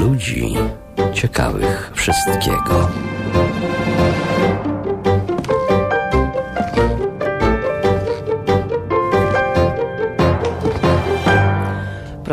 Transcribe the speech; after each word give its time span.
ludzi 0.00 0.54
ciekawych 1.14 1.92
wszystkiego. 1.94 2.88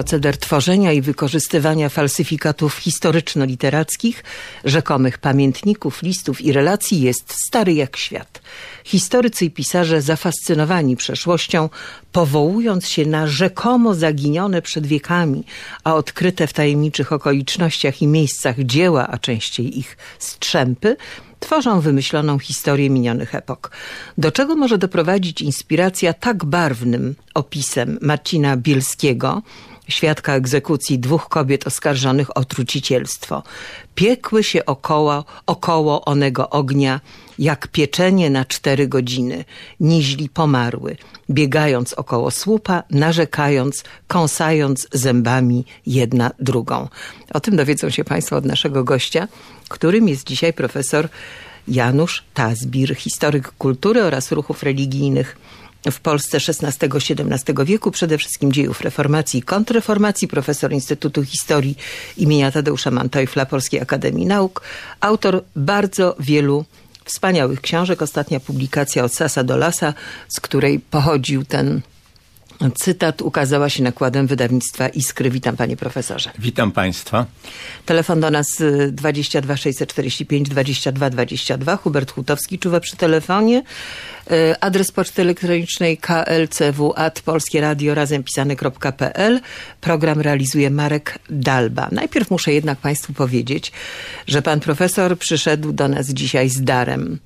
Proceder 0.08 0.38
tworzenia 0.38 0.92
i 0.92 1.02
wykorzystywania 1.02 1.90
falsyfikatów 1.90 2.78
historyczno-literackich, 2.78 4.24
rzekomych 4.66 5.18
pamiętników, 5.18 6.04
listów 6.04 6.42
i 6.42 6.52
relacji 6.52 7.02
jest 7.02 7.34
stary 7.48 7.74
jak 7.74 7.98
świat. 7.98 8.42
Historycy 8.84 9.46
i 9.46 9.52
pisarze 9.52 10.02
zafascynowani 10.02 10.96
przeszłością, 10.96 11.70
powołując 12.12 12.90
się 12.90 13.06
na 13.06 13.28
rzekomo 13.28 13.94
zaginione 13.94 14.62
przed 14.62 14.88
wiekami, 14.88 15.44
a 15.84 15.96
odkryte 15.96 16.48
w 16.48 16.54
tajemniczych 16.54 17.14
okolicznościach 17.14 18.02
i 18.02 18.08
miejscach 18.08 18.60
dzieła, 18.60 19.08
a 19.08 19.18
częściej 19.18 19.80
ich 19.80 19.98
strzępy, 20.20 20.98
tworzą 21.40 21.82
wymyśloną 21.82 22.40
historię 22.40 22.90
minionych 22.90 23.36
epok. 23.36 23.72
Do 24.18 24.32
czego 24.32 24.56
może 24.56 24.78
doprowadzić 24.78 25.42
inspiracja 25.42 26.14
tak 26.14 26.46
barwnym 26.46 27.16
opisem 27.34 27.98
Marcina 28.02 28.58
Bielskiego, 28.58 29.42
świadka 29.90 30.34
egzekucji 30.34 31.00
dwóch 31.00 31.30
kobiet 31.30 31.68
oskarżonych 31.68 32.38
o 32.38 32.46
trucicielstwo. 32.46 33.44
Piekły 33.96 34.44
się 34.44 34.66
około, 34.66 35.26
około 35.46 36.06
onego 36.06 36.50
ognia, 36.50 37.02
jak 37.40 37.68
pieczenie 37.68 38.30
na 38.30 38.46
cztery 38.46 38.88
godziny. 38.88 39.46
Niźli 39.80 40.30
pomarły, 40.30 40.98
biegając 41.30 41.94
około 41.94 42.32
słupa, 42.32 42.84
narzekając, 42.92 43.84
kąsając 44.08 44.88
zębami 44.92 45.66
jedna 45.86 46.32
drugą. 46.40 46.88
O 47.34 47.40
tym 47.40 47.56
dowiedzą 47.56 47.90
się 47.90 48.04
Państwo 48.04 48.36
od 48.36 48.46
naszego 48.46 48.84
gościa, 48.84 49.28
którym 49.70 50.08
jest 50.08 50.28
dzisiaj 50.28 50.54
profesor 50.54 51.10
Janusz 51.68 52.24
Tazbir, 52.34 52.96
historyk 52.96 53.52
kultury 53.58 54.04
oraz 54.04 54.32
ruchów 54.32 54.64
religijnych 54.64 55.38
w 55.92 56.00
Polsce 56.00 56.38
XVI-XVII 56.38 57.66
wieku, 57.66 57.92
przede 57.92 58.18
wszystkim 58.18 58.52
dziejów 58.52 58.82
reformacji 58.82 59.40
i 59.40 59.44
kontrreformacji, 59.44 60.28
profesor 60.28 60.74
Instytutu 60.74 61.24
Historii 61.24 61.78
imienia 62.18 62.52
Tadeusza 62.52 62.92
Mantojfla 62.92 63.46
Polskiej 63.46 63.82
Akademii 63.82 64.26
Nauk, 64.26 64.62
autor 65.02 65.44
bardzo 65.56 66.16
wielu 66.20 66.66
wspaniałych 67.06 67.62
książek. 67.62 68.02
Ostatnia 68.02 68.40
publikacja 68.40 69.04
od 69.04 69.14
Sasa 69.14 69.44
do 69.44 69.58
Lasa, 69.58 69.94
z 70.28 70.40
której 70.40 70.80
pochodził 70.80 71.46
ten 71.46 71.82
Cytat 72.76 73.22
ukazała 73.22 73.70
się 73.70 73.84
nakładem 73.84 74.28
wydawnictwa 74.28 74.88
Iskry. 74.88 75.30
Witam 75.30 75.58
panie 75.58 75.78
profesorze. 75.78 76.30
Witam 76.40 76.72
państwa. 76.72 77.26
Telefon 77.86 78.20
do 78.20 78.32
nas 78.32 78.48
22 78.92 79.58
645 79.58 80.50
22 80.50 81.10
22. 81.10 81.78
Hubert 81.78 82.12
Hutowski 82.12 82.60
czuwa 82.60 82.80
przy 82.80 82.98
telefonie. 82.98 83.64
Y, 84.32 84.60
adres 84.60 84.92
poczty 84.92 85.22
elektronicznej 85.22 85.98
klcw 85.98 86.94
at 86.96 87.22
polskie 87.22 87.62
radio 87.62 87.96
razem 87.96 88.24
pisane.pl. 88.24 89.40
Program 89.82 90.22
realizuje 90.22 90.70
Marek 90.70 91.20
Dalba. 91.30 91.90
Najpierw 91.92 92.32
muszę 92.32 92.54
jednak 92.54 92.78
państwu 92.78 93.14
powiedzieć, 93.14 93.72
że 94.28 94.42
pan 94.42 94.60
profesor 94.60 95.18
przyszedł 95.18 95.72
do 95.72 95.88
nas 95.88 96.08
dzisiaj 96.08 96.50
z 96.50 96.64
darem 96.64 97.20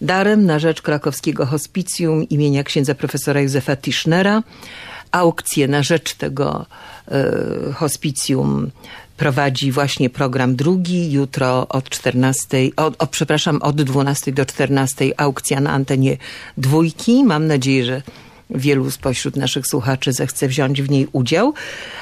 darem 0.00 0.46
na 0.46 0.58
rzecz 0.58 0.82
krakowskiego 0.82 1.46
hospicjum 1.46 2.28
imienia 2.28 2.64
księdza 2.64 2.94
profesora 2.94 3.40
Józefa 3.40 3.76
Tischnera. 3.76 4.42
Aukcję 5.12 5.68
na 5.68 5.82
rzecz 5.82 6.14
tego 6.14 6.66
y, 7.70 7.72
hospicjum 7.72 8.70
prowadzi 9.16 9.72
właśnie 9.72 10.10
program 10.10 10.56
drugi. 10.56 11.12
Jutro 11.12 11.68
od 11.68 11.88
14, 11.88 12.58
od, 12.76 13.02
o, 13.02 13.06
przepraszam, 13.06 13.62
od 13.62 13.82
12 13.82 14.32
do 14.32 14.46
14 14.46 15.12
aukcja 15.16 15.60
na 15.60 15.70
antenie 15.70 16.16
dwójki. 16.56 17.24
Mam 17.24 17.46
nadzieję, 17.46 17.84
że 17.84 18.02
wielu 18.50 18.90
spośród 18.90 19.36
naszych 19.36 19.66
słuchaczy 19.66 20.12
zechce 20.12 20.48
wziąć 20.48 20.82
w 20.82 20.90
niej 20.90 21.08
udział. 21.12 21.54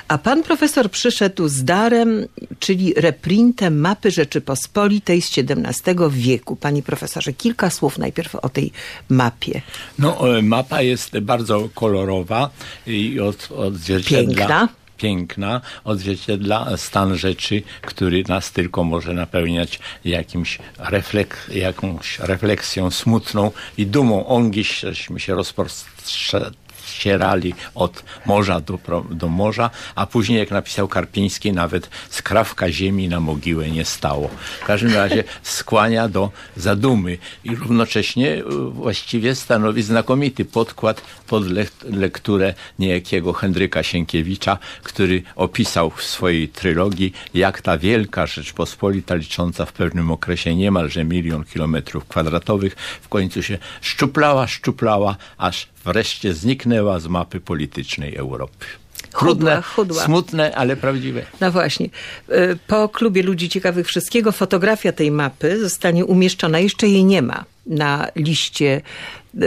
A 0.08 0.18
pan 0.18 0.42
profesor 0.42 0.90
przyszedł 0.90 1.48
z 1.48 1.64
darem, 1.64 2.26
czyli 2.58 2.94
reprintem 2.96 3.80
mapy 3.80 4.10
Rzeczypospolitej 4.10 5.22
z 5.22 5.38
XVII 5.38 5.94
wieku. 6.10 6.56
Panie 6.56 6.82
profesorze, 6.82 7.32
kilka 7.32 7.70
słów 7.70 7.98
najpierw 7.98 8.34
o 8.34 8.48
tej 8.48 8.72
mapie. 9.08 9.60
No, 9.98 10.38
e, 10.38 10.42
mapa 10.42 10.82
jest 10.82 11.18
bardzo 11.18 11.68
kolorowa 11.74 12.50
i 12.86 13.20
od, 13.20 13.48
odzwierciedla... 13.50 14.36
Piękna 14.36 14.68
piękna, 15.04 15.60
odzwierciedla 15.84 16.76
stan 16.76 17.16
rzeczy, 17.16 17.62
który 17.82 18.24
nas 18.28 18.52
tylko 18.52 18.84
może 18.84 19.12
napełniać 19.12 19.78
jakimś 20.04 20.58
reflek, 20.78 21.36
jakąś 21.54 22.18
refleksją 22.18 22.90
smutną 22.90 23.50
i 23.78 23.86
dumą. 23.86 24.26
Ongiś, 24.26 24.80
żeśmy 24.80 25.20
się 25.20 25.34
rozprostrzeli 25.34 26.63
ścierali 26.86 27.54
od 27.74 28.04
morza 28.26 28.60
do, 28.60 28.78
do 29.10 29.28
morza, 29.28 29.70
a 29.94 30.06
później, 30.06 30.38
jak 30.38 30.50
napisał 30.50 30.88
Karpiński, 30.88 31.52
nawet 31.52 31.90
skrawka 32.10 32.72
ziemi 32.72 33.08
na 33.08 33.20
mogiłę 33.20 33.70
nie 33.70 33.84
stało. 33.84 34.30
W 34.60 34.64
każdym 34.64 34.94
razie 34.94 35.24
skłania 35.42 36.08
do 36.08 36.30
zadumy 36.56 37.18
i 37.44 37.56
równocześnie 37.56 38.34
y, 38.34 38.42
właściwie 38.70 39.34
stanowi 39.34 39.82
znakomity 39.82 40.44
podkład 40.44 41.02
pod 41.26 41.44
lekturę 41.82 42.54
niejakiego 42.78 43.32
Henryka 43.32 43.82
Sienkiewicza, 43.82 44.58
który 44.82 45.22
opisał 45.36 45.90
w 45.90 46.02
swojej 46.02 46.48
trylogii, 46.48 47.12
jak 47.34 47.62
ta 47.62 47.78
wielka 47.78 48.26
Rzeczpospolita, 48.26 49.14
licząca 49.14 49.66
w 49.66 49.72
pewnym 49.72 50.10
okresie 50.10 50.54
niemalże 50.54 51.04
milion 51.04 51.44
kilometrów 51.44 52.04
kwadratowych, 52.04 52.76
w 53.02 53.08
końcu 53.08 53.42
się 53.42 53.58
szczuplała, 53.80 54.46
szczuplała, 54.46 55.16
aż 55.38 55.73
wreszcie 55.84 56.34
zniknęła 56.34 57.00
z 57.00 57.06
mapy 57.06 57.40
politycznej 57.40 58.16
Europy. 58.16 58.66
Chudła, 59.12 59.62
chudła. 59.62 60.04
smutne, 60.04 60.54
ale 60.54 60.76
prawdziwe. 60.76 61.26
No 61.40 61.52
właśnie. 61.52 61.88
E, 62.28 62.56
po 62.56 62.88
klubie 62.88 63.22
ludzi 63.22 63.48
ciekawych 63.48 63.86
wszystkiego 63.86 64.32
fotografia 64.32 64.92
tej 64.92 65.10
mapy 65.10 65.60
zostanie 65.60 66.04
umieszczona. 66.04 66.58
Jeszcze 66.58 66.88
jej 66.88 67.04
nie 67.04 67.22
ma 67.22 67.44
na 67.66 68.08
liście 68.16 68.80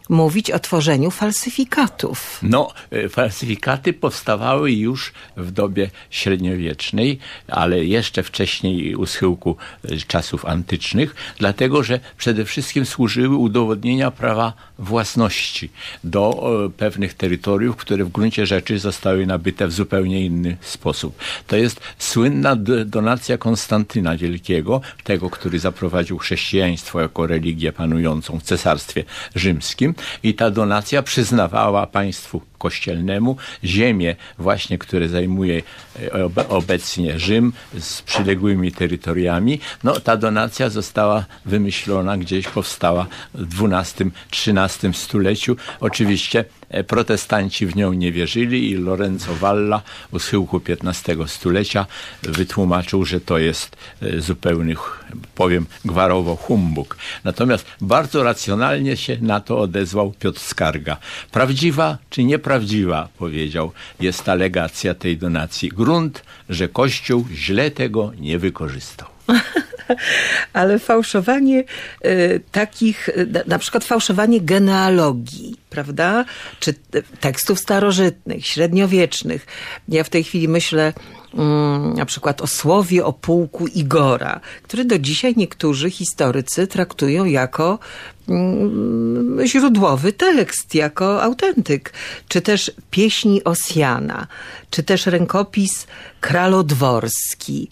mówić 0.09 0.51
o 0.51 0.59
tworzeniu 0.59 1.11
falsyfikatów. 1.11 2.39
No, 2.43 2.73
e, 2.91 3.09
falsyfikaty 3.09 3.93
powstawały 3.93 4.71
już 4.71 5.13
w 5.37 5.51
dobie 5.51 5.89
średniowiecznej, 6.09 7.19
ale 7.47 7.85
jeszcze 7.85 8.23
wcześniej 8.23 8.95
u 8.95 9.05
schyłku 9.05 9.57
e, 9.83 9.97
czasów 9.97 10.45
antycznych, 10.45 11.15
dlatego 11.39 11.83
że 11.83 11.99
przede 12.17 12.45
wszystkim 12.45 12.85
służyły 12.85 13.35
udowodnienia 13.35 14.11
prawa 14.11 14.53
własności 14.79 15.69
do 16.03 16.49
e, 16.65 16.69
pewnych 16.69 17.13
terytoriów, 17.13 17.75
które 17.75 18.05
w 18.05 18.11
gruncie 18.11 18.45
rzeczy 18.45 18.79
zostały 18.79 19.25
nabyte 19.25 19.67
w 19.67 19.71
zupełnie 19.71 20.25
inny 20.25 20.57
sposób. 20.61 21.17
To 21.47 21.55
jest 21.55 21.79
słynna 21.99 22.55
donacja 22.85 23.37
Konstantyna 23.37 24.17
Wielkiego, 24.17 24.81
tego, 25.03 25.29
który 25.29 25.59
zaprowadził 25.59 26.17
chrześcijaństwo 26.17 27.01
jako 27.01 27.27
religię 27.27 27.73
panującą 27.73 28.39
w 28.39 28.43
cesarstwie 28.43 29.03
rzymskim 29.35 29.94
i 30.23 30.33
ta 30.33 30.51
donacja 30.51 31.03
przyznawała 31.03 31.87
państwu 31.87 32.41
kościelnemu, 32.65 33.37
ziemię 33.63 34.15
właśnie, 34.37 34.77
które 34.77 35.09
zajmuje 35.09 35.61
e, 36.01 36.49
obecnie 36.49 37.19
Rzym 37.19 37.53
z 37.79 38.01
przyległymi 38.01 38.71
terytoriami. 38.71 39.59
No, 39.83 39.99
ta 39.99 40.17
donacja 40.17 40.69
została 40.69 41.25
wymyślona, 41.45 42.17
gdzieś 42.17 42.47
powstała 42.47 43.07
w 43.33 43.65
XII-XIII 43.65 44.93
stuleciu. 44.93 45.55
Oczywiście 45.79 46.45
E, 46.69 46.83
protestanci 46.83 47.65
w 47.65 47.75
nią 47.75 47.93
nie 47.93 48.11
wierzyli 48.11 48.69
i 48.71 48.75
Lorenzo 48.75 49.35
Valla 49.35 49.81
u 50.11 50.19
schyłku 50.19 50.61
XV 50.69 51.27
stulecia 51.27 51.85
wytłumaczył, 52.23 53.05
że 53.05 53.21
to 53.21 53.37
jest 53.37 53.77
e, 54.01 54.21
zupełny, 54.21 54.75
powiem 55.35 55.65
gwarowo, 55.85 56.35
humbug. 56.35 56.97
Natomiast 57.23 57.65
bardzo 57.81 58.23
racjonalnie 58.23 58.97
się 58.97 59.17
na 59.21 59.39
to 59.39 59.59
odezwał 59.59 60.13
Piotr 60.19 60.39
Skarga. 60.39 60.97
Prawdziwa 61.31 61.97
czy 62.09 62.23
nieprawdziwa, 62.23 62.54
powiedział, 63.17 63.71
jest 63.99 64.29
alegacja 64.29 64.93
tej 64.93 65.17
donacji. 65.17 65.69
Grunt, 65.69 66.23
że 66.49 66.67
Kościół 66.67 67.25
źle 67.33 67.71
tego 67.71 68.11
nie 68.19 68.39
wykorzystał. 68.39 69.07
Ale 70.53 70.79
fałszowanie 70.79 71.63
y, 72.05 72.41
takich, 72.51 73.09
na 73.47 73.59
przykład 73.59 73.83
fałszowanie 73.83 74.41
genealogii, 74.41 75.55
prawda? 75.69 76.25
Czy 76.59 76.73
tekstów 77.19 77.59
starożytnych, 77.59 78.47
średniowiecznych. 78.47 79.45
Ja 79.89 80.03
w 80.03 80.09
tej 80.09 80.23
chwili 80.23 80.47
myślę 80.47 80.93
mm, 81.33 81.93
na 81.93 82.05
przykład 82.05 82.41
o 82.41 82.47
słowie 82.47 83.05
o 83.05 83.13
pułku 83.13 83.67
Igora, 83.67 84.39
który 84.63 84.85
do 84.85 84.99
dzisiaj 84.99 85.33
niektórzy 85.37 85.91
historycy 85.91 86.67
traktują 86.67 87.25
jako 87.25 87.79
źródłowy 89.45 90.13
tekst, 90.13 90.75
jako 90.75 91.23
autentyk. 91.23 91.93
Czy 92.27 92.41
też 92.41 92.71
pieśni 92.91 93.43
Osjana, 93.43 94.27
czy 94.69 94.83
też 94.83 95.05
rękopis 95.05 95.87
kralodworski 96.21 97.69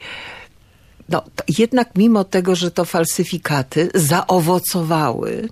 no, 1.09 1.23
jednak 1.57 1.89
mimo 1.95 2.23
tego, 2.23 2.55
że 2.55 2.71
to 2.71 2.85
falsyfikaty 2.85 3.89
zaowocowały 3.95 5.49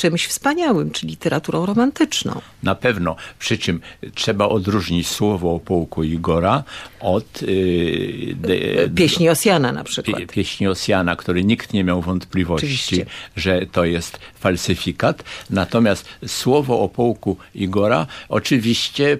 czymś 0.00 0.26
wspaniałym, 0.26 0.90
czy 0.90 1.06
literaturą 1.06 1.66
romantyczną. 1.66 2.40
Na 2.62 2.74
pewno. 2.74 3.16
Przy 3.38 3.58
czym 3.58 3.80
trzeba 4.14 4.48
odróżnić 4.48 5.08
słowo 5.08 5.54
o 5.54 5.58
pułku 5.58 6.02
Igora 6.04 6.64
od... 7.00 7.42
Yy, 7.42 8.34
de, 8.34 8.88
Pieśni 8.94 9.28
Osjana 9.28 9.72
na 9.72 9.84
przykład. 9.84 10.22
Pieśni 10.32 10.68
Osjana, 10.68 11.16
który 11.16 11.44
nikt 11.44 11.72
nie 11.72 11.84
miał 11.84 12.00
wątpliwości, 12.02 12.66
Oczywiście. 12.66 13.06
że 13.36 13.66
to 13.72 13.84
jest 13.84 14.18
falsyfikat. 14.34 15.24
Natomiast 15.50 16.08
słowo 16.26 16.80
o 16.80 16.88
pułku 16.88 17.36
Igora 17.54 18.06
oczywiście 18.28 19.18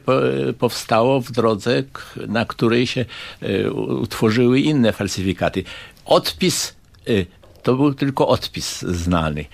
powstało 0.59 1.21
w 1.21 1.33
drodze, 1.33 1.83
na 2.29 2.44
której 2.44 2.87
się 2.87 3.05
yy, 3.43 3.73
utworzyły 3.73 4.61
inne 4.61 4.93
falsyfikaty. 4.93 5.65
Odpis 6.05 6.75
yy, 7.06 7.26
to 7.62 7.75
był 7.75 7.95
tylko 7.95 8.29
odpis 8.29 8.83
znany. 8.83 9.45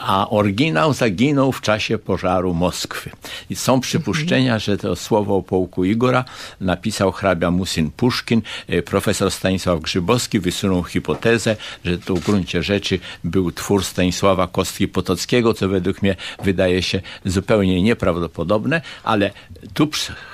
A 0.00 0.30
oryginał 0.30 0.92
zaginął 0.92 1.52
w 1.52 1.60
czasie 1.60 1.98
pożaru 1.98 2.54
Moskwy. 2.54 3.10
I 3.50 3.56
są 3.56 3.80
przypuszczenia, 3.80 4.58
że 4.58 4.76
to 4.76 4.96
słowo 4.96 5.36
o 5.36 5.42
pułku 5.42 5.84
Igora 5.84 6.24
napisał 6.60 7.12
hrabia 7.12 7.50
Musin 7.50 7.90
Puszkin. 7.90 8.42
E, 8.68 8.82
profesor 8.82 9.30
Stanisław 9.30 9.80
Grzybowski 9.80 10.40
wysunął 10.40 10.84
hipotezę, 10.84 11.56
że 11.84 11.98
to 11.98 12.14
w 12.14 12.20
gruncie 12.20 12.62
rzeczy 12.62 12.98
był 13.24 13.52
twór 13.52 13.84
Stanisława 13.84 14.46
Kostki 14.46 14.88
Potockiego, 14.88 15.54
co 15.54 15.68
według 15.68 16.02
mnie 16.02 16.16
wydaje 16.44 16.82
się 16.82 17.00
zupełnie 17.24 17.82
nieprawdopodobne, 17.82 18.80
ale 19.04 19.30
tu 19.74 19.90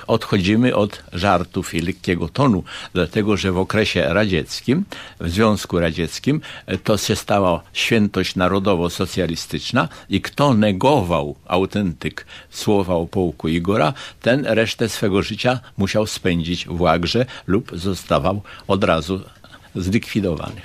odchodzimy 0.07 0.75
od 0.75 1.03
żartów 1.13 1.73
i 1.73 1.79
lekkiego 1.81 2.29
tonu, 2.29 2.63
dlatego 2.93 3.37
że 3.37 3.51
w 3.51 3.57
okresie 3.57 4.05
radzieckim, 4.07 4.85
w 5.19 5.29
Związku 5.29 5.79
Radzieckim, 5.79 6.41
e, 6.65 6.77
to 6.77 6.97
się 7.07 7.15
stała 7.15 7.61
świętość 7.73 8.35
narodowo-socjalistyczna 8.35 9.87
i 10.09 10.21
kto 10.21 10.53
negował 10.53 11.35
autentyk 11.47 12.25
słowa 12.49 12.93
o 12.95 13.05
pułku 13.05 13.47
Igora, 13.47 13.93
ten 14.21 14.45
resztę 14.45 14.89
swego 14.89 15.21
życia 15.21 15.59
musiał 15.77 16.07
spędzić 16.07 16.67
w 16.67 16.81
łagrze 16.81 17.25
lub 17.47 17.71
zostawał 17.73 18.41
od 18.67 18.83
razu 18.83 19.21
zlikwidowany. 19.75 20.61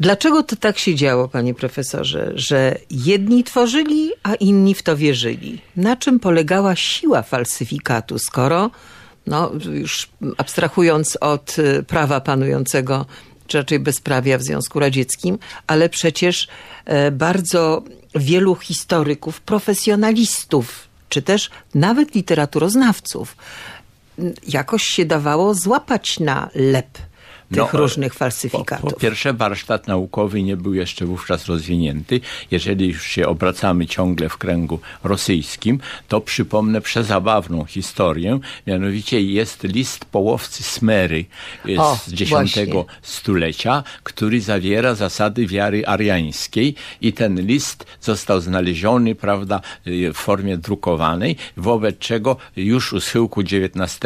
Dlaczego 0.00 0.42
to 0.42 0.56
tak 0.56 0.78
się 0.78 0.94
działo, 0.94 1.28
panie 1.28 1.54
profesorze, 1.54 2.32
że 2.34 2.78
jedni 2.90 3.44
tworzyli, 3.44 4.10
a 4.22 4.34
inni 4.34 4.74
w 4.74 4.82
to 4.82 4.96
wierzyli? 4.96 5.62
Na 5.76 5.96
czym 5.96 6.20
polegała 6.20 6.76
siła 6.76 7.22
falsyfikatu, 7.22 8.18
skoro, 8.18 8.70
no 9.26 9.52
już 9.72 10.08
abstrahując 10.36 11.18
od 11.20 11.58
y, 11.58 11.82
prawa 11.82 12.20
panującego 12.20 13.06
czy 13.46 13.58
raczej 13.58 13.78
bezprawia 13.78 14.38
w 14.38 14.42
Związku 14.42 14.80
Radzieckim, 14.80 15.38
ale 15.66 15.88
przecież 15.88 16.48
e, 16.84 17.10
bardzo 17.10 17.82
wielu 18.14 18.54
historyków, 18.54 19.40
profesjonalistów, 19.40 20.88
czy 21.08 21.22
też 21.22 21.50
nawet 21.74 22.14
literaturoznawców 22.14 23.36
jakoś 24.48 24.82
się 24.82 25.04
dawało 25.04 25.54
złapać 25.54 26.20
na 26.20 26.50
lep 26.54 26.98
tych 27.48 27.72
no, 27.72 27.78
różnych 27.78 28.14
falsyfikatów. 28.14 28.84
Po, 28.84 28.90
po, 28.90 29.00
pierwsze, 29.00 29.32
warsztat 29.32 29.86
naukowy 29.86 30.42
nie 30.42 30.56
był 30.56 30.74
jeszcze 30.74 31.06
wówczas 31.06 31.46
rozwinięty. 31.46 32.20
Jeżeli 32.50 32.88
już 32.88 33.06
się 33.06 33.26
obracamy 33.26 33.86
ciągle 33.86 34.28
w 34.28 34.36
kręgu 34.36 34.80
rosyjskim, 35.04 35.80
to 36.08 36.20
przypomnę 36.20 36.80
przezabawną 36.80 37.64
historię. 37.64 38.38
Mianowicie 38.66 39.20
jest 39.20 39.64
list 39.64 40.04
połowcy 40.04 40.62
Smery 40.62 41.24
o, 41.78 41.98
z 42.06 42.22
X 42.22 42.32
stulecia, 43.02 43.82
który 44.02 44.40
zawiera 44.40 44.94
zasady 44.94 45.46
wiary 45.46 45.86
ariańskiej 45.86 46.74
i 47.00 47.12
ten 47.12 47.46
list 47.46 47.86
został 48.00 48.40
znaleziony, 48.40 49.14
prawda, 49.14 49.60
w 49.86 50.14
formie 50.14 50.58
drukowanej, 50.58 51.36
wobec 51.56 51.98
czego 51.98 52.36
już 52.56 52.92
u 52.92 53.00
schyłku 53.00 53.40
XIX 53.40 54.00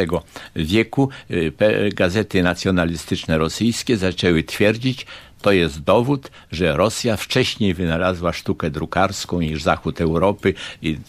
wieku 0.56 1.08
e, 1.30 1.90
gazety 1.90 2.42
nacjonalistyczne 2.42 3.29
rosyjskie 3.38 3.96
zaczęły 3.96 4.42
twierdzić, 4.42 5.06
to 5.42 5.52
jest 5.52 5.80
dowód, 5.80 6.30
że 6.52 6.76
Rosja 6.76 7.16
wcześniej 7.16 7.74
wynalazła 7.74 8.32
sztukę 8.32 8.70
drukarską 8.70 9.40
niż 9.40 9.62
Zachód 9.62 10.00
Europy 10.00 10.54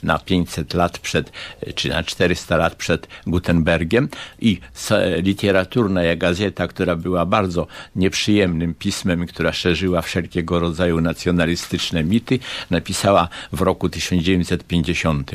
na 0.03 0.19
500 0.19 0.73
lat 0.73 0.99
przed, 0.99 1.31
czy 1.75 1.89
na 1.89 2.03
400 2.03 2.57
lat 2.57 2.75
przed 2.75 3.07
Gutenbergiem. 3.27 4.09
I 4.39 4.59
literaturna 5.17 6.01
gazeta, 6.17 6.67
która 6.67 6.95
była 6.95 7.25
bardzo 7.25 7.67
nieprzyjemnym 7.95 8.73
pismem, 8.73 9.27
która 9.27 9.53
szerzyła 9.53 10.01
wszelkiego 10.01 10.59
rodzaju 10.59 11.01
nacjonalistyczne 11.01 12.03
mity, 12.03 12.39
napisała 12.69 13.27
w 13.51 13.61
roku 13.61 13.89
1950 13.89 15.31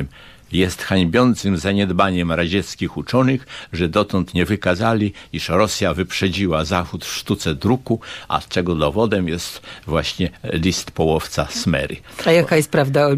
jest 0.53 0.83
hańbiącym 0.83 1.57
zaniedbaniem 1.57 2.33
radzieckich 2.33 2.97
uczonych, 2.97 3.47
że 3.73 3.89
dotąd 3.89 4.35
nie 4.35 4.45
wykazali, 4.45 5.13
iż 5.33 5.49
Rosja 5.49 5.95
wyprzedziła 5.95 6.65
Zachód 6.65 7.05
w 7.05 7.13
sztuce 7.13 7.55
druku, 7.55 8.01
a 8.29 8.41
czego 8.49 8.75
dowodem 8.75 9.29
jest 9.29 9.63
właśnie 9.87 10.31
list 10.53 10.91
połowca 10.91 11.47
Smery. 11.51 11.97
A 12.27 12.33
jaka 12.33 12.57
jest 12.57 12.71
prawda 12.71 13.07
o, 13.07 13.13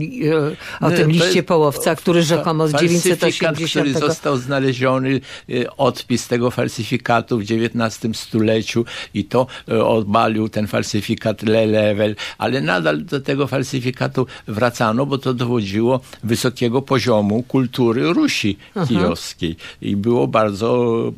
o 0.80 0.90
tym 0.90 1.10
liście 1.10 1.42
połowca, 1.42 1.96
który 1.96 2.22
rzekomo 2.22 2.68
z 2.68 2.72
980... 2.72 3.70
który 3.70 3.92
został 3.92 4.36
znaleziony, 4.36 5.20
e, 5.50 5.76
odpis 5.76 6.28
tego 6.28 6.50
falsyfikatu 6.50 7.38
w 7.38 7.42
XIX 7.42 8.18
stuleciu 8.18 8.84
i 9.14 9.24
to 9.24 9.46
e, 9.68 9.84
obalił 9.84 10.48
ten 10.48 10.66
falsyfikat 10.66 11.42
Le 11.42 11.66
Level, 11.66 12.16
ale 12.38 12.60
nadal 12.60 13.04
do 13.04 13.20
tego 13.20 13.46
falsyfikatu 13.46 14.26
wracano, 14.46 15.06
bo 15.06 15.18
to 15.18 15.34
dowodziło 15.34 16.00
wysokiego 16.24 16.82
poziomu 16.82 17.17
poziomu 17.18 17.42
kultury 17.42 18.12
Rusi 18.12 18.56
kijowskiej. 18.88 19.56
I 19.82 19.96
było 19.96 20.28
bardzo 20.28 21.12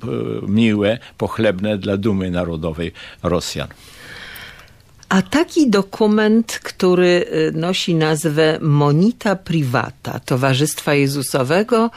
e, 0.45 0.51
miłe, 0.51 0.99
pochlebne 1.19 1.79
dla 1.79 1.97
dumy 1.97 2.31
narodowej 2.31 2.93
Rosjan. 3.23 3.69
A 5.09 5.23
taki 5.23 5.71
dokument, 5.71 6.61
który 6.63 7.25
e, 7.27 7.59
nosi 7.59 7.95
nazwę 7.95 8.59
Monita 8.61 9.37
Privata 9.37 10.21
Towarzystwa 10.21 10.95
Jezusowego, 10.95 11.91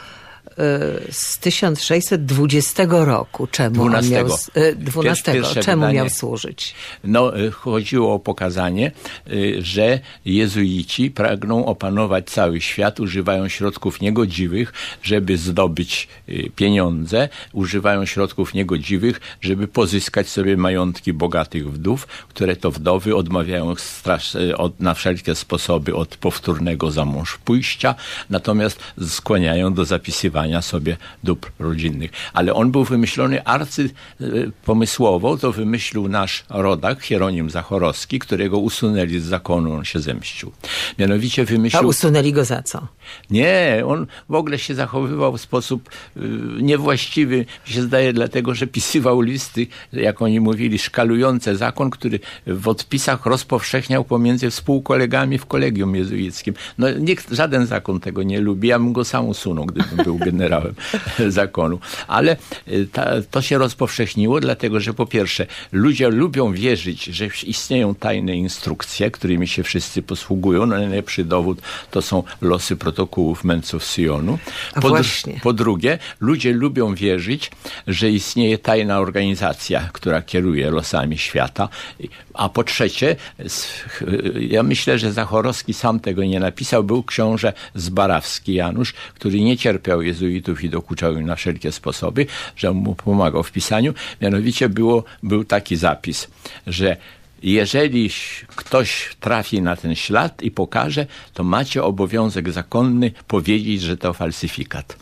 z 1.10 1.38
1620 1.38 3.04
roku. 3.04 3.46
Czemu 3.46 3.74
12. 3.74 4.20
on 4.20 4.28
miał, 4.28 4.38
e, 4.54 4.74
12. 4.74 5.32
Pierwsze 5.32 5.62
Czemu 5.62 5.80
wydanie. 5.80 5.96
miał 5.96 6.10
służyć? 6.10 6.74
No, 7.04 7.40
y, 7.40 7.50
chodziło 7.50 8.14
o 8.14 8.18
pokazanie, 8.18 8.92
y, 9.32 9.56
że 9.58 10.00
jezuici 10.24 11.10
pragną 11.10 11.66
opanować 11.66 12.30
cały 12.30 12.60
świat, 12.60 13.00
używają 13.00 13.48
środków 13.48 14.00
niegodziwych, 14.00 14.72
żeby 15.02 15.36
zdobyć 15.36 16.08
y, 16.28 16.50
pieniądze, 16.56 17.28
używają 17.52 18.04
środków 18.04 18.54
niegodziwych, 18.54 19.20
żeby 19.40 19.68
pozyskać 19.68 20.28
sobie 20.28 20.56
majątki 20.56 21.12
bogatych 21.12 21.72
wdów, 21.72 22.06
które 22.28 22.56
to 22.56 22.70
wdowy 22.70 23.16
odmawiają 23.16 23.74
strasz, 23.76 24.34
y, 24.34 24.56
od, 24.56 24.80
na 24.80 24.94
wszelkie 24.94 25.34
sposoby 25.34 25.94
od 25.94 26.16
powtórnego 26.16 26.90
za 26.90 27.04
mąż 27.04 27.38
pójścia, 27.44 27.94
natomiast 28.30 28.78
skłaniają 29.08 29.74
do 29.74 29.84
zapisywania 29.84 30.43
sobie 30.62 30.96
dóbr 31.24 31.50
rodzinnych. 31.58 32.10
Ale 32.32 32.54
on 32.54 32.70
był 32.70 32.84
wymyślony 32.84 33.44
arcy 33.44 33.90
y, 34.20 34.52
pomysłowo, 34.64 35.36
to 35.36 35.52
wymyślił 35.52 36.08
nasz 36.08 36.44
rodak, 36.50 37.02
Hieronim 37.02 37.50
Zachorowski, 37.50 38.18
którego 38.18 38.58
usunęli 38.58 39.18
z 39.18 39.24
zakonu, 39.24 39.72
on 39.72 39.84
się 39.84 40.00
zemścił. 40.00 40.52
Mianowicie 40.98 41.42
A 41.42 41.44
wymyślił... 41.44 41.86
usunęli 41.86 42.32
go 42.32 42.44
za 42.44 42.62
co? 42.62 42.86
Nie, 43.30 43.82
on 43.86 44.06
w 44.28 44.34
ogóle 44.34 44.58
się 44.58 44.74
zachowywał 44.74 45.36
w 45.36 45.40
sposób 45.40 45.90
y, 46.16 46.20
niewłaściwy, 46.62 47.36
mi 47.66 47.72
się 47.72 47.82
zdaje, 47.82 48.12
dlatego, 48.12 48.54
że 48.54 48.66
pisywał 48.66 49.20
listy, 49.20 49.66
jak 49.92 50.22
oni 50.22 50.40
mówili, 50.40 50.78
szkalujące 50.78 51.56
zakon, 51.56 51.90
który 51.90 52.20
w 52.46 52.68
odpisach 52.68 53.26
rozpowszechniał 53.26 54.04
pomiędzy 54.04 54.50
współkolegami 54.50 55.38
w 55.38 55.46
kolegium 55.46 55.96
jezuickim. 55.96 56.54
No 56.78 56.90
nikt, 56.90 57.30
żaden 57.30 57.66
zakon 57.66 58.00
tego 58.00 58.22
nie 58.22 58.40
lubi, 58.40 58.68
ja 58.68 58.78
bym 58.78 58.92
go 58.92 59.04
sam 59.04 59.28
usunął, 59.28 59.66
gdybym 59.66 60.04
był 60.04 60.18
generałem 60.38 60.74
zakonu. 61.28 61.78
Ale 62.08 62.36
y, 62.68 62.88
ta, 62.92 63.10
to 63.30 63.42
się 63.42 63.58
rozpowszechniło, 63.58 64.40
dlatego, 64.40 64.80
że 64.80 64.94
po 64.94 65.06
pierwsze, 65.06 65.46
ludzie 65.72 66.08
lubią 66.08 66.52
wierzyć, 66.52 67.04
że 67.04 67.26
istnieją 67.46 67.94
tajne 67.94 68.36
instrukcje, 68.36 69.10
którymi 69.10 69.48
się 69.48 69.62
wszyscy 69.62 70.02
posługują. 70.02 70.66
No, 70.66 70.76
najlepszy 70.76 71.24
dowód 71.24 71.62
to 71.90 72.02
są 72.02 72.22
losy 72.40 72.76
protokołów 72.76 73.44
męców 73.44 73.84
Syjonu. 73.84 74.38
Po, 74.74 74.88
właśnie. 74.88 75.40
po 75.42 75.52
drugie, 75.52 75.98
ludzie 76.20 76.52
lubią 76.52 76.94
wierzyć, 76.94 77.50
że 77.86 78.10
istnieje 78.10 78.58
tajna 78.58 78.98
organizacja, 78.98 79.88
która 79.92 80.22
kieruje 80.22 80.70
losami 80.70 81.18
świata. 81.18 81.68
A 82.34 82.48
po 82.48 82.64
trzecie, 82.64 83.16
s- 83.38 83.68
ja 84.40 84.62
myślę, 84.62 84.98
że 84.98 85.12
Zachorowski 85.12 85.74
sam 85.74 86.00
tego 86.00 86.24
nie 86.24 86.40
napisał, 86.40 86.84
był 86.84 87.02
książę 87.02 87.52
Zbarawski 87.74 88.54
Janusz, 88.54 88.92
który 88.92 89.40
nie 89.40 89.56
cierpiał 89.56 90.02
jezuitów 90.24 90.64
i 90.64 90.70
dokuczał 90.70 91.16
im 91.16 91.26
na 91.26 91.36
wszelkie 91.36 91.72
sposoby, 91.72 92.26
że 92.56 92.72
mu 92.72 92.94
pomagał 92.94 93.42
w 93.42 93.52
pisaniu. 93.52 93.94
Mianowicie 94.20 94.68
było, 94.68 95.04
był 95.22 95.44
taki 95.44 95.76
zapis, 95.76 96.28
że 96.66 96.96
jeżeli 97.42 98.10
ktoś 98.56 99.16
trafi 99.20 99.62
na 99.62 99.76
ten 99.76 99.94
ślad 99.94 100.42
i 100.42 100.50
pokaże, 100.50 101.06
to 101.34 101.44
macie 101.44 101.84
obowiązek 101.84 102.52
zakonny 102.52 103.12
powiedzieć, 103.28 103.82
że 103.82 103.96
to 103.96 104.12
falsyfikat. 104.12 104.96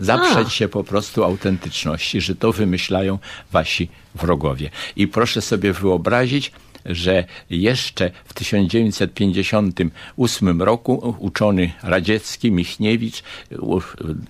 Zaprzeć 0.00 0.46
A. 0.46 0.50
się 0.50 0.68
po 0.68 0.84
prostu 0.84 1.24
autentyczności, 1.24 2.20
że 2.20 2.34
to 2.34 2.52
wymyślają 2.52 3.18
wasi 3.52 3.88
wrogowie. 4.14 4.70
I 4.96 5.08
proszę 5.08 5.42
sobie 5.42 5.72
wyobrazić, 5.72 6.52
że 6.86 7.24
jeszcze 7.50 8.10
w 8.24 8.34
1958 8.34 10.62
roku 10.62 11.14
uczony 11.18 11.72
radziecki 11.82 12.52
Michniewicz 12.52 13.22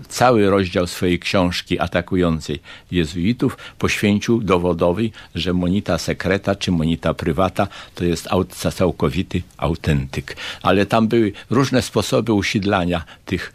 cały 0.09 0.51
rozdział 0.51 0.87
swojej 0.87 1.19
książki 1.19 1.81
atakującej 1.81 2.61
jezuitów 2.91 3.57
poświęcił 3.79 4.43
dowodowi, 4.43 5.13
że 5.35 5.53
monita 5.53 5.99
sekreta 5.99 6.55
czy 6.55 6.71
monita 6.71 7.15
prywata 7.15 7.69
to 7.95 8.05
jest 8.05 8.29
całkowity 8.75 9.43
autentyk. 9.57 10.37
Ale 10.63 10.87
tam 10.87 11.09
były 11.09 11.33
różne 11.51 11.83
sposoby 11.83 12.33
usidlania 12.33 13.05
tych 13.25 13.53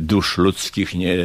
dusz 0.00 0.38
ludzkich 0.38 0.94
nie 0.94 1.16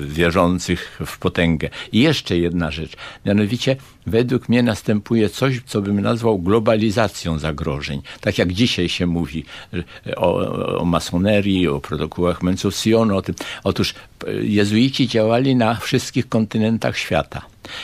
wierzących 0.00 1.00
w 1.06 1.18
potęgę. 1.18 1.68
I 1.92 2.00
jeszcze 2.00 2.38
jedna 2.38 2.70
rzecz, 2.70 2.92
mianowicie 3.26 3.76
według 4.06 4.48
mnie 4.48 4.62
następuje 4.62 5.28
coś, 5.28 5.60
co 5.66 5.82
bym 5.82 6.00
nazwał 6.00 6.38
globalizacją 6.38 7.38
zagrożeń. 7.38 8.02
Tak 8.20 8.38
jak 8.38 8.52
dzisiaj 8.52 8.88
się 8.88 9.06
mówi 9.06 9.44
y, 9.74 10.16
o, 10.16 10.78
o 10.78 10.84
masonerii, 10.84 11.68
o 11.68 11.80
protokołach 11.80 12.42
męców 12.42 12.76
Sionu, 12.76 13.16
o 13.16 13.22
tym. 13.22 13.34
Otóż 13.64 13.94
y, 14.28 14.46
jezuici 14.46 15.08
działali 15.08 15.56
na 15.56 15.74
wszystkich 15.74 16.28
kontynentach 16.28 16.98
świata. 16.98 17.42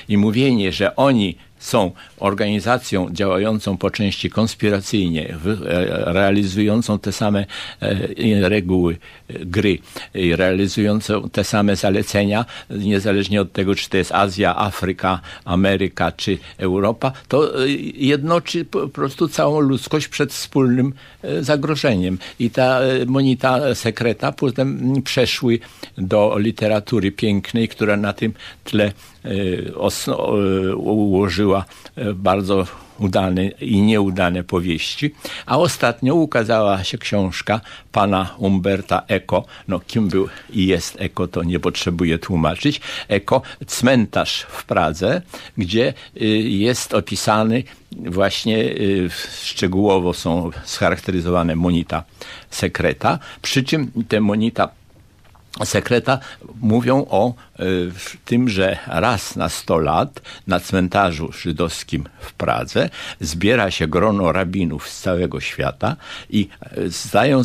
I 0.09 0.17
mówienie, 0.17 0.73
że 0.73 0.97
oni 0.97 1.37
są 1.59 1.93
organizacją 2.21 3.11
działającą 3.11 3.77
po 3.77 3.91
części 3.91 4.31
konspiracyjnie, 4.31 5.29
e, 5.29 6.13
realizującą 6.13 6.99
te 6.99 7.13
same 7.13 7.47
e, 7.81 8.49
reguły 8.49 8.97
e, 9.29 9.45
gry, 9.45 9.79
realizującą 10.15 11.31
te 11.31 11.45
same 11.45 11.77
zalecenia, 11.77 12.45
niezależnie 12.71 13.41
od 13.41 13.53
tego, 13.53 13.75
czy 13.75 13.89
to 13.89 13.97
jest 13.97 14.13
Azja, 14.13 14.57
Afryka, 14.57 15.21
Ameryka 15.45 16.13
czy 16.13 16.39
Europa, 16.59 17.13
to 17.29 17.53
jednoczy 17.95 18.65
po 18.65 18.89
prostu 18.89 19.29
całą 19.29 19.61
ludzkość 19.61 20.09
przed 20.09 20.33
wspólnym 20.33 20.93
zagrożeniem. 21.41 22.19
I 22.39 22.51
ta 22.51 22.81
monita 23.07 23.75
sekreta 23.75 24.33
potem 24.33 25.03
przeszły 25.03 25.59
do 25.99 26.39
literatury 26.39 27.13
pięknej, 27.13 27.69
która 27.69 27.97
na 27.97 28.13
tym 28.13 28.33
tle 28.65 28.93
ułożyła 30.77 31.65
bardzo 32.15 32.67
udane 32.99 33.47
i 33.49 33.81
nieudane 33.81 34.45
powieści, 34.45 35.15
a 35.47 35.59
ostatnio 35.59 36.15
ukazała 36.15 36.85
się 36.85 36.99
książka 36.99 37.61
pana 37.93 38.35
Umberta 38.39 39.03
Eco. 39.09 39.45
No 39.69 39.81
kim 39.81 40.09
był 40.09 40.29
i 40.51 40.67
jest 40.67 40.97
Eco, 41.01 41.29
to 41.29 41.43
nie 41.43 41.61
potrzebuję 41.61 42.19
tłumaczyć. 42.19 42.81
Eco, 43.09 43.43
cmentarz 43.67 44.47
w 44.49 44.65
Pradze, 44.65 45.23
gdzie 45.59 45.95
y, 46.23 46.27
jest 46.39 46.95
opisany 46.95 47.63
właśnie 47.93 48.59
y, 48.59 49.11
szczegółowo 49.43 50.15
są 50.15 50.51
scharakteryzowane 50.65 51.57
monita 51.57 52.05
sekreta, 52.51 53.19
przy 53.43 53.63
czym 53.63 53.91
te 54.09 54.21
monita 54.21 54.69
sekreta 55.65 56.19
mówią 56.61 57.07
o 57.11 57.35
y, 57.61 57.91
tym, 58.25 58.49
że 58.49 58.79
raz 58.87 59.37
na 59.37 59.49
100 59.49 59.79
lat 59.79 60.21
na 60.47 60.61
cmentarzu 60.61 61.33
żydowskim 61.33 62.05
w 62.21 62.33
Pradze 62.33 62.91
zbiera 63.21 63.71
się 63.71 63.87
grono 63.87 64.33
rabinów 64.33 64.89
z 64.89 65.01
całego 65.01 65.41
świata 65.41 65.97
i 66.31 66.49
y, 66.79 66.91
zdają, 66.91 67.43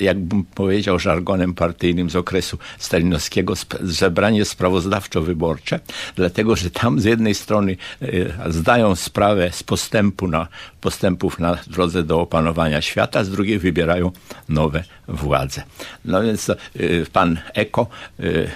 jakbym 0.00 0.44
powiedział 0.44 0.98
żargonem 0.98 1.54
partyjnym 1.54 2.10
z 2.10 2.16
okresu 2.16 2.58
stalinowskiego, 2.78 3.54
zebranie 3.80 4.44
sprawozdawczo-wyborcze, 4.44 5.80
dlatego, 6.16 6.56
że 6.56 6.70
tam 6.70 7.00
z 7.00 7.04
jednej 7.04 7.34
strony 7.34 7.76
y, 8.02 8.32
zdają 8.48 8.94
sprawę 8.94 9.52
z 9.52 9.62
postępu 9.62 10.28
na, 10.28 10.48
postępów 10.80 11.38
na 11.38 11.58
drodze 11.66 12.02
do 12.02 12.20
opanowania 12.20 12.82
świata, 12.82 13.24
z 13.24 13.30
drugiej 13.30 13.58
wybierają 13.58 14.12
nowe 14.48 14.84
władze. 15.08 15.62
No 16.04 16.22
więc 16.22 16.50
y, 16.50 17.06
pan 17.12 17.38
Eko 17.54 17.86
y, 18.20 18.48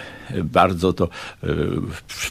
bardzo 0.45 0.93
to 0.93 1.09
y, 1.45 1.49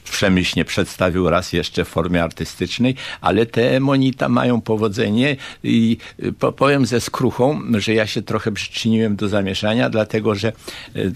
przemyślnie 0.03 0.65
przedstawił 0.65 1.29
raz 1.29 1.53
jeszcze 1.53 1.85
w 1.85 1.87
formie 1.87 2.23
artystycznej, 2.23 2.95
ale 3.21 3.45
te 3.45 3.79
monita 3.79 4.29
mają 4.29 4.61
powodzenie 4.61 5.35
i 5.63 5.97
po- 6.39 6.51
powiem 6.51 6.85
ze 6.85 7.01
skruchą, 7.01 7.61
że 7.77 7.93
ja 7.93 8.07
się 8.07 8.21
trochę 8.21 8.51
przyczyniłem 8.51 9.15
do 9.15 9.27
zamieszania, 9.27 9.89
dlatego 9.89 10.35
że 10.35 10.53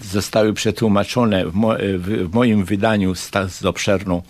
zostały 0.00 0.52
przetłumaczone 0.52 1.46
w, 1.46 1.54
mo, 1.54 1.74
w, 1.98 2.28
w 2.30 2.34
moim 2.34 2.64
wydaniu 2.64 3.14
z, 3.14 3.30
z 3.48 3.64
obszerną 3.64 4.22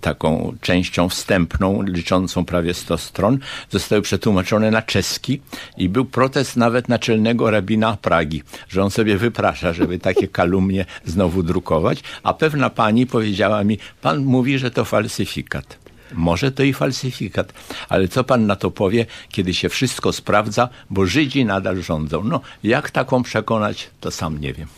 taką 0.00 0.54
częścią 0.60 1.08
wstępną, 1.08 1.82
liczącą 1.82 2.44
prawie 2.44 2.74
100 2.74 2.98
stron, 2.98 3.38
zostały 3.70 4.02
przetłumaczone 4.02 4.70
na 4.70 4.82
czeski 4.82 5.40
i 5.76 5.88
był 5.88 6.04
protest 6.04 6.56
nawet 6.56 6.88
naczelnego 6.88 7.50
rabina 7.52 7.96
Pragi, 7.96 8.42
że 8.68 8.82
on 8.82 8.90
sobie 8.90 9.16
wyprasza, 9.16 9.72
żeby 9.72 9.98
takie 9.98 10.28
kalumnie 10.28 10.84
znowu 11.04 11.42
drukować, 11.42 12.02
a 12.22 12.34
pewna 12.34 12.70
pani 12.70 13.06
powiedziała 13.06 13.64
mi, 13.64 13.78
pan 14.00 14.24
mówi, 14.24 14.58
że 14.58 14.70
to 14.70 14.84
falsyfikat. 14.84 15.82
Może 16.14 16.52
to 16.52 16.62
i 16.62 16.72
falsyfikat, 16.72 17.52
ale 17.88 18.08
co 18.08 18.24
pan 18.24 18.46
na 18.46 18.56
to 18.56 18.70
powie, 18.70 19.06
kiedy 19.28 19.54
się 19.54 19.68
wszystko 19.68 20.12
sprawdza, 20.12 20.68
bo 20.90 21.06
Żydzi 21.06 21.44
nadal 21.44 21.82
rządzą? 21.82 22.24
No, 22.24 22.40
jak 22.64 22.90
taką 22.90 23.22
przekonać, 23.22 23.90
to 24.00 24.10
sam 24.10 24.40
nie 24.40 24.52
wiem. 24.52 24.68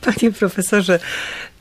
Panie 0.00 0.32
profesorze, 0.32 1.00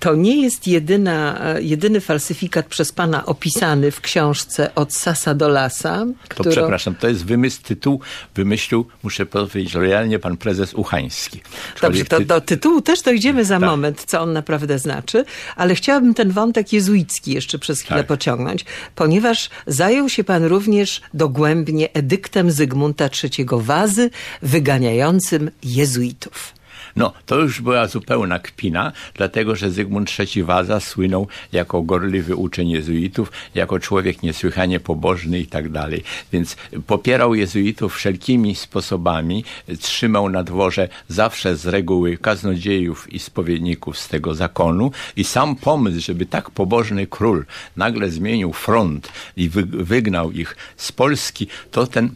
to 0.03 0.15
nie 0.15 0.41
jest 0.41 0.67
jedyna, 0.67 1.39
jedyny 1.59 2.01
falsyfikat 2.01 2.65
przez 2.65 2.91
pana 2.91 3.25
opisany 3.25 3.91
w 3.91 4.01
książce 4.01 4.75
Od 4.75 4.93
Sasa 4.93 5.33
do 5.33 5.47
Lasa. 5.47 6.05
To 6.35 6.43
przepraszam, 6.43 6.95
to 6.95 7.07
jest 7.07 7.25
wymysł, 7.25 7.61
tytuł 7.63 7.99
wymyślił, 8.35 8.87
muszę 9.03 9.25
powiedzieć 9.25 9.75
realnie, 9.75 10.19
pan 10.19 10.37
prezes 10.37 10.73
Uchański. 10.73 11.41
Dobrze, 11.81 12.05
to 12.05 12.19
do 12.19 12.41
tytułu 12.41 12.81
też 12.81 13.01
dojdziemy 13.01 13.45
za 13.45 13.59
tak. 13.59 13.69
moment, 13.69 14.03
co 14.07 14.21
on 14.21 14.33
naprawdę 14.33 14.79
znaczy, 14.79 15.25
ale 15.55 15.75
chciałabym 15.75 16.13
ten 16.13 16.31
wątek 16.31 16.73
jezuicki 16.73 17.33
jeszcze 17.33 17.59
przez 17.59 17.81
chwilę 17.81 17.99
tak. 17.99 18.07
pociągnąć, 18.07 18.65
ponieważ 18.95 19.49
zajął 19.67 20.09
się 20.09 20.23
pan 20.23 20.43
również 20.43 21.01
dogłębnie 21.13 21.93
edyktem 21.93 22.51
Zygmunta 22.51 23.09
III 23.23 23.45
Wazy, 23.51 24.09
wyganiającym 24.41 25.51
jezuitów. 25.63 26.53
No, 26.95 27.13
to 27.25 27.39
już 27.39 27.62
była 27.62 27.88
zupełna 27.88 28.39
kpina, 28.39 28.91
dlatego 29.13 29.55
że 29.55 29.71
Zygmunt 29.71 30.12
III 30.19 30.43
Waza 30.43 30.79
słynął 30.79 31.27
jako 31.51 31.81
gorliwy 31.81 32.35
uczeń 32.35 32.69
jezuitów, 32.69 33.31
jako 33.55 33.79
człowiek 33.79 34.23
niesłychanie 34.23 34.79
pobożny 34.79 35.39
i 35.39 35.47
tak 35.47 35.69
dalej. 35.69 36.03
Więc 36.31 36.55
popierał 36.88 37.35
jezuitów 37.35 37.95
wszelkimi 37.95 38.55
sposobami, 38.55 39.43
trzymał 39.79 40.29
na 40.29 40.43
dworze 40.43 40.89
zawsze 41.07 41.55
z 41.55 41.65
reguły 41.65 42.17
kaznodziejów 42.17 43.13
i 43.13 43.19
spowiedników 43.19 43.97
z 44.00 44.07
tego 44.07 44.35
zakonu 44.35 44.91
i 45.15 45.23
sam 45.23 45.55
pomysł, 45.55 46.00
żeby 46.00 46.25
tak 46.25 46.51
pobożny 46.51 47.07
król 47.07 47.45
nagle 47.75 48.09
zmienił 48.09 48.53
front 48.53 49.12
i 49.38 49.50
wygnał 49.69 50.31
ich 50.31 50.55
z 50.77 50.91
Polski, 50.91 51.47
to 51.71 51.88
ten 51.88 52.09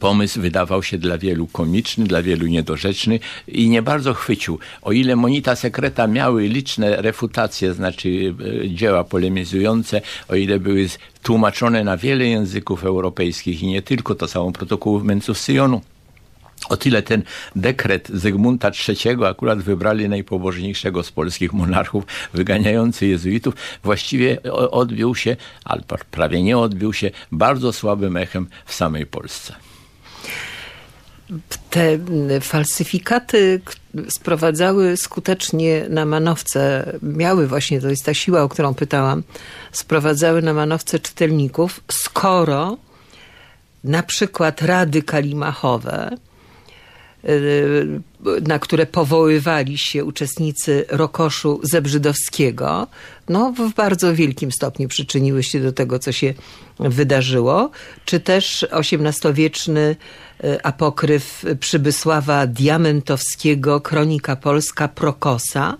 pomysł 0.00 0.40
wydawał 0.40 0.82
się 0.82 0.98
dla 0.98 1.18
wielu 1.18 1.46
komiczny, 1.46 2.04
dla 2.04 2.22
wielu 2.22 2.46
niedorzeczny 2.46 3.20
i 3.48 3.68
nie 3.68 3.82
bardzo 3.82 4.14
chwycił. 4.14 4.58
O 4.82 4.92
ile 4.92 5.16
Monita 5.16 5.56
Sekreta 5.56 6.06
miały 6.06 6.48
liczne 6.48 7.02
refutacje, 7.02 7.74
znaczy 7.74 8.34
e, 8.64 8.68
dzieła 8.70 9.04
polemizujące, 9.04 10.00
o 10.28 10.34
ile 10.34 10.58
były 10.60 10.88
tłumaczone 11.22 11.84
na 11.84 11.96
wiele 11.96 12.26
języków 12.26 12.84
europejskich 12.84 13.62
i 13.62 13.66
nie 13.66 13.82
tylko, 13.82 14.14
to 14.14 14.28
samo 14.28 14.52
protokołów 14.52 15.04
Menców 15.04 15.38
Syjonu. 15.38 15.80
O 16.68 16.76
tyle 16.76 17.02
ten 17.02 17.22
dekret 17.56 18.08
Zygmunta 18.08 18.70
III, 18.88 19.24
akurat 19.24 19.62
wybrali 19.62 20.08
najpobożniejszego 20.08 21.02
z 21.02 21.12
polskich 21.12 21.52
monarchów, 21.52 22.04
wyganiający 22.34 23.06
jezuitów, 23.06 23.54
właściwie 23.84 24.42
odbił 24.52 25.14
się, 25.14 25.36
albo 25.64 25.96
prawie 26.10 26.42
nie 26.42 26.58
odbił 26.58 26.92
się, 26.92 27.10
bardzo 27.32 27.72
słabym 27.72 28.16
echem 28.16 28.46
w 28.66 28.74
samej 28.74 29.06
Polsce 29.06 29.65
te 31.70 31.98
falsyfikaty 32.40 33.60
sprowadzały 34.08 34.96
skutecznie 34.96 35.86
na 35.88 36.04
manowce, 36.06 36.92
miały 37.02 37.46
właśnie, 37.46 37.80
to 37.80 37.90
jest 37.90 38.04
ta 38.04 38.14
siła, 38.14 38.42
o 38.42 38.48
którą 38.48 38.74
pytałam, 38.74 39.22
sprowadzały 39.72 40.42
na 40.42 40.54
manowce 40.54 40.98
czytelników, 40.98 41.80
skoro 41.90 42.76
na 43.84 44.02
przykład 44.02 44.62
rady 44.62 45.02
kalimachowe, 45.02 46.16
na 48.42 48.58
które 48.58 48.86
powoływali 48.86 49.78
się 49.78 50.04
uczestnicy 50.04 50.84
Rokoszu 50.88 51.60
Zebrzydowskiego, 51.62 52.86
no 53.28 53.52
w 53.52 53.74
bardzo 53.74 54.14
wielkim 54.14 54.52
stopniu 54.52 54.88
przyczyniły 54.88 55.42
się 55.42 55.60
do 55.60 55.72
tego, 55.72 55.98
co 55.98 56.12
się 56.12 56.34
wydarzyło, 56.78 57.70
czy 58.04 58.20
też 58.20 58.66
XVIII-wieczny 58.70 59.96
y, 60.44 60.62
apokryf 60.62 61.44
Przybysława 61.60 62.46
Diamentowskiego, 62.46 63.80
Kronika 63.80 64.36
Polska 64.36 64.88
Prokosa, 64.88 65.76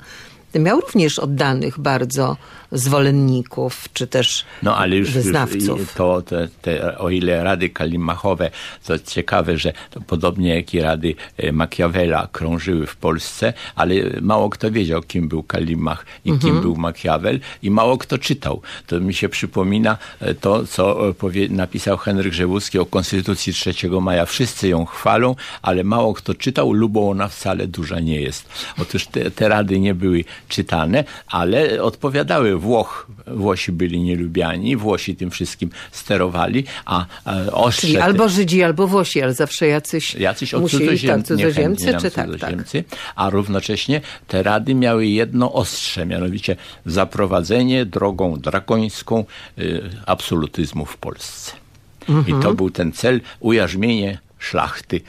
miał 0.54 0.80
również 0.80 1.18
oddanych 1.18 1.80
bardzo 1.80 2.36
zwolenników, 2.72 3.88
czy 3.92 4.06
też 4.06 4.44
no, 4.62 4.76
ale 4.76 4.96
już 4.96 5.10
wyznawców. 5.10 5.94
To, 5.94 6.22
te, 6.22 6.48
te, 6.62 6.98
o 6.98 7.10
ile 7.10 7.44
rady 7.44 7.68
kalimachowe, 7.68 8.50
to 8.86 8.98
ciekawe, 8.98 9.58
że 9.58 9.72
to 9.90 10.00
podobnie 10.00 10.56
jak 10.56 10.74
i 10.74 10.80
rady 10.80 11.14
e, 11.36 11.52
Machiavella 11.52 12.28
krążyły 12.32 12.86
w 12.86 12.96
Polsce, 12.96 13.52
ale 13.74 13.94
mało 14.20 14.50
kto 14.50 14.70
wiedział, 14.70 15.02
kim 15.02 15.28
był 15.28 15.42
Kalimach 15.42 16.06
i 16.24 16.30
mhm. 16.30 16.52
kim 16.52 16.62
był 16.62 16.76
Machiavel 16.76 17.40
i 17.62 17.70
mało 17.70 17.98
kto 17.98 18.18
czytał. 18.18 18.62
To 18.86 19.00
mi 19.00 19.14
się 19.14 19.28
przypomina 19.28 19.98
e, 20.20 20.34
to, 20.34 20.66
co 20.66 21.08
e, 21.08 21.14
powie, 21.14 21.48
napisał 21.48 21.96
Henryk 21.96 22.32
Rzewuski 22.32 22.78
o 22.78 22.86
Konstytucji 22.86 23.52
3 23.52 23.74
maja. 24.00 24.26
Wszyscy 24.26 24.68
ją 24.68 24.84
chwalą, 24.84 25.36
ale 25.62 25.84
mało 25.84 26.14
kto 26.14 26.34
czytał, 26.34 26.72
lub 26.72 26.96
ona 26.96 27.28
wcale 27.28 27.66
duża 27.66 28.00
nie 28.00 28.20
jest. 28.20 28.48
Otóż 28.82 29.06
te, 29.06 29.30
te 29.30 29.48
rady 29.48 29.80
nie 29.80 29.94
były 29.94 30.24
czytane, 30.48 31.04
ale 31.26 31.82
odpowiadały 31.82 32.55
Włoch, 32.58 33.06
Włosi 33.26 33.72
byli 33.72 34.00
nielubiani, 34.00 34.76
Włosi 34.76 35.16
tym 35.16 35.30
wszystkim 35.30 35.70
sterowali, 35.92 36.64
a 36.84 37.06
ostrze... 37.52 37.80
Czyli 37.80 37.98
albo 37.98 38.28
Żydzi, 38.28 38.62
albo 38.62 38.86
Włosi, 38.86 39.22
ale 39.22 39.34
zawsze 39.34 39.66
jacyś, 39.66 40.14
jacyś 40.14 40.54
od 40.54 40.62
musieli, 40.62 40.84
cudzoziem, 40.84 41.16
tak, 41.16 41.26
cudzoziemcy, 41.26 41.94
czy 42.00 42.10
tak, 42.10 42.30
cudzoziemcy, 42.30 42.82
tak. 42.82 42.98
A 43.16 43.30
równocześnie 43.30 44.00
te 44.28 44.42
rady 44.42 44.74
miały 44.74 45.06
jedno 45.06 45.52
ostrze, 45.52 46.06
mianowicie 46.06 46.56
zaprowadzenie 46.86 47.86
drogą 47.86 48.36
drakońską 48.36 49.24
y, 49.58 49.90
absolutyzmu 50.06 50.84
w 50.84 50.96
Polsce. 50.96 51.52
Mhm. 52.08 52.38
I 52.38 52.42
to 52.42 52.54
był 52.54 52.70
ten 52.70 52.92
cel, 52.92 53.20
ujarzmienie 53.40 54.18
szlachty, 54.38 55.00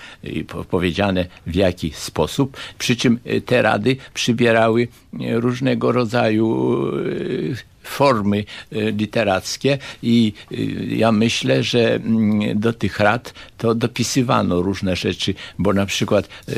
powiedziane 0.70 1.26
w 1.48 1.56
jaki 1.56 1.92
sposób. 1.96 2.58
Przy 2.78 2.96
czym 2.96 3.20
e, 3.26 3.42
te 3.42 3.62
rady 3.62 3.96
przybierały 4.14 4.88
e, 5.22 5.40
różnego 5.40 5.92
rodzaju 5.92 6.82
formy 7.88 8.38
e, 8.72 8.92
literackie 8.92 9.78
i 10.04 10.34
e, 10.52 10.56
ja 10.96 11.12
myślę, 11.12 11.64
że 11.64 11.96
mm, 11.96 12.60
do 12.60 12.74
tych 12.74 13.00
rad 13.00 13.34
to 13.58 13.76
dopisywano 13.76 14.62
różne 14.62 14.96
rzeczy, 14.96 15.34
bo 15.60 15.74
na 15.74 15.86
przykład 15.86 16.26
e, 16.26 16.52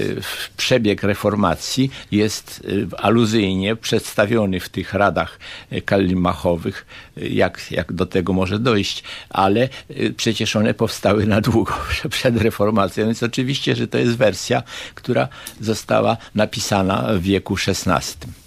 przebieg 0.58 1.04
reformacji 1.04 1.92
jest 2.12 2.68
aluzyjnie 2.98 3.76
przedstawiony 3.76 4.60
w 4.60 4.70
tych 4.70 4.94
radach 4.94 5.40
kalimachowych, 5.86 6.86
jak, 7.18 7.72
jak 7.72 7.94
do 7.94 8.06
tego 8.06 8.34
może 8.34 8.60
dojść, 8.60 9.04
ale 9.30 9.70
przecież 10.18 10.56
one 10.56 10.74
powstały 10.74 11.26
na 11.26 11.42
długo 11.42 11.74
przed 12.10 12.42
reformacją, 12.42 13.06
więc 13.06 13.24
oczywiście, 13.24 13.76
że 13.76 13.88
to 13.88 13.98
jest 13.98 14.18
wersja, 14.18 14.64
która 14.96 15.28
została 15.62 16.18
napisana 16.36 17.14
w 17.14 17.22
wieku 17.22 17.56
XVI. 17.68 18.40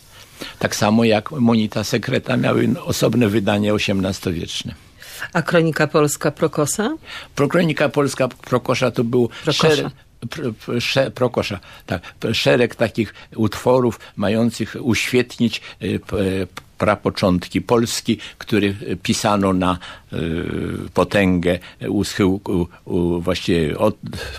Tak 0.59 0.77
samo 0.77 1.05
jak 1.05 1.31
Monita 1.31 1.85
Sekreta 1.85 2.37
miały 2.37 2.69
osobne 2.85 3.29
wydanie 3.29 3.73
XVIII-wieczne. 3.75 4.75
A 5.33 5.43
Kronika 5.43 5.87
Polska 5.87 6.31
Prokosa? 6.31 6.97
Kronika 7.35 7.89
Polska 7.89 8.29
Prokosza 8.29 8.91
to 8.91 9.05
był 9.05 9.29
szereg, 9.51 9.87
Prokosza, 11.15 11.61
tak, 11.87 12.03
szereg 12.33 12.75
takich 12.75 13.15
utworów 13.37 14.01
mających 14.17 14.77
uświetnić 14.81 15.61
y, 15.83 16.01
prapoczątki 16.79 17.61
Polski, 17.61 18.19
który 18.39 18.77
pisano 19.03 19.53
na 19.53 19.79
potęgę 20.95 21.59
u 21.89 22.05
schyłku 22.05 22.69
właściwie 23.21 23.79
od, 23.79 23.97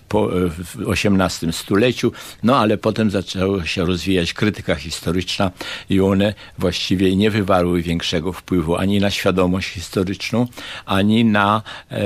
po, 0.09 0.29
w 0.49 0.77
XVIII 0.88 1.53
stuleciu, 1.53 2.12
no 2.43 2.57
ale 2.57 2.77
potem 2.77 3.12
zaczęła 3.12 3.65
się 3.65 3.86
rozwijać 3.86 4.33
krytyka 4.33 4.75
historyczna 4.75 5.51
i 5.89 6.01
one 6.01 6.33
właściwie 6.57 7.15
nie 7.15 7.31
wywarły 7.31 7.81
większego 7.81 8.33
wpływu 8.33 8.75
ani 8.75 8.99
na 8.99 9.12
świadomość 9.12 9.69
historyczną, 9.69 10.47
ani 10.86 11.25
na 11.25 11.62
e, 11.91 12.01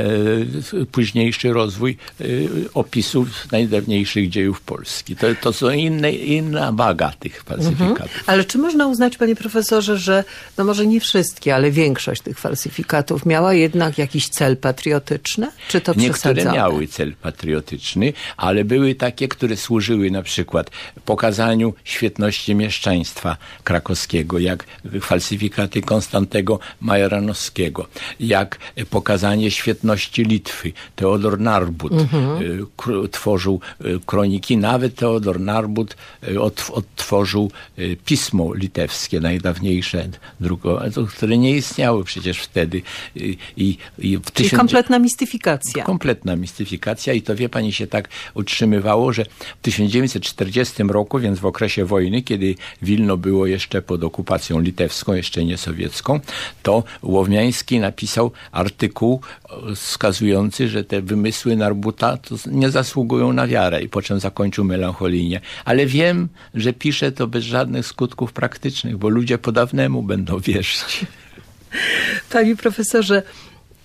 późniejszy 0.91 1.53
rozwój 1.53 1.97
e, 2.21 2.23
opisów 2.73 3.51
najdawniejszych 3.51 4.29
dziejów 4.29 4.61
Polski. 4.61 5.15
To, 5.15 5.27
to 5.41 5.53
są 5.53 5.69
inne, 5.69 6.11
inna 6.11 6.71
waga 6.71 7.11
tych 7.19 7.43
falsyfikatów. 7.43 8.01
Mhm. 8.01 8.23
Ale 8.27 8.45
czy 8.45 8.57
można 8.57 8.87
uznać, 8.87 9.17
panie 9.17 9.35
profesorze, 9.35 9.97
że 9.97 10.23
no 10.57 10.63
może 10.63 10.87
nie 10.87 10.99
wszystkie, 10.99 11.55
ale 11.55 11.71
większość 11.71 12.21
tych 12.21 12.39
falsyfikatów 12.39 13.25
miała 13.25 13.53
jednak 13.57 13.97
jakiś 13.97 14.29
cel 14.29 14.57
patriotyczny? 14.57 15.51
Czy 15.67 15.81
to 15.81 15.93
Niektóre 15.95 16.45
miały 16.45 16.87
cel 16.87 17.13
patriotyczny, 17.21 18.13
ale 18.37 18.65
były 18.65 18.95
takie, 18.95 19.27
które 19.27 19.57
służyły 19.57 20.11
na 20.11 20.23
przykład 20.23 20.71
pokazaniu 21.05 21.73
świetności 21.83 22.55
mieszczaństwa 22.55 23.37
krakowskiego, 23.63 24.39
jak 24.39 24.65
falsyfikaty 25.01 25.81
Konstantego 25.81 26.59
Majeranowskiego, 26.81 27.87
jak 28.19 28.57
pokazanie 28.89 29.51
świetności 29.51 30.23
Litwy. 30.23 30.71
Teodor 30.95 31.39
Narbut 31.39 31.91
mhm. 31.91 32.41
Y, 33.05 33.09
tworzył 33.09 33.59
y, 33.85 33.99
kroniki, 34.05 34.57
nawet 34.57 34.95
Teodor 34.95 35.39
Narbut 35.39 35.95
y, 36.27 36.41
odtworzył 36.41 37.51
pismo 38.05 38.53
litewskie, 38.53 39.19
najdawniejsze 39.19 40.09
drukowane, 40.39 40.91
które 41.15 41.37
nie 41.37 41.51
istniały 41.51 42.03
przecież 42.03 42.39
wtedy. 42.39 42.81
I, 43.57 43.77
i, 43.99 44.17
w 44.17 44.31
Czyli 44.31 44.49
kompletna 44.49 44.99
mistyfikacja. 44.99 45.83
Kompletna 45.83 46.35
mistyfikacja 46.35 47.13
i 47.13 47.21
to 47.21 47.35
wie 47.35 47.49
pani 47.49 47.73
się 47.73 47.87
tak 47.87 48.09
utrzymywało, 48.33 49.13
że 49.13 49.25
w 49.25 49.61
1940 49.61 50.83
roku, 50.83 51.19
więc 51.19 51.39
w 51.39 51.45
okresie 51.45 51.85
wojny, 51.85 52.21
kiedy 52.21 52.55
Wilno 52.81 53.17
było 53.17 53.45
jeszcze 53.45 53.81
pod 53.81 54.03
okupacją 54.03 54.59
litewską, 54.59 55.13
jeszcze 55.13 55.45
nie 55.45 55.57
sowiecką, 55.57 56.19
to 56.63 56.83
Łowmiański 57.03 57.79
napisał 57.79 58.31
artykuł 58.51 59.21
wskazujący, 59.75 60.67
że 60.67 60.83
te 60.83 61.01
wymysły 61.01 61.55
Narbuta 61.55 62.17
nie 62.45 62.69
zasługują 62.69 63.33
na 63.33 63.47
wiarę 63.47 63.83
i 63.83 63.89
po 63.89 64.01
czym 64.01 64.19
zakończył 64.19 64.65
melancholijnie. 64.65 65.41
Ale 65.65 65.85
wiem, 65.85 66.29
że 66.53 66.73
pisze 66.73 67.11
to 67.11 67.27
bez 67.27 67.43
żadnych 67.43 67.85
skutków 67.85 68.33
praktycznych, 68.33 68.97
bo 68.97 69.09
ludzie 69.09 69.37
po 69.37 69.51
dawnemu 69.51 70.03
będą 70.03 70.39
wierzyć. 70.39 71.05
Panie 72.29 72.55
profesorze, 72.55 73.23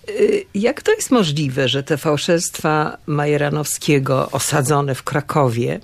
y, 0.09 0.45
jak 0.55 0.83
to 0.83 0.93
jest 0.93 1.11
możliwe, 1.11 1.69
że 1.69 1.83
te 1.83 1.97
fałszerstwa 1.97 2.99
Majeranowskiego 3.07 4.29
osadzone 4.31 4.95
w 4.95 5.03
Krakowie 5.03 5.81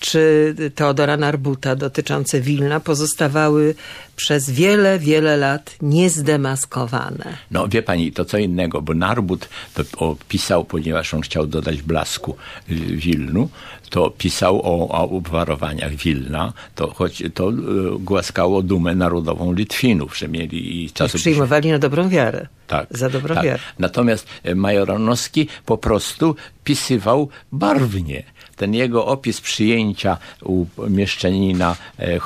czy 0.00 0.54
Teodora 0.74 1.16
Narbuta 1.16 1.76
dotyczące 1.76 2.40
Wilna 2.40 2.80
pozostawały 2.80 3.74
przez 4.16 4.50
wiele, 4.50 4.98
wiele 4.98 5.36
lat 5.36 5.76
niezdemaskowane. 5.82 7.36
No 7.50 7.68
wie 7.68 7.82
pani, 7.82 8.12
to 8.12 8.24
co 8.24 8.38
innego, 8.38 8.82
bo 8.82 8.94
Narbut 8.94 9.48
to 9.74 9.82
opisał, 9.98 10.64
ponieważ 10.64 11.14
on 11.14 11.20
chciał 11.20 11.46
dodać 11.46 11.82
blasku 11.82 12.36
y, 12.70 12.74
Wilnu, 12.74 13.48
to 13.90 14.10
pisał 14.10 14.60
o, 14.62 14.88
o 14.88 15.10
obwarowaniach 15.10 15.94
Wilna, 15.94 16.52
to 16.74 16.94
choć 16.94 17.22
to 17.34 17.50
y, 17.50 17.54
głaskało 17.98 18.62
dumę 18.62 18.94
narodową 18.94 19.52
Litwinów, 19.52 20.18
że 20.18 20.28
mieli 20.28 20.84
i 20.84 20.90
czasem... 20.90 21.20
przyjmowali 21.20 21.70
na 21.70 21.78
dobrą 21.78 22.08
wiarę. 22.08 22.46
Tak. 22.66 22.86
Za 22.90 23.10
dobrą 23.10 23.34
tak. 23.34 23.44
wiarę. 23.44 23.62
Natomiast 23.78 24.26
e, 24.42 24.54
Majoranowski 24.54 25.48
po 25.66 25.78
prostu 25.78 26.36
pisywał 26.64 27.28
barwnie 27.52 28.22
ten 28.58 28.74
jego 28.74 29.06
opis 29.06 29.40
przyjęcia 29.40 30.18
u 30.42 30.66
mieszczanina 30.88 31.76
e, 31.98 32.02
e, 32.04 32.18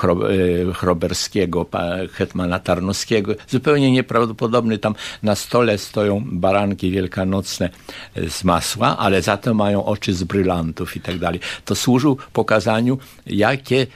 chroberskiego, 0.75 1.66
hetmana 2.12 2.59
Tarnowskiego, 2.59 3.35
zupełnie 3.49 3.90
nieprawdopodobny. 3.90 4.79
Tam 4.79 4.95
na 5.23 5.35
stole 5.35 5.79
stoją 5.79 6.23
baranki 6.27 6.90
wielkanocne 6.90 7.71
e, 8.14 8.31
z 8.31 8.45
masła, 8.45 8.99
ale 8.99 9.23
za 9.23 9.37
to 9.37 9.55
mają 9.55 9.85
oczy 9.85 10.14
z 10.14 10.25
brylantów 10.25 10.97
i 10.97 11.01
tak 11.01 11.18
dalej. 11.18 11.40
To 11.64 11.75
służył 11.75 12.16
pokazaniu, 12.33 12.99
jakie 13.27 13.87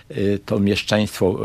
to 0.44 0.60
mieszczaństwo 0.60 1.40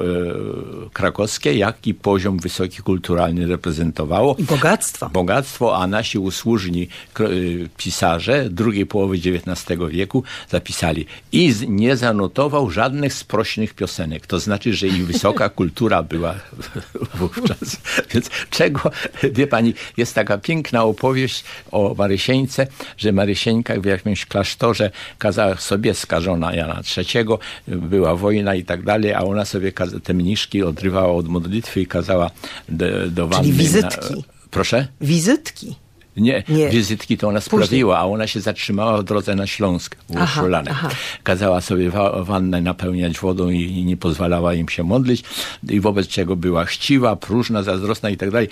krakowskie, 0.94 1.54
jaki 1.54 1.94
poziom 1.94 2.40
wysoki 2.40 2.78
kulturalny 2.78 3.48
reprezentowało. 3.48 4.36
I 4.40 4.44
bogactwo. 4.44 5.10
Bogactwo, 5.10 5.78
a 5.78 5.88
nasi 5.88 6.20
usłużni 6.20 6.88
pisarze 7.78 8.50
drugiej 8.50 8.86
połowy 8.86 9.16
XIX 9.16 9.80
wieku 9.90 10.24
zapisali 10.50 10.81
napisali 10.82 11.06
i 11.32 11.54
nie 11.68 11.98
zanotował 11.98 12.70
żadnych 12.70 13.14
sprośnych 13.14 13.74
piosenek. 13.74 14.28
To 14.28 14.40
znaczy, 14.40 14.74
że 14.74 14.88
i 14.88 15.04
wysoka 15.04 15.50
kultura 15.60 16.04
była 16.04 16.36
wówczas. 17.16 17.78
Więc 18.14 18.30
czego, 18.50 18.92
wie 19.34 19.48
pani, 19.48 19.74
jest 19.98 20.16
taka 20.16 20.38
piękna 20.38 20.84
opowieść 20.84 21.44
o 21.72 21.96
Marysieńce, 21.98 22.68
że 22.98 23.12
Marysieńka 23.12 23.82
w 23.82 23.86
jakimś 23.86 24.26
klasztorze 24.26 24.92
kazała 25.18 25.56
sobie 25.56 25.94
skażona 25.94 26.56
Jana 26.56 26.82
III, 26.98 27.26
była 27.68 28.16
wojna 28.16 28.56
i 28.56 28.64
tak 28.64 28.84
dalej, 28.84 29.14
a 29.14 29.20
ona 29.22 29.46
sobie 29.46 29.72
te 30.04 30.14
mniszki 30.14 30.64
odrywała 30.64 31.14
od 31.14 31.28
modlitwy 31.28 31.82
i 31.82 31.88
kazała 31.88 32.32
do, 32.70 33.10
do 33.10 33.28
wanny. 33.28 33.44
Czyli 33.44 33.58
wizytki. 33.58 34.16
Na, 34.16 34.22
proszę? 34.52 34.88
Wizytki. 35.02 35.76
Nie, 36.18 36.44
nie, 36.50 36.70
wizytki 36.70 37.18
to 37.18 37.28
ona 37.28 37.42
sprawiła, 37.42 38.00
a 38.00 38.06
ona 38.06 38.28
się 38.28 38.42
zatrzymała 38.42 38.98
w 38.98 39.04
drodze 39.04 39.36
na 39.36 39.48
Śląsk 39.48 39.96
u 40.08 40.14
aha, 40.18 40.90
Kazała 41.24 41.62
sobie 41.62 41.90
wa 41.90 42.24
wannę 42.24 42.62
napełniać 42.62 43.20
wodą 43.20 43.50
i, 43.50 43.62
i, 43.62 43.86
nie 43.86 43.98
pozwalała 43.98 44.54
im 44.54 44.70
się 44.70 44.84
modlić 44.84 45.24
i 45.70 45.80
wobec 45.80 46.08
czego 46.08 46.36
była 46.36 46.66
chciwa, 46.66 47.16
próżna, 47.16 47.64
zazdrosna 47.64 48.10
i 48.10 48.18
tak 48.18 48.32
dalej. 48.32 48.50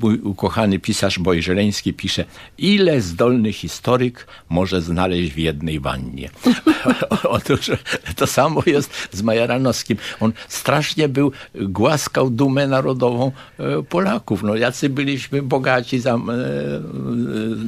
Mój 0.00 0.18
ukochany 0.18 0.78
pisarz 0.78 1.18
Bojżeleński 1.18 1.92
pisze, 1.92 2.24
ile 2.58 3.00
zdolny 3.00 3.52
historyk 3.52 4.26
może 4.48 4.82
znaleźć 4.82 5.32
w 5.32 5.38
jednej 5.38 5.80
wannie. 5.80 6.30
Otóż 7.24 7.70
to 8.16 8.26
samo 8.26 8.62
jest 8.66 9.08
z 9.12 9.22
Majaranowskim. 9.22 9.98
On 10.20 10.32
strasznie 10.48 11.08
był, 11.08 11.32
głaskał 11.54 12.30
dumę 12.30 12.66
narodową 12.66 13.32
e, 13.58 13.82
Polaków. 13.82 14.42
No, 14.42 14.56
jacy 14.56 14.88
byliśmy 14.88 15.42
bogaci, 15.42 16.00
za, 16.00 16.14
e, 16.14 16.18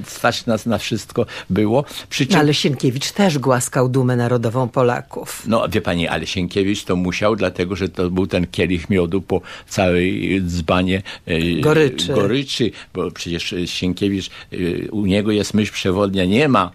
stać 0.07 0.47
nas 0.47 0.67
na 0.67 0.79
wszystko 0.79 1.27
było. 1.51 1.85
Przy 2.11 2.27
czym... 2.27 2.35
No, 2.35 2.41
ale 2.41 2.55
Sienkiewicz 2.55 3.13
też 3.13 3.39
głaskał 3.39 3.89
dumę 3.89 4.17
narodową 4.17 4.69
Polaków. 4.69 5.43
No 5.47 5.69
wie 5.69 5.81
pani, 5.81 6.09
ale 6.09 6.27
Sienkiewicz 6.27 6.85
to 6.85 6.97
musiał, 6.97 7.37
dlatego 7.37 7.77
że 7.77 7.89
to 7.89 8.11
był 8.11 8.27
ten 8.27 8.47
kielich 8.47 8.91
miodu 8.91 9.21
po 9.21 9.41
całej 9.69 10.43
dzbanie 10.43 11.03
e, 11.27 11.61
goryczy, 11.61 12.15
goryczy 12.15 12.71
bo 12.95 13.11
przecież 13.11 13.55
Sienkiewicz, 13.67 14.31
e, 14.53 14.91
u 14.91 15.07
niego 15.07 15.33
jest 15.33 15.55
myśl 15.55 15.73
przewodnia, 15.73 16.25
nie 16.25 16.49
ma 16.49 16.73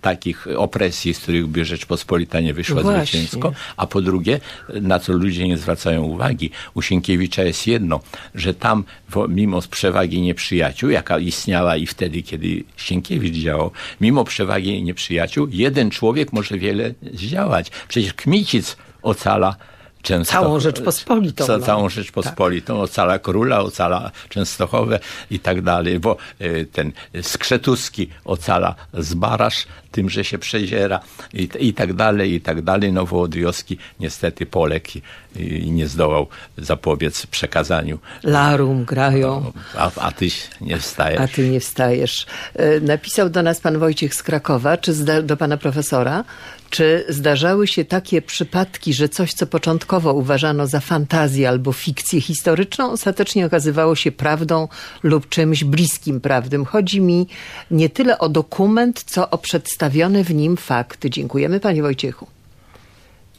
takich 0.00 0.46
opresji, 0.56 1.14
z 1.14 1.18
których 1.18 1.46
by 1.46 1.64
Rzeczpospolita 1.64 2.40
nie 2.40 2.54
wyszła 2.54 2.82
Właśnie. 2.82 3.04
zwycięsko, 3.04 3.52
a 3.76 3.86
po 3.86 4.00
drugie, 4.02 4.40
na 4.80 4.98
co 4.98 5.12
ludzie 5.12 5.48
nie 5.48 5.58
zwracają 5.58 6.02
uwagi, 6.02 6.50
u 6.74 6.82
Sienkiewicza 6.82 7.42
jest 7.42 7.66
jedno, 7.66 8.00
że 8.34 8.54
tam 8.54 8.84
mimo 9.28 9.62
przewagi 9.70 10.20
nieprzyjaciół, 10.20 10.90
jaka 10.90 11.18
istniała 11.18 11.76
i 11.76 11.86
wtedy, 11.86 12.22
kiedy 12.22 12.64
Sienkiewicz 12.76 13.34
działał, 13.34 13.70
mimo 14.00 14.24
przewagi 14.24 14.82
nieprzyjaciół, 14.82 15.48
jeden 15.50 15.90
człowiek 15.90 16.32
może 16.32 16.58
wiele 16.58 16.94
zdziałać. 17.12 17.70
Przecież 17.88 18.14
Kmicic 18.14 18.76
ocala 19.02 19.56
Często, 20.02 20.32
całą 20.32 20.60
Rzeczpospolitą. 20.60 21.46
Ca, 21.46 21.58
no. 21.58 21.66
Całą 21.66 21.88
Rzeczpospolitą, 21.88 22.74
tak. 22.74 22.82
ocala 22.82 23.18
króla, 23.18 23.60
ocala 23.60 24.10
Częstochowe 24.28 25.00
i 25.30 25.38
tak 25.38 25.62
dalej, 25.62 26.00
bo 26.00 26.16
y, 26.40 26.66
ten 26.72 26.92
Skrzetuski 27.22 28.08
ocala 28.24 28.74
Zbarasz, 28.94 29.66
tym, 29.90 30.10
że 30.10 30.24
się 30.24 30.38
przedziera 30.38 31.00
i, 31.34 31.48
i 31.58 31.74
tak 31.74 31.92
dalej, 31.92 32.32
i 32.32 32.40
tak 32.40 32.62
dalej. 32.62 32.92
No 32.92 33.06
niestety 34.00 34.46
Polek 34.46 34.96
i, 34.96 35.02
i, 35.36 35.70
nie 35.70 35.88
zdołał 35.88 36.26
zapobiec 36.58 37.26
przekazaniu. 37.26 37.98
Larum 38.22 38.84
grają. 38.84 39.52
A, 39.76 39.90
a 39.96 40.12
ty 40.12 40.28
nie 40.60 40.78
wstajesz. 40.78 41.20
A 41.20 41.28
ty 41.28 41.48
nie 41.48 41.60
wstajesz. 41.60 42.26
E, 42.54 42.80
napisał 42.80 43.30
do 43.30 43.42
nas 43.42 43.60
pan 43.60 43.78
Wojciech 43.78 44.14
z 44.14 44.22
Krakowa, 44.22 44.76
czy 44.76 45.22
do 45.22 45.36
pana 45.36 45.56
profesora, 45.56 46.24
czy 46.70 47.04
zdarzały 47.08 47.66
się 47.66 47.84
takie 47.84 48.22
przypadki, 48.22 48.94
że 48.94 49.08
coś, 49.08 49.32
co 49.32 49.46
początkowo 49.46 50.12
uważano 50.12 50.66
za 50.66 50.80
fantazję 50.80 51.48
albo 51.48 51.72
fikcję 51.72 52.20
historyczną, 52.20 52.90
ostatecznie 52.90 53.46
okazywało 53.46 53.96
się 53.96 54.12
prawdą 54.12 54.68
lub 55.02 55.28
czymś 55.28 55.64
bliskim 55.64 56.20
prawdym? 56.20 56.64
Chodzi 56.64 57.00
mi 57.00 57.26
nie 57.70 57.88
tyle 57.88 58.18
o 58.18 58.28
dokument, 58.28 59.04
co 59.06 59.30
o 59.30 59.38
przedstawione 59.38 60.24
w 60.24 60.34
nim 60.34 60.56
fakty. 60.56 61.10
Dziękujemy 61.10 61.60
panie 61.60 61.82
Wojciechu. 61.82 62.26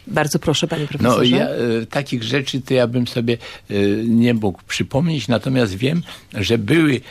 Bardzo 0.07 0.39
proszę, 0.39 0.67
panie 0.67 0.87
profesorze. 0.87 1.31
No, 1.31 1.37
ja, 1.37 1.49
e, 1.49 1.85
takich 1.85 2.23
rzeczy 2.23 2.61
to 2.61 2.73
ja 2.73 2.87
bym 2.87 3.07
sobie 3.07 3.37
e, 3.69 3.75
nie 4.03 4.33
mógł 4.33 4.59
przypomnieć, 4.67 5.27
natomiast 5.27 5.75
wiem, 5.75 6.03
że 6.33 6.57
były 6.57 7.01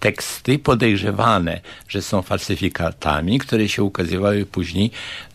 teksty 0.00 0.58
podejrzewane, 0.58 1.60
że 1.88 2.02
są 2.02 2.22
falsyfikatami, 2.22 3.38
które 3.38 3.68
się 3.68 3.82
ukazywały 3.82 4.46
później 4.46 4.90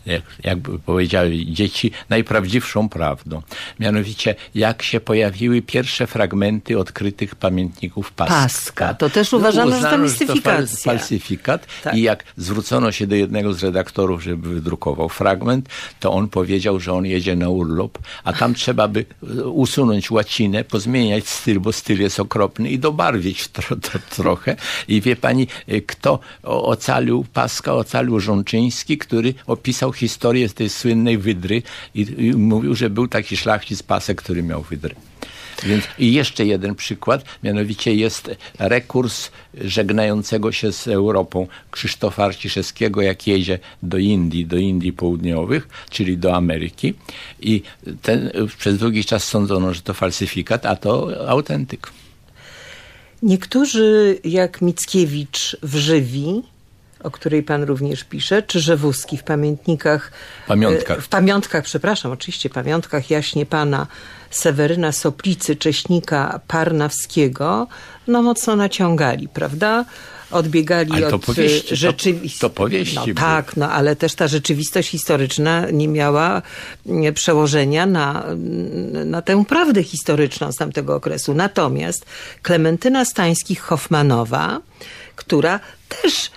jak, 0.05 0.21
jakby 0.43 0.79
powiedziały 0.79 1.45
dzieci, 1.45 1.91
najprawdziwszą 2.09 2.89
prawdą. 2.89 3.41
Mianowicie, 3.79 4.35
jak 4.55 4.83
się 4.83 4.99
pojawiły 4.99 5.61
pierwsze 5.61 6.07
fragmenty 6.07 6.79
odkrytych 6.79 7.35
pamiętników 7.35 8.11
Paska. 8.11 8.35
Paska. 8.35 8.93
To 8.93 9.09
też 9.09 9.33
uważano, 9.33 9.71
no, 9.71 9.77
uznano, 9.77 9.91
że 9.91 9.97
to 9.97 10.03
mistyfikacja. 10.03 10.65
Że 10.65 10.67
to 10.67 10.83
falsyfikat. 10.83 11.67
Tak. 11.83 11.95
I 11.95 12.01
jak 12.01 12.23
zwrócono 12.37 12.91
się 12.91 13.07
do 13.07 13.15
jednego 13.15 13.53
z 13.53 13.63
redaktorów, 13.63 14.23
żeby 14.23 14.49
wydrukował 14.49 15.09
fragment, 15.09 15.69
to 15.99 16.11
on 16.11 16.27
powiedział, 16.27 16.79
że 16.79 16.93
on 16.93 17.05
jedzie 17.05 17.35
na 17.35 17.49
urlop, 17.49 17.97
a 18.23 18.33
tam 18.33 18.53
trzeba 18.53 18.87
by 18.87 19.05
usunąć 19.45 20.11
łacinę, 20.11 20.63
pozmieniać 20.63 21.27
styl, 21.27 21.59
bo 21.59 21.73
styl 21.73 22.01
jest 22.01 22.19
okropny 22.19 22.69
i 22.69 22.79
dobarwić 22.79 23.47
tro, 23.47 23.75
tro, 23.75 23.99
trochę. 24.09 24.55
I 24.87 25.01
wie 25.01 25.15
pani, 25.15 25.47
kto 25.87 26.19
ocalił 26.43 27.25
Paska? 27.33 27.73
Ocalił 27.73 28.19
Rzączyński, 28.19 28.97
który 28.97 29.33
opisał 29.47 29.91
historię 29.97 30.49
z 30.49 30.53
tej 30.53 30.69
słynnej 30.69 31.17
wydry 31.17 31.61
i, 31.95 32.01
i 32.17 32.33
mówił, 32.33 32.75
że 32.75 32.89
był 32.89 33.07
taki 33.07 33.37
szlachcic 33.37 33.83
pasek, 33.83 34.21
który 34.21 34.43
miał 34.43 34.61
wydry. 34.61 34.95
Więc 35.63 35.83
i 35.99 36.13
jeszcze 36.13 36.45
jeden 36.45 36.75
przykład, 36.75 37.25
mianowicie 37.43 37.95
jest 37.95 38.35
rekurs 38.59 39.31
żegnającego 39.61 40.51
się 40.51 40.71
z 40.71 40.87
Europą 40.87 41.47
Krzysztofa 41.71 42.23
Arciszewskiego, 42.25 43.01
jak 43.01 43.27
jedzie 43.27 43.59
do 43.83 43.97
Indii, 43.97 44.45
do 44.45 44.57
Indii 44.57 44.93
Południowych, 44.93 45.67
czyli 45.89 46.17
do 46.17 46.35
Ameryki. 46.35 46.93
I 47.41 47.61
ten, 48.01 48.31
przez 48.57 48.77
długi 48.77 49.05
czas 49.05 49.23
sądzono, 49.23 49.73
że 49.73 49.81
to 49.81 49.93
falsyfikat, 49.93 50.65
a 50.65 50.75
to 50.75 51.09
autentyk. 51.29 51.91
Niektórzy, 53.23 54.19
jak 54.23 54.61
Mickiewicz 54.61 55.57
w 55.63 55.75
Żywi, 55.75 56.41
o 57.05 57.11
której 57.11 57.43
pan 57.43 57.63
również 57.63 58.03
pisze, 58.03 58.43
czy 58.43 58.59
Rzewuski 58.59 59.17
w 59.17 59.23
pamiętnikach... 59.23 60.11
Pamiątkach. 60.47 60.97
E, 60.97 61.01
w 61.01 61.07
pamiątkach, 61.07 61.63
przepraszam, 61.63 62.11
oczywiście, 62.11 62.49
pamiątkach 62.49 63.09
jaśnie 63.09 63.45
pana 63.45 63.87
Seweryna 64.29 64.91
Soplicy, 64.91 65.55
Cześnika 65.55 66.39
Parnawskiego, 66.47 67.67
no 68.07 68.21
mocno 68.21 68.55
naciągali, 68.55 69.27
prawda? 69.27 69.85
odbiegali 70.31 70.91
ale 70.93 71.09
to 71.09 71.15
od 71.15 71.35
rzeczywistości. 71.71 72.39
To, 72.39 72.49
to 72.49 72.55
powieści. 72.55 72.95
No, 72.95 73.13
tak, 73.15 73.57
no 73.57 73.71
ale 73.71 73.95
też 73.95 74.15
ta 74.15 74.27
rzeczywistość 74.27 74.89
historyczna 74.89 75.69
nie 75.71 75.87
miała 75.87 76.41
przełożenia 77.13 77.85
na, 77.85 78.23
na 79.05 79.21
tę 79.21 79.45
prawdę 79.45 79.83
historyczną 79.83 80.51
z 80.51 80.55
tamtego 80.55 80.95
okresu. 80.95 81.33
Natomiast 81.33 82.05
Klementyna 82.41 83.05
Stańskich-Hoffmanowa, 83.05 84.59
która 85.15 85.59
też, 86.01 86.31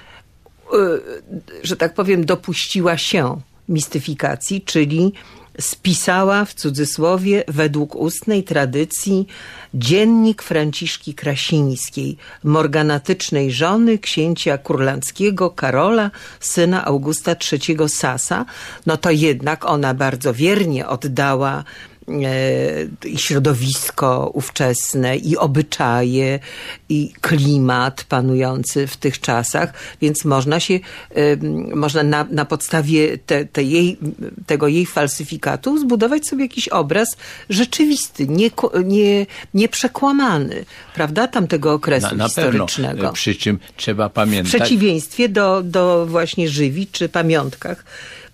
że 1.62 1.76
tak 1.76 1.94
powiem, 1.94 2.24
dopuściła 2.24 2.96
się 2.96 3.40
mistyfikacji, 3.68 4.62
czyli 4.62 5.12
spisała 5.60 6.44
w 6.44 6.54
cudzysłowie 6.54 7.44
według 7.48 7.94
ustnej 7.96 8.44
tradycji 8.44 9.26
dziennik 9.74 10.42
Franciszki 10.42 11.14
Krasińskiej, 11.14 12.16
morganatycznej 12.44 13.52
żony 13.52 13.98
księcia 13.98 14.58
kurlandzkiego 14.58 15.50
Karola, 15.50 16.10
syna 16.40 16.84
Augusta 16.84 17.36
III 17.52 17.88
Sasa, 17.88 18.46
no 18.86 18.96
to 18.96 19.10
jednak 19.10 19.64
ona 19.64 19.94
bardzo 19.94 20.34
wiernie 20.34 20.88
oddała 20.88 21.64
i 23.04 23.18
środowisko 23.18 24.30
ówczesne, 24.34 25.16
i 25.16 25.36
obyczaje, 25.36 26.38
i 26.88 27.12
klimat 27.20 28.04
panujący 28.04 28.86
w 28.86 28.96
tych 28.96 29.20
czasach, 29.20 29.72
więc 30.00 30.24
można 30.24 30.60
się, 30.60 30.80
można 31.74 32.02
na, 32.02 32.26
na 32.30 32.44
podstawie 32.44 33.18
te, 33.18 33.44
te 33.44 33.62
jej, 33.62 33.98
tego 34.46 34.68
jej 34.68 34.86
falsyfikatu 34.86 35.78
zbudować 35.78 36.26
sobie 36.26 36.42
jakiś 36.42 36.68
obraz 36.68 37.16
rzeczywisty, 37.50 38.26
nie, 38.26 38.50
nie, 38.84 39.26
nieprzekłamany, 39.54 40.64
prawda, 40.94 41.28
tamtego 41.28 41.72
okresu 41.72 42.06
na, 42.06 42.14
na 42.14 42.24
historycznego. 42.24 42.96
Pewno. 42.96 43.12
Przy 43.12 43.34
czym 43.34 43.58
trzeba 43.76 44.08
pamiętać... 44.08 44.52
W 44.52 44.56
przeciwieństwie 44.56 45.28
do, 45.28 45.62
do 45.62 46.06
właśnie 46.06 46.48
Żywi 46.48 46.86
czy 46.86 47.08
pamiątkach, 47.08 47.84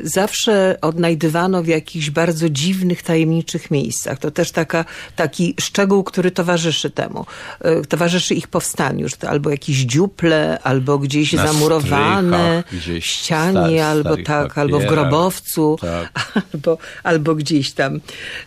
Zawsze 0.03 0.77
odnajdywano 0.81 1.63
w 1.63 1.67
jakichś 1.67 2.09
bardzo 2.09 2.49
dziwnych, 2.49 3.03
tajemniczych 3.03 3.71
miejscach. 3.71 4.19
To 4.19 4.31
też 4.31 4.51
taka, 4.51 4.85
taki 5.15 5.55
szczegół, 5.59 6.03
który 6.03 6.31
towarzyszy 6.31 6.89
temu. 6.89 7.25
Y, 7.65 7.85
towarzyszy 7.85 8.35
ich 8.35 8.47
powstaniu. 8.47 9.09
Że 9.09 9.15
to 9.15 9.29
albo 9.29 9.49
jakieś 9.49 9.77
dziuple, 9.77 10.59
albo 10.63 10.99
gdzieś 10.99 11.33
Na 11.33 11.47
zamurowane 11.47 12.63
w 12.71 13.05
ścianie, 13.05 13.85
albo 13.85 14.17
tak, 14.17 14.57
albo 14.57 14.79
w 14.79 14.85
grobowcu, 14.85 15.77
tak. 15.81 16.11
albo, 16.53 16.77
albo 17.03 17.35
gdzieś 17.35 17.71
tam 17.71 17.99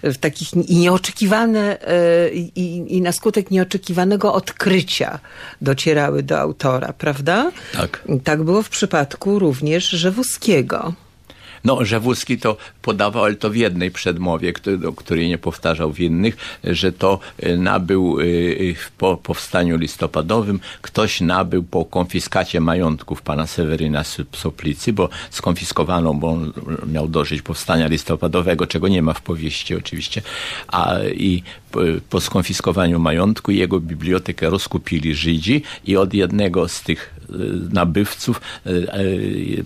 w 0.03 0.16
takich 0.16 0.55
i 0.55 0.77
nieoczekiwane 0.77 1.81
e, 1.81 2.31
i, 2.31 2.96
i 2.96 3.03
na 3.03 3.12
skutek 3.12 3.51
nieoczekiwanego 3.51 4.35
odkrycia 4.35 5.18
docierały 5.61 6.22
do 6.22 6.40
autora, 6.40 6.92
prawda? 6.92 7.15
Tak. 7.72 8.02
Tak 8.24 8.42
było 8.42 8.62
w 8.62 8.68
przypadku 8.68 9.38
również 9.38 9.88
Rzewuskiego. 9.88 10.92
No, 11.64 11.84
Rzewuski 11.84 12.38
to 12.38 12.56
podawał, 12.82 13.24
ale 13.24 13.34
to 13.34 13.50
w 13.50 13.56
jednej 13.56 13.90
przedmowie, 13.90 14.52
który, 14.52 14.78
której 14.96 15.28
nie 15.28 15.38
powtarzał 15.38 15.92
w 15.92 16.00
innych, 16.00 16.36
że 16.64 16.92
to 16.92 17.18
e, 17.38 17.56
nabył 17.56 18.20
e, 18.20 18.24
po 18.98 19.16
powstaniu 19.16 19.76
listopadowym, 19.76 20.60
ktoś 20.82 21.20
nabył 21.20 21.62
po 21.62 21.84
konfiskacie 21.84 22.60
majątków 22.60 23.22
pana 23.22 23.46
Seweryna 23.46 24.04
Soplicy, 24.32 24.92
bo 24.92 25.08
skonfiskowano, 25.30 26.14
bo 26.14 26.28
on 26.30 26.52
miał 26.86 27.08
dożyć 27.08 27.42
powstania 27.42 27.86
listopadowego, 27.86 28.66
czego 28.66 28.88
nie 28.88 29.02
ma 29.02 29.12
w 29.12 29.22
powieści 29.22 29.74
oczywiście, 29.74 30.22
a 30.68 30.98
i 31.14 31.42
po 32.10 32.20
skonfiskowaniu 32.20 32.98
majątku 32.98 33.50
jego 33.50 33.80
bibliotekę 33.80 34.50
rozkupili 34.50 35.14
Żydzi 35.14 35.62
i 35.84 35.96
od 35.96 36.14
jednego 36.14 36.68
z 36.68 36.82
tych 36.82 37.15
nabywców 37.72 38.40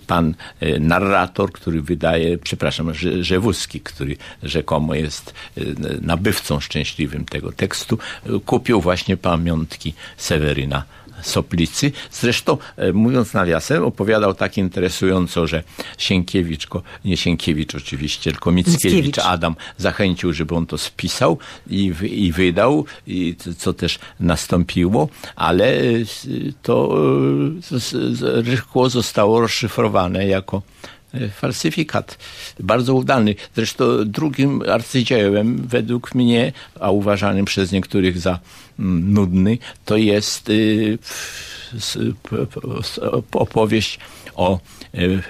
pan 0.07 0.35
narrator, 0.79 1.51
który 1.51 1.81
wydaje, 1.81 2.37
przepraszam, 2.37 2.93
Rzewuski, 3.21 3.81
który 3.81 4.17
rzekomo 4.43 4.95
jest 4.95 5.33
nabywcą 6.01 6.59
szczęśliwym 6.59 7.25
tego 7.25 7.51
tekstu, 7.51 7.97
kupił 8.45 8.81
właśnie 8.81 9.17
pamiątki 9.17 9.93
Seweryna 10.17 10.83
Soplicy. 11.23 11.91
Zresztą, 12.11 12.57
e, 12.77 12.93
mówiąc 12.93 13.33
nawiasem, 13.33 13.83
opowiadał 13.83 14.33
tak 14.33 14.57
interesująco, 14.57 15.47
że 15.47 15.63
Sienkiewicz, 15.97 16.67
nie 17.05 17.17
Sienkiewicz 17.17 17.75
oczywiście, 17.75 18.31
tylko 18.31 18.51
Mickiewicz, 18.51 18.83
Mickiewicz. 18.83 19.19
Adam 19.19 19.55
zachęcił, 19.77 20.33
żeby 20.33 20.55
on 20.55 20.65
to 20.65 20.77
spisał 20.77 21.37
i, 21.69 21.93
i 22.01 22.31
wydał, 22.31 22.85
i 23.07 23.35
co 23.57 23.73
też 23.73 23.99
nastąpiło, 24.19 25.09
ale 25.35 25.81
to 26.61 26.97
rychło 28.21 28.89
zostało 28.89 29.41
rozszyfrowane 29.41 30.27
jako 30.27 30.57
e, 30.57 31.00
falsyfikat. 31.33 32.17
Bardzo 32.59 32.95
udany. 32.95 33.35
Zresztą 33.55 33.85
drugim 34.05 34.61
arcydziełem 34.69 35.67
według 35.67 36.15
mnie, 36.15 36.53
a 36.79 36.91
uważanym 36.91 37.45
przez 37.45 37.71
niektórych 37.71 38.19
za 38.19 38.39
mm, 38.79 39.13
nudny, 39.13 39.57
to 39.85 39.97
jest 39.97 40.49
y, 40.49 40.97
opowieść 43.31 43.99
o 44.35 44.59
y, 44.95 45.21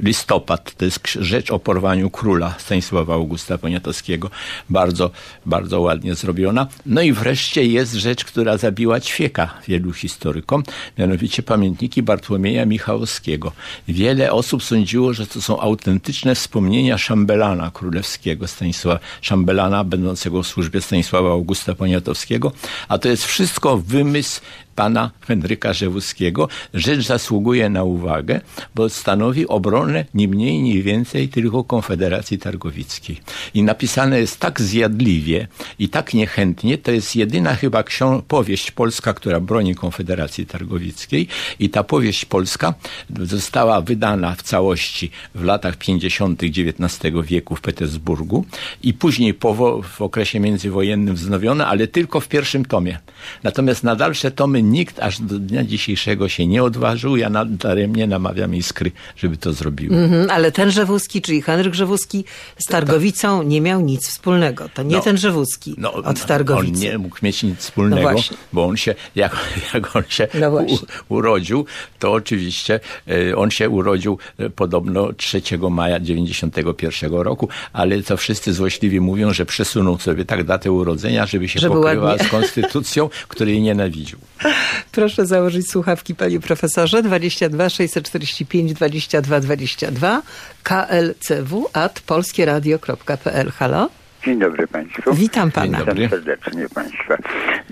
listopad, 0.00 0.74
to 0.76 0.84
jest 0.84 1.00
rzecz 1.20 1.50
o 1.50 1.58
porwaniu 1.58 2.10
króla 2.10 2.54
Stanisława 2.58 3.14
Augusta 3.14 3.58
Poniatowskiego. 3.58 4.30
Bardzo, 4.70 5.10
bardzo 5.46 5.80
ładnie 5.80 6.14
zrobiona. 6.14 6.66
No 6.86 7.02
i 7.02 7.12
wreszcie 7.12 7.66
jest 7.66 7.94
rzecz, 7.94 8.24
która 8.24 8.56
zabiła 8.56 9.00
ćwieka 9.00 9.54
wielu 9.68 9.92
historykom, 9.92 10.62
mianowicie 10.98 11.42
pamiętniki 11.42 12.02
Bartłomieja 12.02 12.66
Michałowskiego. 12.66 13.52
Wiele 13.88 14.32
osób 14.32 14.62
sądziło, 14.62 15.12
że 15.12 15.26
to 15.26 15.42
są 15.42 15.60
autentyczne 15.60 16.34
wspomnienia 16.34 16.98
szambelana 16.98 17.70
królewskiego, 17.70 18.48
Stanisława 18.48 19.00
Szambelana, 19.20 19.84
będącego 19.84 20.42
w 20.42 20.46
służbie 20.46 20.80
Stanisława 20.80 21.30
Augusta 21.30 21.74
Poniatowskiego, 21.74 22.52
a 22.88 22.98
to 22.98 23.08
jest 23.08 23.24
wszystko 23.24 23.76
wymysł 23.76 24.40
pana 24.76 25.10
Henryka 25.20 25.72
Rzewuskiego. 25.72 26.48
Rzecz 26.74 27.06
zasługuje 27.06 27.70
na 27.70 27.84
uwagę, 27.84 28.40
bo 28.74 28.88
stanowi 28.88 29.48
obronę 29.48 30.04
nie 30.14 30.28
mniej, 30.28 30.62
nie 30.62 30.82
więcej 30.82 31.28
tylko 31.28 31.64
Konfederacji 31.64 32.38
Targowickiej. 32.38 33.20
I 33.54 33.62
napisane 33.62 34.20
jest 34.20 34.40
tak 34.40 34.60
zjadliwie 34.60 35.48
i 35.78 35.88
tak 35.88 36.14
niechętnie, 36.14 36.78
to 36.78 36.90
jest 36.90 37.16
jedyna 37.16 37.54
chyba 37.54 37.84
powieść 38.28 38.70
polska, 38.70 39.14
która 39.14 39.40
broni 39.40 39.74
Konfederacji 39.74 40.46
Targowickiej 40.46 41.28
i 41.58 41.70
ta 41.70 41.84
powieść 41.84 42.24
polska 42.24 42.74
została 43.20 43.80
wydana 43.80 44.34
w 44.34 44.42
całości 44.42 45.10
w 45.34 45.44
latach 45.44 45.76
50. 45.76 46.42
XIX 46.42 47.14
wieku 47.24 47.56
w 47.56 47.60
Petersburgu 47.60 48.44
i 48.82 48.94
później 48.94 49.34
w 49.82 50.02
okresie 50.02 50.40
międzywojennym 50.40 51.14
wznowiona, 51.14 51.66
ale 51.66 51.86
tylko 51.86 52.20
w 52.20 52.28
pierwszym 52.28 52.64
tomie. 52.64 52.98
Natomiast 53.42 53.84
na 53.84 53.96
dalsze 53.96 54.30
tomy 54.30 54.62
nikt 54.70 55.00
aż 55.00 55.20
do 55.20 55.38
dnia 55.38 55.64
dzisiejszego 55.64 56.28
się 56.28 56.46
nie 56.46 56.64
odważył. 56.64 57.16
Ja 57.16 57.30
daremnie 57.44 58.06
namawiam 58.06 58.54
Iskry, 58.54 58.92
żeby 59.16 59.36
to 59.36 59.52
zrobiły. 59.52 59.96
Mm 59.96 60.10
-hmm, 60.10 60.30
ale 60.30 60.52
ten 60.52 60.70
Rzewuski, 60.70 61.22
czyli 61.22 61.42
Henryk 61.42 61.74
Rzewuski 61.74 62.24
z 62.58 62.64
Targowicą 62.64 63.42
nie 63.42 63.60
miał 63.60 63.80
nic 63.80 64.08
wspólnego. 64.08 64.68
To 64.74 64.82
nie 64.82 64.96
no, 64.96 65.02
ten 65.02 65.16
Rzewuski 65.16 65.74
no, 65.78 65.92
od 65.92 66.26
Targowicy. 66.26 66.72
On 66.74 66.92
nie 66.92 66.98
mógł 66.98 67.16
mieć 67.22 67.42
nic 67.42 67.58
wspólnego, 67.58 68.12
no 68.12 68.18
bo 68.52 68.66
on 68.66 68.76
się, 68.76 68.94
jak, 69.14 69.36
jak 69.74 69.96
on 69.96 70.02
się 70.08 70.28
no 70.34 70.50
u, 70.50 70.78
urodził, 71.08 71.66
to 71.98 72.12
oczywiście 72.12 72.80
e, 73.08 73.36
on 73.36 73.50
się 73.50 73.68
urodził 73.68 74.18
e, 74.38 74.50
podobno 74.50 75.12
3 75.12 75.42
maja 75.70 76.00
91 76.00 77.12
roku, 77.12 77.48
ale 77.72 78.02
to 78.02 78.16
wszyscy 78.16 78.52
złośliwi 78.52 79.00
mówią, 79.00 79.32
że 79.32 79.46
przesunął 79.46 79.98
sobie 79.98 80.24
tak 80.24 80.44
datę 80.44 80.72
urodzenia, 80.72 81.26
żeby 81.26 81.48
się 81.48 81.60
żeby 81.60 81.74
pokrywała 81.74 82.10
ładnie. 82.10 82.28
z 82.28 82.30
konstytucją, 82.30 83.10
której 83.28 83.60
nienawidził. 83.60 84.18
Proszę 84.92 85.26
założyć 85.26 85.70
słuchawki, 85.70 86.14
panie 86.14 86.40
profesorze. 86.40 87.02
22 87.02 87.68
645 87.68 88.72
22 88.72 89.40
22 89.40 90.22
klcw 90.62 91.68
at 91.72 92.00
polskieradio.pl. 92.00 93.50
Halo? 93.50 93.88
Dzień 94.24 94.38
dobry 94.38 94.66
Państwu. 94.66 95.14
Witam 95.14 95.50
Pana. 95.50 95.78
Witam 95.78 96.08
serdecznie 96.10 96.68
Państwa. 96.74 97.16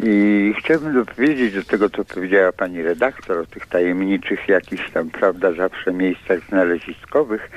I 0.02 0.54
chciałbym 0.58 0.94
dopowiedzieć 0.94 1.54
do 1.54 1.62
tego, 1.62 1.90
co 1.90 2.04
powiedziała 2.04 2.52
Pani 2.52 2.82
redaktor 2.82 3.38
o 3.38 3.46
tych 3.46 3.66
tajemniczych 3.66 4.48
jakichś 4.48 4.90
tam, 4.90 5.10
prawda, 5.10 5.52
zawsze 5.52 5.92
miejscach 5.92 6.38
znaleziskowych. 6.48 7.50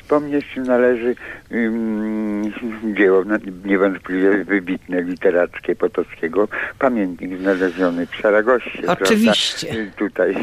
Wspomnieć 0.00 0.46
należy 0.56 1.14
um, 1.50 2.52
dzieło 2.98 3.24
niewątpliwie 3.64 4.44
wybitne 4.44 5.02
literackie 5.02 5.76
Potockiego, 5.76 6.48
pamiętnik 6.78 7.38
znaleziony 7.38 8.06
w 8.06 8.16
Saragosie. 8.22 8.82
Oczywiście. 8.86 9.66
Prawda? 9.66 9.92
Tutaj. 9.96 10.36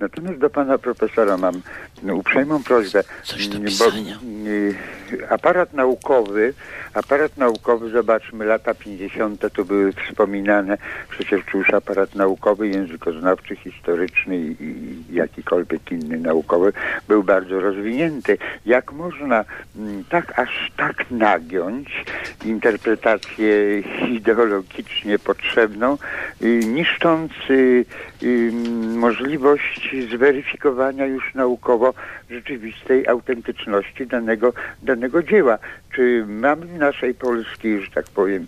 Natomiast 0.00 0.38
do 0.38 0.50
pana 0.50 0.78
profesora 0.78 1.36
mam 1.36 1.62
no, 2.02 2.14
uprzejmą 2.14 2.62
prośbę, 2.62 3.04
Coś 3.22 3.48
do 3.48 3.60
pisania. 3.60 4.18
bo 4.20 4.99
aparat 5.28 5.72
naukowy, 5.72 6.54
aparat 6.94 7.36
naukowy, 7.36 7.90
zobaczmy, 7.90 8.44
lata 8.44 8.74
50. 8.74 9.52
to 9.54 9.64
były 9.64 9.92
wspominane, 9.92 10.78
przecież 11.08 11.40
już 11.54 11.70
aparat 11.70 12.14
naukowy, 12.14 12.68
językoznawczy, 12.68 13.56
historyczny 13.56 14.36
i, 14.36 14.56
i 14.60 15.14
jakikolwiek 15.14 15.92
inny 15.92 16.18
naukowy 16.18 16.72
był 17.08 17.22
bardzo 17.22 17.60
rozwinięty 17.60 18.38
jak 18.66 18.92
można 18.92 19.44
mm, 19.76 20.04
tak 20.04 20.38
aż 20.38 20.72
tak 20.76 21.10
nagiąć 21.10 22.04
interpretację 22.44 23.80
ideologicznie 24.08 25.18
potrzebną, 25.18 25.98
y, 26.42 26.60
niszcząc 26.66 27.32
y, 27.50 27.84
y, 28.22 28.52
możliwość 28.96 29.96
zweryfikowania 30.10 31.06
już 31.06 31.34
naukowo 31.34 31.94
rzeczywistej 32.30 33.08
autentyczności 33.08 34.06
danego, 34.06 34.52
danego 34.82 35.22
dzieła. 35.22 35.58
Czy 35.94 36.24
mamy 36.28 36.66
w 36.66 36.78
naszej 36.78 37.14
polskiej, 37.14 37.82
że 37.82 37.90
tak 37.90 38.04
powiem 38.14 38.46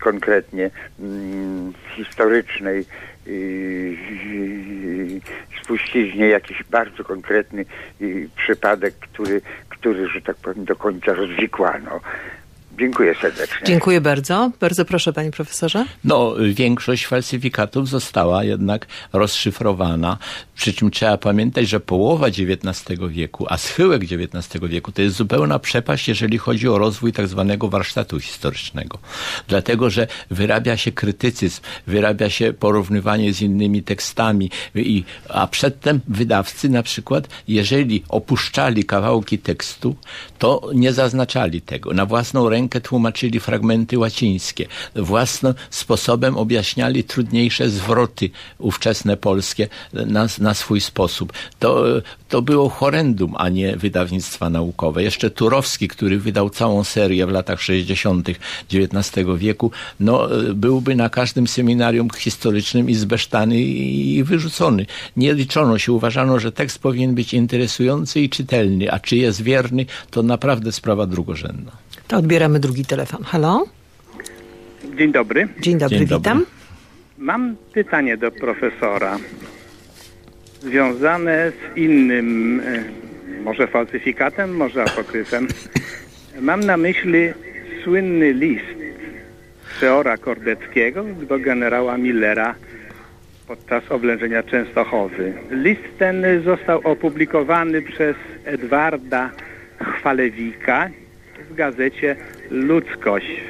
konkretnie 0.00 0.70
historycznej 1.96 2.84
spuściźnie 5.62 6.28
jakiś 6.28 6.64
bardzo 6.70 7.04
konkretny 7.04 7.64
przypadek, 8.36 8.94
który, 8.94 9.40
który, 9.68 10.08
że 10.08 10.20
tak 10.20 10.36
powiem, 10.36 10.64
do 10.64 10.76
końca 10.76 11.14
rozwikłano. 11.14 12.00
Dziękuję 12.78 13.14
serdecznie. 13.20 13.66
Dziękuję 13.66 14.00
bardzo. 14.00 14.50
Bardzo 14.60 14.84
proszę, 14.84 15.12
panie 15.12 15.30
profesorze. 15.30 15.84
No, 16.04 16.34
większość 16.52 17.06
falsyfikatów 17.06 17.88
została 17.88 18.44
jednak 18.44 18.86
rozszyfrowana. 19.12 20.18
Przy 20.54 20.72
czym 20.72 20.90
trzeba 20.90 21.18
pamiętać, 21.18 21.68
że 21.68 21.80
połowa 21.80 22.26
XIX 22.26 23.00
wieku, 23.08 23.46
a 23.48 23.58
schyłek 23.58 24.02
XIX 24.02 24.64
wieku 24.68 24.92
to 24.92 25.02
jest 25.02 25.16
zupełna 25.16 25.58
przepaść, 25.58 26.08
jeżeli 26.08 26.38
chodzi 26.38 26.68
o 26.68 26.78
rozwój 26.78 27.12
tak 27.12 27.28
zwanego 27.28 27.68
warsztatu 27.68 28.20
historycznego. 28.20 28.98
Dlatego, 29.48 29.90
że 29.90 30.06
wyrabia 30.30 30.76
się 30.76 30.92
krytycyzm, 30.92 31.60
wyrabia 31.86 32.30
się 32.30 32.52
porównywanie 32.52 33.32
z 33.32 33.42
innymi 33.42 33.82
tekstami, 33.82 34.50
i, 34.74 35.04
a 35.28 35.46
przedtem 35.46 36.00
wydawcy 36.08 36.68
na 36.68 36.82
przykład, 36.82 37.28
jeżeli 37.48 38.04
opuszczali 38.08 38.84
kawałki 38.84 39.38
tekstu, 39.38 39.96
to 40.38 40.70
nie 40.74 40.92
zaznaczali 40.92 41.60
tego. 41.60 41.94
Na 41.94 42.06
własną 42.06 42.48
rękę 42.48 42.61
rękę 42.62 42.80
tłumaczyli 42.80 43.40
fragmenty 43.40 43.98
łacińskie. 43.98 44.66
Własnym 44.96 45.54
sposobem 45.70 46.36
objaśniali 46.36 47.04
trudniejsze 47.04 47.70
zwroty 47.70 48.30
ówczesne 48.58 49.16
polskie 49.16 49.68
na, 49.92 50.26
na 50.38 50.54
swój 50.54 50.80
sposób. 50.80 51.32
To, 51.58 51.84
to 52.32 52.42
było 52.42 52.68
horrendum, 52.68 53.34
a 53.36 53.48
nie 53.48 53.76
wydawnictwa 53.76 54.50
naukowe. 54.50 55.02
Jeszcze 55.02 55.30
Turowski, 55.30 55.88
który 55.88 56.18
wydał 56.18 56.50
całą 56.50 56.84
serię 56.84 57.26
w 57.26 57.30
latach 57.30 57.62
60. 57.62 58.28
XIX 58.72 59.26
wieku, 59.36 59.70
no, 60.00 60.28
byłby 60.54 60.96
na 60.96 61.08
każdym 61.08 61.46
seminarium 61.46 62.10
historycznym 62.10 62.90
i 62.90 62.94
zbesztany 62.94 63.60
i 63.60 64.24
wyrzucony. 64.24 64.86
Nie 65.16 65.34
liczono 65.34 65.78
się, 65.78 65.92
uważano, 65.92 66.38
że 66.38 66.52
tekst 66.52 66.78
powinien 66.78 67.14
być 67.14 67.34
interesujący 67.34 68.20
i 68.20 68.28
czytelny, 68.28 68.92
a 68.92 68.98
czy 68.98 69.16
jest 69.16 69.42
wierny, 69.42 69.86
to 70.10 70.22
naprawdę 70.22 70.72
sprawa 70.72 71.06
drugorzędna. 71.06 71.72
To 72.08 72.16
odbieramy 72.16 72.60
drugi 72.60 72.84
telefon. 72.84 73.22
Halo? 73.22 73.64
Dzień 74.98 75.12
dobry. 75.12 75.48
Dzień 75.60 75.78
dobry, 75.78 75.98
Dzień 75.98 76.06
witam. 76.06 76.38
Dobry. 76.38 76.46
Mam 77.18 77.56
pytanie 77.72 78.16
do 78.16 78.30
profesora 78.30 79.18
związane 80.62 81.50
z 81.50 81.76
innym, 81.76 82.60
e, 82.60 82.84
może 83.42 83.66
falsyfikatem, 83.66 84.56
może 84.56 84.82
apokryfem. 84.82 85.48
Mam 86.40 86.60
na 86.60 86.76
myśli 86.76 87.32
słynny 87.84 88.32
list 88.32 88.82
Seora 89.80 90.16
Kordeckiego 90.16 91.04
do 91.28 91.38
generała 91.38 91.98
Millera 91.98 92.54
podczas 93.46 93.90
oblężenia 93.90 94.42
Częstochowy. 94.42 95.32
List 95.50 95.98
ten 95.98 96.24
został 96.44 96.80
opublikowany 96.84 97.82
przez 97.82 98.16
Edwarda 98.44 99.30
Chwalewika 99.80 100.90
w 101.50 101.54
gazecie 101.54 102.16
Ludzkość 102.50 103.40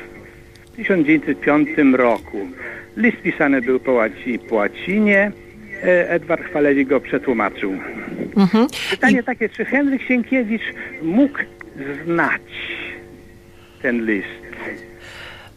w 0.64 0.76
1905 0.76 1.68
roku. 1.96 2.48
List 2.96 3.16
pisany 3.22 3.62
był 3.62 3.80
po, 3.80 3.92
łaci, 3.92 4.38
po 4.38 4.54
łacinie. 4.54 5.32
Edward 5.82 6.44
Chwalewicz 6.44 6.88
go 6.88 7.00
przetłumaczył. 7.00 7.72
Mhm. 8.36 8.66
Pytanie 8.90 9.20
I... 9.20 9.24
takie, 9.24 9.48
czy 9.48 9.64
Henryk 9.64 10.02
Sienkiewicz 10.02 10.62
mógł 11.02 11.38
znać 12.04 12.42
ten 13.82 14.06
list? 14.06 14.41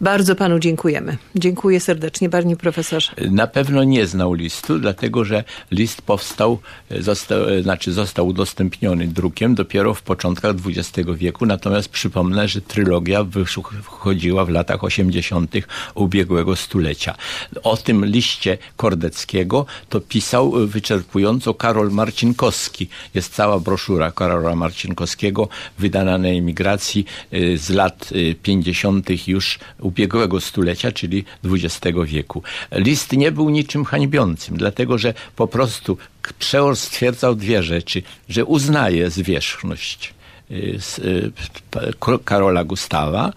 Bardzo 0.02 0.36
panu 0.36 0.60
dziękujemy. 0.60 1.18
Dziękuję 1.36 1.80
serdecznie, 1.80 2.30
panie 2.30 2.56
profesorze. 2.56 3.12
Na 3.32 3.48
pewno 3.48 3.84
nie 3.84 4.08
znał 4.08 4.34
listu, 4.34 4.80
dlatego 4.80 5.26
że 5.26 5.44
list 5.72 6.02
powstał, 6.02 6.60
e, 6.90 7.02
został, 7.02 7.50
e, 7.50 7.64
znaczy 7.64 7.94
został 7.94 8.28
udostępniony 8.28 9.08
drukiem 9.08 9.56
dopiero 9.56 9.94
w 9.94 10.02
początkach 10.02 10.56
XX 10.66 11.10
wieku, 11.16 11.46
natomiast 11.46 11.90
przypomnę, 11.90 12.48
że 12.48 12.62
trylogia 12.62 13.24
wychodziła 13.24 14.46
w 14.46 14.50
latach 14.50 14.84
80. 14.84 15.68
ubiegłego 15.96 16.56
stulecia. 16.56 17.16
O 17.64 17.78
tym 17.78 18.06
liście 18.06 18.58
Kordeckiego 18.76 19.66
to 19.90 20.02
pisał 20.02 20.52
wyczerpująco 20.52 21.54
Karol 21.54 21.92
Marcinkowski. 21.92 22.88
Jest 23.14 23.34
cała 23.34 23.60
broszura 23.60 24.12
Karola 24.12 24.56
Marcinkowskiego 24.56 25.48
wydana 25.80 26.18
na 26.18 26.28
emigracji 26.28 27.06
e, 27.32 27.58
z 27.58 27.70
lat 27.70 28.10
50. 28.44 29.28
już 29.28 29.60
ubiegłego 29.86 30.42
stulecia, 30.42 30.92
czyli 30.92 31.26
XX 31.44 31.98
wieku. 32.06 32.44
List 32.72 33.12
nie 33.12 33.32
był 33.32 33.50
niczym 33.50 33.86
hańbiącym, 33.86 34.58
dlatego 34.58 34.98
że 34.98 35.14
po 35.36 35.48
prostu 35.48 35.98
przeor 36.40 36.78
stwierdzał 36.78 37.36
dwie 37.36 37.64
rzeczy, 37.64 38.02
że 38.30 38.46
uznaje 38.46 39.10
zwierzchność 39.10 40.14
y, 40.52 40.80
y, 41.00 42.20
Karola 42.26 42.64
Gustawa, 42.64 43.34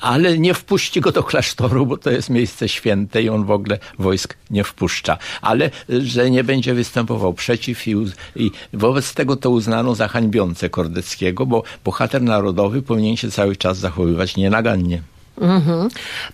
ale 0.00 0.38
nie 0.38 0.54
wpuści 0.54 1.00
go 1.00 1.12
do 1.12 1.22
klasztoru, 1.22 1.86
bo 1.86 1.96
to 1.96 2.10
jest 2.10 2.30
miejsce 2.30 2.68
święte 2.68 3.22
i 3.22 3.28
on 3.28 3.44
w 3.44 3.50
ogóle 3.50 3.78
wojsk 3.98 4.36
nie 4.50 4.64
wpuszcza. 4.64 5.18
Ale 5.42 5.70
że 5.88 6.30
nie 6.30 6.44
będzie 6.44 6.74
występował 6.74 7.34
przeciw 7.34 7.88
i, 7.88 7.94
i 8.36 8.50
wobec 8.72 9.14
tego 9.14 9.36
to 9.36 9.50
uznano 9.50 9.94
za 9.94 10.08
hańbiące 10.08 10.70
Kordeckiego, 10.70 11.46
bo 11.46 11.62
bohater 11.84 12.22
narodowy 12.22 12.82
powinien 12.82 13.16
się 13.16 13.30
cały 13.30 13.56
czas 13.56 13.78
zachowywać 13.78 14.36
nienagannie. 14.36 15.02
Mhm. 15.40 15.88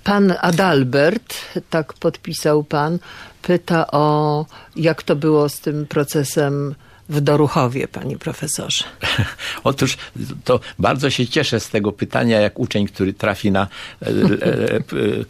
Pan 0.04 0.34
Adalbert, 0.40 1.34
tak 1.70 1.92
podpisał 1.92 2.64
pan, 2.64 2.98
pyta 3.42 3.90
o 3.90 4.46
jak 4.76 5.02
to 5.02 5.16
było 5.16 5.48
z 5.48 5.60
tym 5.60 5.86
procesem 5.86 6.74
w 7.08 7.20
Doruchowie, 7.20 7.88
panie 7.88 8.18
profesorze? 8.18 8.84
Otóż 9.64 9.96
to 10.44 10.60
bardzo 10.78 11.10
się 11.10 11.26
cieszę 11.26 11.60
z 11.60 11.70
tego 11.70 11.92
pytania, 11.92 12.40
jak 12.40 12.58
uczeń, 12.58 12.86
który 12.86 13.12
trafi 13.12 13.50
na 13.50 13.66
e, 14.02 14.06
e, 14.06 14.10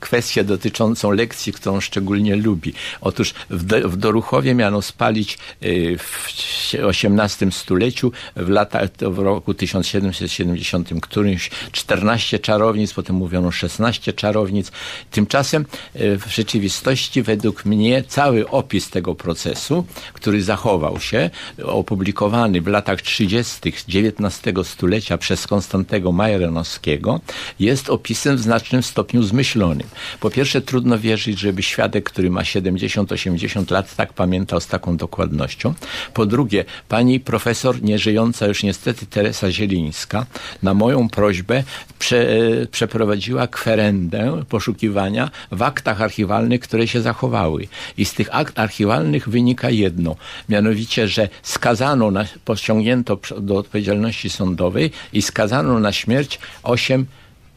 kwestię 0.00 0.44
dotyczącą 0.44 1.10
lekcji, 1.10 1.52
którą 1.52 1.80
szczególnie 1.80 2.36
lubi. 2.36 2.72
Otóż 3.00 3.34
w, 3.50 3.96
Doruchowie 3.96 4.54
miano 4.54 4.82
spalić 4.82 5.34
e, 5.34 5.98
w 5.98 6.28
XVIII 6.74 7.52
stuleciu, 7.52 8.12
w, 8.36 8.48
lata, 8.48 8.80
w 9.00 9.18
roku 9.18 9.54
1770 9.54 10.88
którymś 11.02 11.50
14 11.72 12.38
czarownic, 12.38 12.92
potem 12.92 13.16
mówiono 13.16 13.50
16 13.50 14.12
czarownic. 14.12 14.72
Tymczasem 15.10 15.66
w 15.94 16.22
rzeczywistości 16.30 17.22
według 17.22 17.64
mnie 17.64 18.04
cały 18.08 18.48
opis 18.48 18.90
tego 18.90 19.14
procesu, 19.14 19.86
który 20.12 20.42
zachował 20.42 21.00
się, 21.00 21.30
opublikowany 21.70 22.60
w 22.60 22.66
latach 22.66 23.02
30. 23.02 23.58
XIX 23.68 24.68
stulecia 24.68 25.18
przez 25.18 25.46
Konstantego 25.46 26.12
Majeranowskiego 26.12 27.20
jest 27.60 27.90
opisem 27.90 28.36
w 28.36 28.40
znacznym 28.40 28.82
stopniu 28.82 29.22
zmyślonym. 29.22 29.86
Po 30.20 30.30
pierwsze 30.30 30.60
trudno 30.60 30.98
wierzyć, 30.98 31.38
żeby 31.38 31.62
świadek, 31.62 32.04
który 32.10 32.30
ma 32.30 32.42
70-80 32.42 33.72
lat 33.72 33.96
tak 33.96 34.12
pamiętał 34.12 34.60
z 34.60 34.66
taką 34.66 34.96
dokładnością. 34.96 35.74
Po 36.14 36.26
drugie, 36.26 36.64
pani 36.88 37.20
profesor 37.20 37.82
nieżyjąca 37.82 38.46
już 38.46 38.62
niestety 38.62 39.06
Teresa 39.06 39.50
Zielińska 39.50 40.26
na 40.62 40.74
moją 40.74 41.08
prośbę 41.08 41.64
prze, 41.98 42.26
przeprowadziła 42.70 43.46
kwerendę 43.46 44.42
poszukiwania 44.48 45.30
w 45.52 45.62
aktach 45.62 46.02
archiwalnych, 46.02 46.60
które 46.60 46.88
się 46.88 47.00
zachowały. 47.00 47.68
I 47.96 48.04
z 48.04 48.14
tych 48.14 48.28
akt 48.34 48.58
archiwalnych 48.58 49.28
wynika 49.28 49.70
jedno, 49.70 50.16
mianowicie, 50.48 51.08
że 51.08 51.28
skazano, 51.58 52.10
na, 52.10 52.24
pociągnięto 52.44 53.18
do 53.40 53.56
odpowiedzialności 53.56 54.30
sądowej 54.30 54.90
i 55.12 55.22
skazano 55.22 55.80
na 55.80 55.92
śmierć 55.92 56.38
osiem 56.62 57.06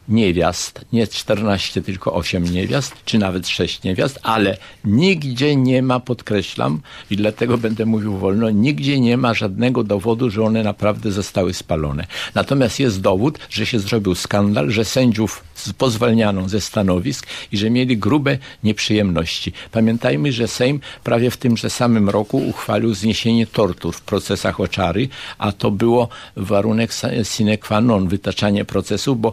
niewiast, 0.08 0.84
nie 0.92 1.06
14, 1.06 1.82
tylko 1.82 2.14
8 2.14 2.44
niewiast, 2.44 2.94
czy 3.04 3.18
nawet 3.18 3.48
6 3.48 3.82
niewiast, 3.82 4.18
ale 4.22 4.56
nigdzie 4.84 5.56
nie 5.56 5.82
ma, 5.82 6.00
podkreślam, 6.00 6.80
i 7.10 7.16
dlatego 7.16 7.58
będę 7.58 7.86
mówił 7.86 8.18
wolno, 8.18 8.50
nigdzie 8.50 9.00
nie 9.00 9.16
ma 9.16 9.34
żadnego 9.34 9.84
dowodu, 9.84 10.30
że 10.30 10.42
one 10.42 10.62
naprawdę 10.62 11.12
zostały 11.12 11.54
spalone. 11.54 12.06
Natomiast 12.34 12.80
jest 12.80 13.00
dowód, 13.00 13.38
że 13.50 13.66
się 13.66 13.78
zrobił 13.78 14.14
skandal, 14.14 14.70
że 14.70 14.84
sędziów 14.84 15.44
pozwalniano 15.78 16.48
ze 16.48 16.60
stanowisk 16.60 17.26
i 17.52 17.56
że 17.56 17.70
mieli 17.70 17.98
grube 17.98 18.38
nieprzyjemności. 18.64 19.52
Pamiętajmy, 19.72 20.32
że 20.32 20.48
Sejm 20.48 20.80
prawie 21.04 21.30
w 21.30 21.36
tymże 21.36 21.70
samym 21.70 22.10
roku 22.10 22.48
uchwalił 22.48 22.94
zniesienie 22.94 23.46
tortur 23.46 23.94
w 23.94 24.00
procesach 24.00 24.60
oczary, 24.60 25.08
a 25.38 25.52
to 25.52 25.70
było 25.70 26.08
warunek 26.36 26.90
sine 27.22 27.58
qua 27.58 27.80
non, 27.80 28.08
wytaczanie 28.08 28.64
procesu, 28.64 29.16
bo 29.16 29.32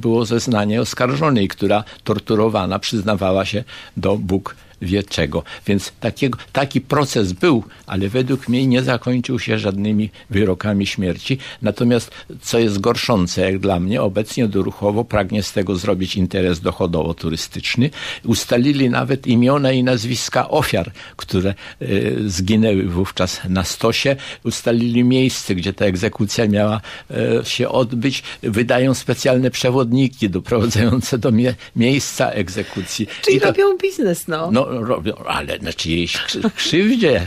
było 0.00 0.24
zeznanie 0.24 0.80
oskarżonej, 0.80 1.48
która 1.48 1.84
torturowana 2.04 2.78
przyznawała 2.78 3.44
się 3.44 3.64
do 3.96 4.16
Bóg 4.16 4.56
wie 4.82 5.02
czego. 5.02 5.42
Więc 5.66 5.92
takiego, 6.00 6.38
taki 6.52 6.80
proces 6.80 7.32
był, 7.32 7.64
ale 7.86 8.08
według 8.08 8.48
mnie 8.48 8.66
nie 8.66 8.82
zakończył 8.82 9.38
się 9.38 9.58
żadnymi 9.58 10.10
wyrokami 10.30 10.86
śmierci. 10.86 11.38
Natomiast, 11.62 12.10
co 12.42 12.58
jest 12.58 12.80
gorszące 12.80 13.40
jak 13.40 13.58
dla 13.58 13.80
mnie, 13.80 14.02
obecnie 14.02 14.48
Doruchowo 14.48 15.04
pragnie 15.04 15.42
z 15.42 15.52
tego 15.52 15.76
zrobić 15.76 16.16
interes 16.16 16.60
dochodowo-turystyczny. 16.60 17.90
Ustalili 18.24 18.90
nawet 18.90 19.26
imiona 19.26 19.72
i 19.72 19.82
nazwiska 19.84 20.48
ofiar, 20.48 20.92
które 21.16 21.54
y, 21.82 22.16
zginęły 22.26 22.82
wówczas 22.82 23.40
na 23.48 23.64
stosie. 23.64 24.16
Ustalili 24.44 25.04
miejsce, 25.04 25.54
gdzie 25.54 25.72
ta 25.72 25.84
egzekucja 25.84 26.48
miała 26.48 26.80
y, 27.10 27.44
się 27.44 27.68
odbyć. 27.68 28.22
Wydają 28.42 28.94
specjalne 28.94 29.50
przewodniki 29.50 30.30
doprowadzające 30.30 31.18
do 31.18 31.32
mie 31.32 31.54
miejsca 31.76 32.30
egzekucji. 32.30 33.06
Czyli 33.22 33.40
to, 33.40 33.46
robią 33.46 33.76
biznes, 33.78 34.28
no. 34.28 34.50
No 34.52 34.66
robią, 34.84 35.14
ale 35.26 35.58
na 35.58 35.72
czyjejś 35.72 36.18
krzywdzie. 36.56 37.26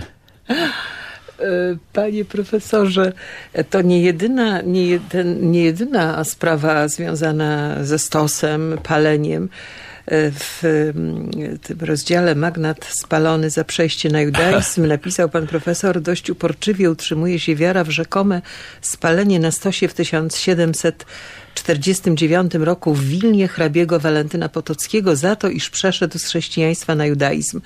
E, 1.39 1.77
panie 1.93 2.25
profesorze, 2.25 3.13
to 3.69 3.81
nie 3.81 4.01
jedyna, 4.01 4.61
nie, 4.61 4.99
jedyna 5.63 6.23
sprawa 6.23 6.87
związana 6.87 7.83
ze 7.83 7.99
stosem, 7.99 8.77
paleniem. 8.83 9.49
W 10.11 10.61
tym 11.63 11.77
rozdziale 11.81 12.35
Magnat 12.35 12.85
spalony 12.85 13.49
za 13.49 13.63
przejście 13.63 14.09
na 14.09 14.21
judaizm 14.21 14.87
napisał 14.87 15.29
pan 15.29 15.47
profesor, 15.47 16.01
dość 16.01 16.29
uporczywie 16.29 16.91
utrzymuje 16.91 17.39
się 17.39 17.55
wiara 17.55 17.83
w 17.83 17.89
rzekome 17.89 18.41
spalenie 18.81 19.39
na 19.39 19.51
stosie 19.51 19.87
w 19.87 19.93
1700 19.93 21.05
1949 21.63 22.65
roku 22.65 22.93
w 22.93 23.05
Wilnie 23.05 23.47
hrabiego 23.47 23.99
Walentyna 23.99 24.49
Potockiego 24.49 25.15
za 25.15 25.35
to, 25.35 25.49
iż 25.49 25.69
przeszedł 25.69 26.19
z 26.19 26.25
chrześcijaństwa 26.25 26.95
na 26.95 27.05
judaizm. 27.05 27.61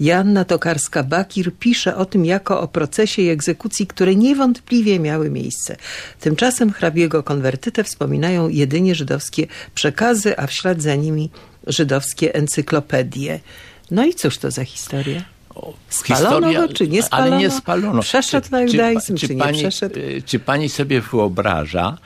Joanna 0.00 0.44
Tokarska-Bakir 0.44 1.50
pisze 1.58 1.96
o 1.96 2.04
tym 2.04 2.24
jako 2.24 2.60
o 2.60 2.68
procesie 2.68 3.22
i 3.22 3.28
egzekucji, 3.28 3.86
które 3.86 4.14
niewątpliwie 4.14 5.00
miały 5.00 5.30
miejsce. 5.30 5.76
Tymczasem 6.20 6.72
hrabiego 6.72 7.22
konwertytę 7.22 7.84
wspominają 7.84 8.48
jedynie 8.48 8.94
żydowskie 8.94 9.46
przekazy, 9.74 10.38
a 10.38 10.46
w 10.46 10.52
ślad 10.52 10.82
za 10.82 10.94
nimi 10.94 11.30
żydowskie 11.66 12.34
encyklopedie. 12.34 13.40
No 13.90 14.04
i 14.04 14.14
cóż 14.14 14.38
to 14.38 14.50
za 14.50 14.64
historia? 14.64 15.24
Spalono 15.88 16.30
historia, 16.30 16.66
go, 16.66 16.74
czy 16.74 16.88
nie 16.88 17.02
spalono? 17.02 17.30
Ale 17.30 17.38
nie 17.38 17.50
spalono. 17.50 18.02
Przeszedł 18.02 18.46
czy, 18.46 18.52
na 18.52 18.60
judaizm, 18.60 19.14
czy, 19.14 19.20
czy, 19.20 19.26
czy 19.28 19.34
nie 19.34 19.42
pani, 19.42 19.58
przeszedł? 19.58 19.94
Czy 20.26 20.38
pani 20.38 20.68
sobie 20.68 21.00
wyobraża, 21.00 21.98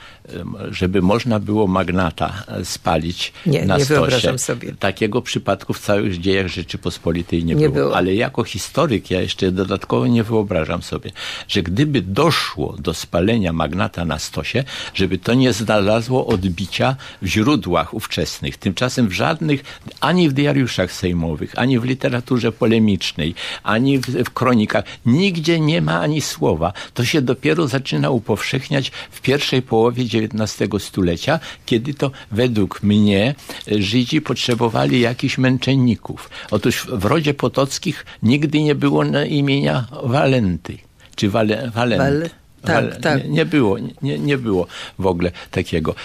żeby 0.71 1.01
można 1.01 1.39
było 1.39 1.67
magnata 1.67 2.43
spalić 2.63 3.33
nie, 3.45 3.65
na 3.65 3.77
nie 3.77 3.85
stosie? 3.85 3.99
wyobrażam 3.99 4.39
sobie. 4.39 4.75
Takiego 4.79 5.21
przypadku 5.21 5.73
w 5.73 5.79
całych 5.79 6.19
dziejach 6.19 6.47
Rzeczypospolitej 6.47 7.45
nie, 7.45 7.55
nie 7.55 7.69
było. 7.69 7.85
było. 7.85 7.97
Ale 7.97 8.15
jako 8.15 8.43
historyk 8.43 9.11
ja 9.11 9.21
jeszcze 9.21 9.51
dodatkowo 9.51 10.07
nie 10.07 10.23
wyobrażam 10.23 10.81
sobie, 10.81 11.11
że 11.47 11.63
gdyby 11.63 12.01
doszło 12.01 12.75
do 12.79 12.93
spalenia 12.93 13.53
magnata 13.53 14.05
na 14.05 14.19
stosie, 14.19 14.63
żeby 14.93 15.17
to 15.17 15.33
nie 15.33 15.53
znalazło 15.53 16.27
odbicia 16.27 16.95
w 17.21 17.27
źródłach 17.27 17.93
ówczesnych. 17.93 18.57
Tymczasem 18.57 19.07
w 19.07 19.11
żadnych, 19.11 19.63
ani 19.99 20.29
w 20.29 20.33
diariuszach 20.33 20.91
sejmowych, 20.91 21.59
ani 21.59 21.79
w 21.79 21.83
literaturze 21.83 22.51
polemicznej, 22.51 23.35
ani 23.63 23.99
w, 23.99 24.05
w 24.05 24.29
kronikach. 24.29 24.85
Nigdzie 25.05 25.59
nie 25.59 25.81
ma 25.81 25.99
ani 25.99 26.21
słowa. 26.21 26.73
To 26.93 27.05
się 27.05 27.21
dopiero 27.21 27.67
zaczyna 27.67 28.09
upowszechniać 28.09 28.91
w 29.11 29.21
pierwszej 29.21 29.61
połowie 29.61 30.05
XIX 30.17 30.83
stulecia, 30.83 31.39
kiedy 31.65 31.93
to 31.93 32.11
według 32.31 32.83
mnie 32.83 33.35
Żydzi 33.67 34.21
potrzebowali 34.21 34.99
jakichś 34.99 35.37
męczenników. 35.37 36.29
Otóż 36.51 36.87
w 36.91 37.05
rodzie 37.05 37.33
Potockich 37.33 38.05
nigdy 38.23 38.61
nie 38.61 38.75
było 38.75 39.03
imienia 39.29 39.87
Walenty 40.03 40.77
czy 41.15 41.29
Wale, 41.29 41.71
Walent. 41.75 42.33
Tak, 42.65 43.01
tak. 43.01 43.23
Nie, 43.23 43.29
nie 43.29 43.45
było, 43.45 43.77
nie, 44.01 44.19
nie 44.19 44.37
było 44.37 44.67
w 44.99 45.05
ogóle 45.05 45.31
takiego. 45.51 45.95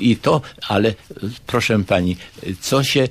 I 0.00 0.16
to, 0.16 0.40
ale 0.68 0.94
proszę 1.46 1.84
pani, 1.84 2.16
co 2.60 2.84
się 2.84 3.00
e, 3.00 3.08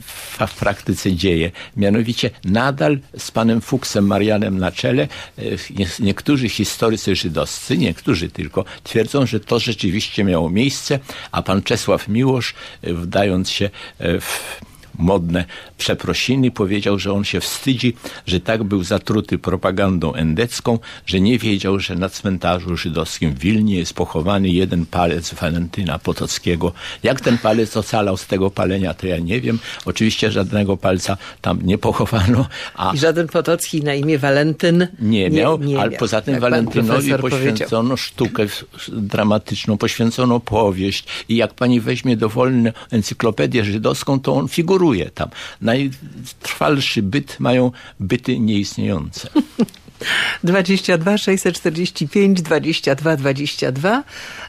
w, 0.00 0.56
praktyce 0.58 1.12
dzieje? 1.12 1.50
Mianowicie 1.76 2.30
nadal 2.44 2.98
z 3.18 3.30
panem 3.30 3.60
Fuksem 3.60 4.06
Marianem 4.06 4.58
na 4.58 4.72
czele 4.72 5.02
e, 5.38 5.42
nie- 5.78 5.86
niektórzy 6.00 6.48
historycy 6.48 7.16
żydowscy, 7.16 7.78
niektórzy 7.78 8.28
tylko, 8.30 8.64
twierdzą, 8.84 9.26
że 9.26 9.40
to 9.40 9.58
rzeczywiście 9.58 10.24
miało 10.24 10.50
miejsce, 10.50 10.98
a 11.32 11.42
pan 11.42 11.62
Czesław 11.62 12.08
Miłosz, 12.08 12.54
e, 12.82 12.94
wdając 12.94 13.50
się 13.50 13.70
w 14.00 14.60
modne 14.98 15.44
przeprosiny, 15.78 16.50
powiedział, 16.50 16.98
że 16.98 17.12
on 17.12 17.24
się 17.24 17.40
wstydzi, 17.40 17.96
że 18.26 18.40
tak 18.40 18.64
był 18.64 18.82
zatruty 18.82 19.38
propagandą 19.38 20.14
endecką, 20.14 20.78
że 21.06 21.20
nie 21.20 21.38
wiedział, 21.38 21.78
że 21.78 21.94
na 21.94 22.08
cmentarzu 22.08 22.76
żydowskim 22.76 23.34
w 23.34 23.38
Wilnie 23.38 23.76
jest 23.76 23.94
pochowany 23.94 24.48
jeden 24.48 24.86
palec 24.86 25.34
Walentyna 25.34 25.98
Potockiego. 25.98 26.72
Jak 27.02 27.20
ten 27.20 27.38
palec 27.38 27.76
ocalał 27.76 28.16
z 28.16 28.26
tego 28.26 28.50
palenia, 28.50 28.94
to 28.94 29.06
ja 29.06 29.18
nie 29.18 29.40
wiem. 29.40 29.58
Oczywiście 29.84 30.30
żadnego 30.30 30.76
palca 30.76 31.16
tam 31.40 31.58
nie 31.62 31.78
pochowano, 31.78 32.46
a 32.74 32.92
I 32.94 32.98
żaden 32.98 33.28
Potocki 33.28 33.82
na 33.82 33.94
imię 33.94 34.18
Walentyn 34.18 34.86
nie 35.00 35.30
miał, 35.30 35.54
ale 35.54 35.90
miał, 35.90 35.98
poza 35.98 36.20
tym 36.20 36.34
pan 36.34 36.40
Walentynowi 36.40 36.90
profesor 36.90 37.20
powiedział. 37.20 37.50
poświęcono 37.50 37.96
sztukę 37.96 38.46
dramatyczną, 38.88 39.78
poświęcono 39.78 40.40
powieść 40.40 41.04
i 41.28 41.36
jak 41.36 41.54
pani 41.54 41.80
weźmie 41.80 42.16
dowolną 42.16 42.70
encyklopedię 42.90 43.64
żydowską, 43.64 44.20
to 44.20 44.34
on 44.34 44.48
figuruje 44.48 44.81
tam. 45.10 45.28
Najtrwalszy 45.60 47.02
byt 47.02 47.40
mają 47.40 47.72
byty 48.00 48.38
nieistniejące. 48.38 49.28
22 50.44 51.18
645 51.18 52.42
22 52.42 53.16
22. 53.16 54.04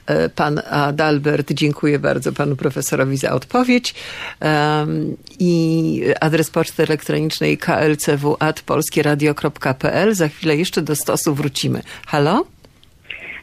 E, 0.06 0.30
Pan 0.30 0.62
Adalbert, 0.70 1.54
dziękuję 1.54 2.00
bardzo 2.00 2.34
panu 2.34 2.56
profesorowi 2.56 3.18
za 3.18 3.32
odpowiedź. 3.32 3.96
Em, 4.40 5.18
I 5.40 6.02
adres 6.22 6.50
poczty 6.50 6.84
elektronicznej 6.84 7.58
klcw.polskieradio.pl. 7.58 10.16
Za 10.16 10.28
chwilę 10.28 10.58
jeszcze 10.58 10.82
do 10.82 10.96
stosu 10.96 11.36
wrócimy. 11.36 11.82
Halo? 12.08 12.53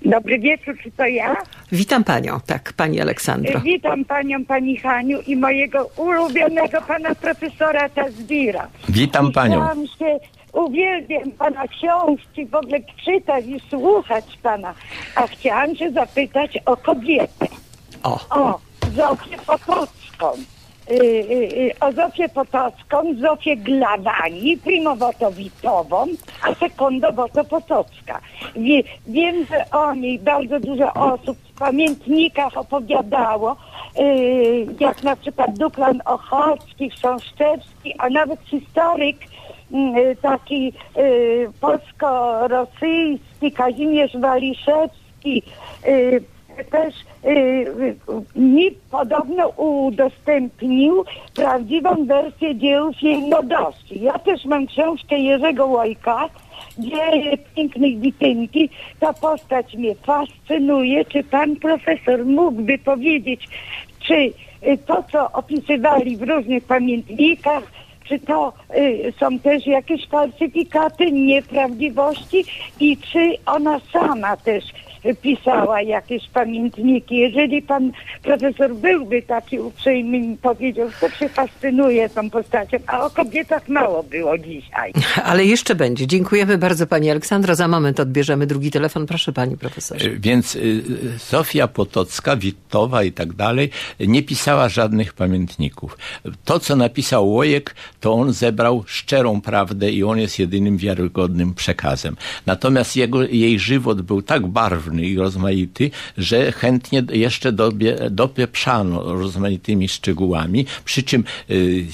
Dobry 0.05 0.39
wieczór, 0.39 0.75
czy 0.83 0.91
to 0.91 1.07
ja? 1.07 1.37
Witam 1.73 2.05
panią. 2.05 2.41
Tak, 2.47 2.73
pani 2.73 3.01
Aleksandro. 3.01 3.61
Witam 3.61 4.05
panią, 4.05 4.45
pani 4.45 4.77
Haniu 4.77 5.21
i 5.27 5.37
mojego 5.37 5.91
ulubionego 5.97 6.81
pana 6.83 7.15
profesora 7.15 7.89
Tazbira. 7.89 8.69
Witam 8.89 9.33
panią. 9.33 9.57
Chciałam 9.61 9.87
się, 9.87 10.19
uwielbiam 10.53 11.31
pana 11.31 11.65
książki, 11.69 12.47
w 12.47 12.55
ogóle 12.55 12.79
czytać 13.05 13.45
i 13.47 13.61
słuchać 13.71 14.25
pana. 14.43 14.75
A 15.15 15.27
chciałam 15.27 15.77
się 15.77 15.91
zapytać 15.91 16.59
o 16.67 16.77
kobietę. 16.77 17.47
O, 18.03 18.21
O, 18.31 18.59
Zofię 18.97 19.37
Potocką. 19.47 20.33
Y, 20.91 20.95
y, 20.95 21.71
y, 21.71 21.73
o 21.81 21.93
Zofię 21.93 22.29
Potocką, 22.29 23.15
Zofię 23.21 23.57
Glawani, 23.57 24.57
Primowotowitową, 24.57 26.07
a 26.43 26.55
sekundowoto 26.55 27.45
Potocka. 27.45 28.21
Wie, 28.57 28.83
wiem, 29.07 29.47
że 29.47 29.71
o 29.71 29.95
niej 29.95 30.19
bardzo 30.19 30.61
dużo 30.61 30.93
osób 30.95 31.39
w 31.39 31.59
pamiętnikach 31.59 32.57
opowiadało, 32.57 33.57
jak 34.81 35.03
na 35.03 35.17
przykład 35.17 35.59
Duklan 35.59 36.03
Ochocki, 36.05 36.91
Chrząszczewski, 36.91 37.95
a 37.99 38.11
nawet 38.11 38.41
historyk 38.41 39.17
taki 40.23 40.73
polsko-rosyjski, 41.61 43.53
Kazimierz 43.53 44.17
Waliszewski, 44.17 45.43
też 46.71 46.95
mi 48.37 48.71
podobno 48.91 49.49
udostępnił 49.49 51.05
prawdziwą 51.35 52.07
wersję 52.07 52.57
dzieł 52.57 52.91
jej 53.03 53.19
młodości. 53.19 54.01
Ja 54.01 54.19
też 54.19 54.45
mam 54.45 54.67
książkę 54.67 55.19
Jerzego 55.19 55.67
Łojka, 55.67 56.29
Dzieje 56.79 57.39
pięknych 57.57 57.99
bitynki. 57.99 58.71
Ta 59.01 59.13
postać 59.13 59.75
mnie 59.75 59.95
fascynuje. 59.95 61.05
Czy 61.05 61.25
pan 61.25 61.57
profesor 61.57 62.27
mógłby 62.27 62.79
powiedzieć, 62.79 63.49
czy 64.01 64.15
y, 64.15 64.33
to, 64.87 65.05
co 65.13 65.33
opisywali 65.33 66.17
w 66.17 66.23
różnych 66.23 66.65
pamiętnikach, 66.65 67.63
czy 68.05 68.19
to 68.19 68.53
y, 68.77 69.13
są 69.21 69.39
też 69.39 69.67
jakieś 69.67 70.09
falsyfikaty, 70.09 71.13
nieprawdziwości 71.13 72.45
i 72.81 72.97
czy 72.97 73.33
ona 73.47 73.81
sama 73.93 74.37
też 74.37 74.65
y, 74.65 74.90
pisała 75.23 75.83
jakieś 75.83 76.29
pamiętniki. 76.29 77.17
Jeżeli 77.17 77.63
pan 77.63 77.93
profesor 78.23 78.75
byłby 78.75 79.23
taki 79.23 79.59
uprzejmy 79.59 80.19
i 80.19 80.37
powiedział, 80.37 80.89
że 81.03 81.11
się 81.11 81.29
fascynuje 81.29 82.09
tą 82.09 82.31
postacią, 82.31 82.77
a 82.87 83.05
o 83.07 83.11
kobietach 83.11 83.69
mało 83.69 84.03
było 84.03 84.39
dzisiaj. 84.39 84.93
ale 85.31 85.45
jeszcze 85.45 85.75
będzie. 85.75 86.07
Dziękujemy 86.07 86.59
bardzo 86.59 86.87
pani 86.87 87.11
Aleksandro. 87.11 87.55
Za 87.55 87.69
moment 87.69 88.01
odbierzemy 88.01 88.47
drugi 88.47 88.71
telefon. 88.71 89.07
Proszę 89.07 89.33
pani 89.33 89.57
profesorze. 89.57 90.07
E, 90.07 90.11
Więc 90.11 90.57
y, 90.57 90.83
Zofia 91.31 91.69
Potocka, 91.69 92.37
Witowa 92.37 93.03
i 93.03 93.13
tak 93.13 93.33
dalej 93.33 93.71
nie 94.01 94.23
pisała 94.23 94.69
żadnych 94.69 95.13
pamiętników. 95.13 95.99
To, 96.45 96.61
co 96.61 96.77
napisał 96.77 97.29
Łojek, 97.29 97.75
to 98.01 98.13
on 98.13 98.33
zebrał 98.33 98.85
szczerą 98.87 99.41
prawdę 99.41 99.91
i 99.91 100.05
on 100.05 100.19
jest 100.19 100.39
jedynym 100.39 100.77
wiarygodnym 100.77 101.55
przekazem. 101.55 102.17
Natomiast 102.47 102.97
jego, 102.97 103.23
jej 103.23 103.59
żywot 103.59 104.03
był 104.03 104.23
tak 104.23 104.47
barwny 104.47 104.90
i 104.99 105.17
rozmaity, 105.17 105.91
że 106.19 106.53
chętnie 106.53 107.03
jeszcze 107.13 107.53
dobie, 107.53 107.97
dopieprzano 108.11 109.15
rozmaitymi 109.15 109.89
szczegółami, 109.89 110.67
przy 110.85 111.03
czym 111.03 111.25
y, 111.51 111.87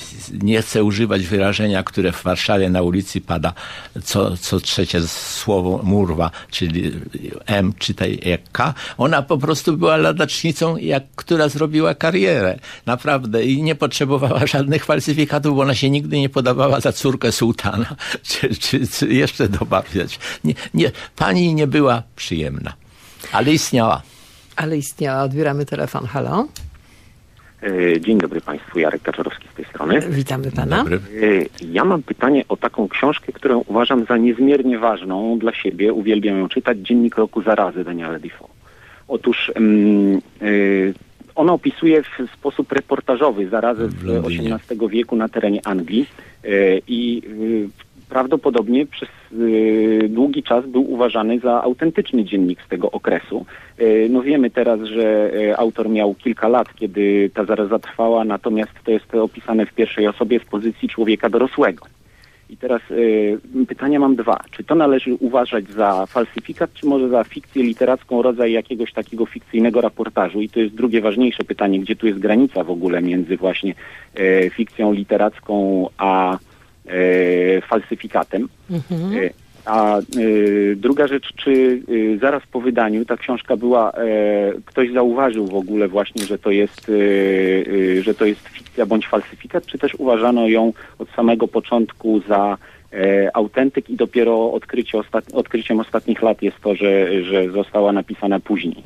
nie 0.43 0.63
chcę 0.63 0.85
używać 0.85 1.27
wyrażenia, 1.27 1.83
które 1.83 2.13
w 2.13 2.23
Warszawie 2.23 2.71
na 2.71 2.83
ulicy 2.83 3.21
pada 3.21 3.53
co, 4.05 4.37
co 4.37 4.61
trzecie 4.61 5.09
słowo 5.09 5.81
murwa, 5.83 6.31
czyli 6.51 6.93
M 7.47 7.73
czytaj 7.79 8.21
jak 8.25 8.41
K. 8.53 8.75
Ona 8.99 9.23
po 9.23 9.39
prostu 9.39 9.77
była 9.77 9.97
ladacznicą, 9.97 10.77
jak, 10.77 11.05
która 11.17 11.49
zrobiła 11.49 11.95
karierę. 11.95 12.59
Naprawdę. 12.87 13.45
I 13.45 13.63
nie 13.63 13.75
potrzebowała 13.75 14.47
żadnych 14.57 14.85
falsyfikatów, 14.85 15.57
bo 15.57 15.63
ona 15.63 15.75
się 15.75 15.91
nigdy 15.91 16.21
nie 16.21 16.29
podawała 16.29 16.81
za 16.81 16.93
córkę 16.93 17.33
sułtana, 17.33 17.97
czy, 18.29 18.55
czy, 18.55 18.87
czy 18.89 19.15
jeszcze 19.15 19.49
dobawiać. 19.49 20.19
Nie, 20.45 20.55
nie, 20.75 20.93
pani 21.17 21.55
nie 21.55 21.67
była 21.67 22.03
przyjemna, 22.17 22.73
ale 23.33 23.53
istniała. 23.53 24.03
Ale 24.57 24.77
istniała. 24.79 25.23
Odbieramy 25.23 25.67
telefon. 25.67 26.07
Halo? 26.07 26.49
E, 27.63 28.01
Dzień 28.01 28.19
dobry 28.19 28.41
Państwu, 28.41 28.79
Jarek 28.79 29.03
Kaczorowski 29.03 29.49
z 29.53 29.57
tej 29.57 29.65
strony. 29.65 30.01
Witamy 30.01 30.51
pana. 30.53 30.77
Dobry. 30.79 30.97
E, 30.97 31.65
Ja 31.67 31.85
mam 31.85 32.03
pytanie 32.03 32.45
o 32.49 32.57
taką 32.57 32.89
książkę, 32.89 33.33
którą 33.33 33.59
uważam 33.67 34.05
za 34.05 34.17
niezmiernie 34.17 34.79
ważną 34.79 35.39
dla 35.39 35.55
siebie. 35.55 35.93
Uwielbiam 35.93 36.39
ją 36.39 36.49
czytać. 36.49 36.79
Dziennik 36.79 37.17
roku 37.17 37.43
zarazy 37.43 37.85
Daniela 37.85 38.19
Defoe. 38.19 38.49
Otóż 39.09 39.53
mm, 39.55 40.17
e, 40.43 40.47
ona 41.35 41.53
opisuje 41.53 42.03
w 42.03 42.09
sposób 42.35 42.73
reportażowy 42.73 43.49
zarazę 43.49 43.89
W 43.89 44.01
z. 44.01 44.27
XVIII 44.27 44.89
wieku 44.89 45.17
na 45.17 45.29
terenie 45.29 45.61
Anglii 45.67 46.07
e, 46.45 46.49
i 46.89 47.23
e, 47.27 48.09
prawdopodobnie 48.09 48.87
przez 48.87 49.09
długi 50.09 50.43
czas 50.43 50.67
był 50.67 50.93
uważany 50.93 51.39
za 51.39 51.63
autentyczny 51.63 52.25
dziennik 52.25 52.63
z 52.63 52.69
tego 52.69 52.91
okresu. 52.91 53.47
E, 53.79 54.09
No 54.09 54.23
wiemy 54.23 54.51
teraz, 54.51 54.81
że 54.81 55.33
e, 55.35 55.57
autor 55.57 55.89
miał 55.91 56.15
kilka 56.15 56.49
lat, 56.49 56.75
kiedy 56.75 57.31
ta 57.35 57.45
zaraza 57.45 57.79
trwała, 57.79 58.25
natomiast 58.25 58.73
to 58.85 58.91
jest 58.91 59.15
opisane 59.15 59.67
w 59.67 59.75
pierwszej 59.75 60.09
osobie 60.09 60.41
z 60.41 60.45
pozycji 60.45 60.89
człowieka 60.89 61.29
dorosłego. 61.31 61.87
I 62.51 62.57
teraz 62.57 62.83
pytania 63.69 64.01
mam 64.01 64.17
dwa. 64.17 64.41
Czy 64.51 64.65
to 64.65 64.75
należy 64.75 65.15
uważać 65.15 65.71
za 65.71 66.07
falsyfikat, 66.07 66.73
czy 66.75 66.87
może 66.87 67.09
za 67.09 67.25
fikcję 67.25 67.63
literacką, 67.63 68.23
rodzaj 68.23 68.53
jakiegoś 68.53 68.93
takiego 68.93 69.27
fikcyjnego 69.27 69.81
raportażu? 69.81 70.41
I 70.41 70.49
to 70.49 70.61
jest 70.61 70.75
drugie 70.75 71.01
ważniejsze 71.01 71.45
pytanie, 71.45 71.81
gdzie 71.81 71.97
tu 71.97 72.07
jest 72.07 72.19
granica 72.19 72.65
w 72.65 72.71
ogóle 72.71 73.03
między 73.03 73.37
właśnie 73.37 73.75
fikcją 74.51 74.93
literacką 74.93 75.87
a 75.99 76.39
falsyfikatem? 77.69 78.49
E, 79.17 79.31
A 79.67 79.99
e, 79.99 80.03
druga 80.77 81.07
rzecz, 81.07 81.33
czy 81.37 81.83
e, 82.15 82.19
zaraz 82.19 82.43
po 82.53 82.61
wydaniu 82.61 83.05
ta 83.05 83.17
książka 83.17 83.57
była, 83.57 83.93
e, 83.93 84.53
ktoś 84.65 84.93
zauważył 84.93 85.47
w 85.47 85.55
ogóle 85.55 85.89
właśnie, 85.89 86.25
że 86.27 86.39
to 86.39 86.51
jest, 86.51 86.89
e, 86.89 86.93
e, 87.99 88.03
że 88.03 88.15
to 88.15 88.25
jest 88.25 88.49
fikcja 88.49 88.87
bądź 88.87 89.07
falsyfikat, 89.09 89.67
czy 89.67 89.79
też 89.79 89.95
uważano 89.95 90.49
ją 90.49 90.73
od 90.99 91.09
samego 91.11 91.49
początku 91.49 92.21
za 92.29 92.59
e, 92.93 93.31
autentyk 93.37 93.91
i 93.91 93.97
dopiero 93.97 94.53
odkrycie 94.53 94.99
ostat, 94.99 95.25
odkryciem 95.33 95.81
ostatnich 95.81 96.23
lat 96.23 96.43
jest 96.43 96.61
to, 96.61 96.75
że, 96.75 97.23
że 97.25 97.51
została 97.51 97.93
napisana 97.93 98.41
później. 98.41 98.83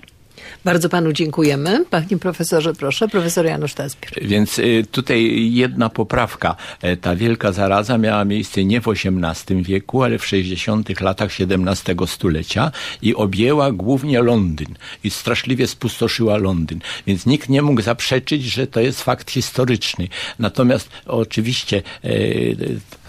Bardzo 0.64 0.88
panu 0.88 1.12
dziękujemy. 1.12 1.84
Panie 1.91 2.18
profesorze, 2.20 2.74
proszę. 2.74 3.09
Profesor 3.09 3.47
Janusz 3.47 3.74
Tazbier. 3.74 4.11
Więc 4.22 4.59
y, 4.59 4.86
tutaj 4.91 5.53
jedna 5.53 5.88
poprawka. 5.88 6.57
E, 6.82 6.97
Ta 6.97 7.16
wielka 7.16 7.53
zaraza 7.53 7.99
miała 7.99 8.24
miejsce 8.24 8.64
nie 8.64 8.80
w 8.80 8.88
XVIII 8.88 9.62
wieku, 9.62 10.03
ale 10.03 10.18
w 10.18 10.26
60 10.26 11.01
latach 11.01 11.30
XVII 11.41 12.07
stulecia 12.07 12.72
i 13.03 13.14
objęła 13.14 13.72
głównie 13.72 14.22
Londyn 14.22 14.74
i 15.05 15.11
straszliwie 15.11 15.66
spustoszyła 15.66 16.36
Londyn. 16.36 16.80
Więc 17.07 17.26
nikt 17.26 17.49
nie 17.49 17.62
mógł 17.62 17.82
zaprzeczyć, 17.82 18.45
że 18.45 18.66
to 18.66 18.80
jest 18.80 19.03
fakt 19.03 19.30
historyczny. 19.30 20.09
Natomiast 20.38 20.88
oczywiście 21.07 21.82
e, 22.05 22.11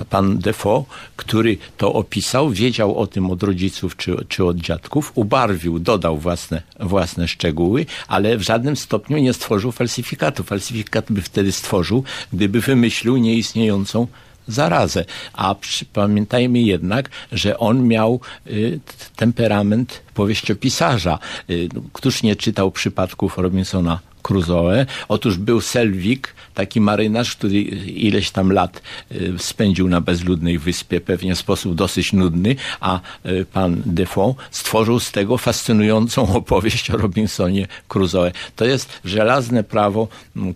pan 0.09 0.38
Defoe, 0.38 0.86
który 1.15 1.57
to 1.77 1.93
opisał, 1.93 2.49
wiedział 2.49 2.97
o 2.97 3.07
tym 3.07 3.32
od 3.32 3.43
rodziców 3.43 3.97
czy, 3.97 4.25
czy 4.27 4.45
od 4.45 4.57
dziadków, 4.57 5.11
ubarwił, 5.15 5.79
dodał 5.79 6.17
własne, 6.17 6.61
własne 6.79 7.20
szczegóły, 7.28 7.86
ale 8.07 8.38
w 8.38 8.41
żadnym 8.41 8.76
stopniu 8.76 9.17
nie 9.17 9.34
stworzył 9.34 9.72
falsyfikatu. 9.72 10.43
Falsyfikat 10.43 11.05
by 11.11 11.22
wtedy 11.22 11.51
stworzył, 11.51 12.03
gdyby 12.34 12.61
wymyślił 12.61 13.17
nieistniejącą 13.17 14.07
zarazę. 14.47 15.05
A 15.34 15.55
pamiętajmy 15.93 16.59
jednak, 16.59 17.09
że 17.32 17.57
on 17.57 17.88
miał 17.88 18.19
y, 18.47 18.80
temperament 19.15 20.01
powieściopisarza. 20.13 21.19
Y, 21.49 21.69
któż 21.93 22.24
nie 22.24 22.36
czytał 22.36 22.72
przypadków 22.72 23.38
Robinsona 23.38 23.99
Crusoe? 24.22 24.86
Otóż 25.07 25.38
był 25.38 25.61
Selwik, 25.61 26.36
taki 26.53 26.81
marynarz, 26.81 27.35
który 27.35 27.61
ileś 27.61 28.31
tam 28.31 28.51
lat 28.51 28.81
y, 29.11 29.33
spędził 29.37 29.87
na 29.89 30.01
bezludnej 30.01 30.59
wyspie, 30.59 31.01
pewnie 31.01 31.35
w 31.35 31.39
sposób 31.39 31.75
dosyć 31.75 32.13
nudny, 32.13 32.55
a 32.79 32.99
y, 33.25 33.45
pan 33.53 33.81
Defoe 33.85 34.35
stworzył 34.51 34.99
z 34.99 35.11
tego 35.11 35.37
fascynującą 35.37 36.33
opowieść 36.41 36.91
o 36.91 36.97
Robinsonie 36.97 37.67
Crusoe. 37.87 38.31
To 38.55 38.65
jest 38.65 39.01
żelazne 39.05 39.63
prawo 39.63 40.07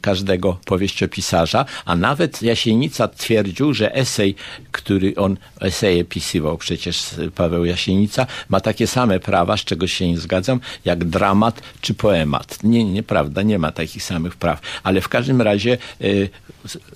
każdego 0.01 0.57
powieściopisarza, 0.65 1.65
a 1.85 1.95
nawet 1.95 2.41
Jasienica 2.41 3.07
twierdził, 3.07 3.73
że 3.73 3.95
esej, 3.95 4.35
który 4.71 5.15
on, 5.15 5.37
eseje 5.61 6.05
pisywał 6.05 6.57
przecież 6.57 7.05
Paweł 7.35 7.65
Jasienica, 7.65 8.27
ma 8.49 8.59
takie 8.59 8.87
same 8.87 9.19
prawa, 9.19 9.57
z 9.57 9.63
czego 9.63 9.87
się 9.87 10.07
nie 10.07 10.17
zgadzam, 10.17 10.59
jak 10.85 11.03
dramat 11.03 11.61
czy 11.81 11.93
poemat. 11.93 12.63
Nie, 12.63 12.83
nieprawda, 12.83 13.41
nie 13.41 13.59
ma 13.59 13.71
takich 13.71 14.03
samych 14.03 14.35
praw, 14.35 14.61
ale 14.83 15.01
w 15.01 15.09
każdym 15.09 15.41
razie 15.41 15.77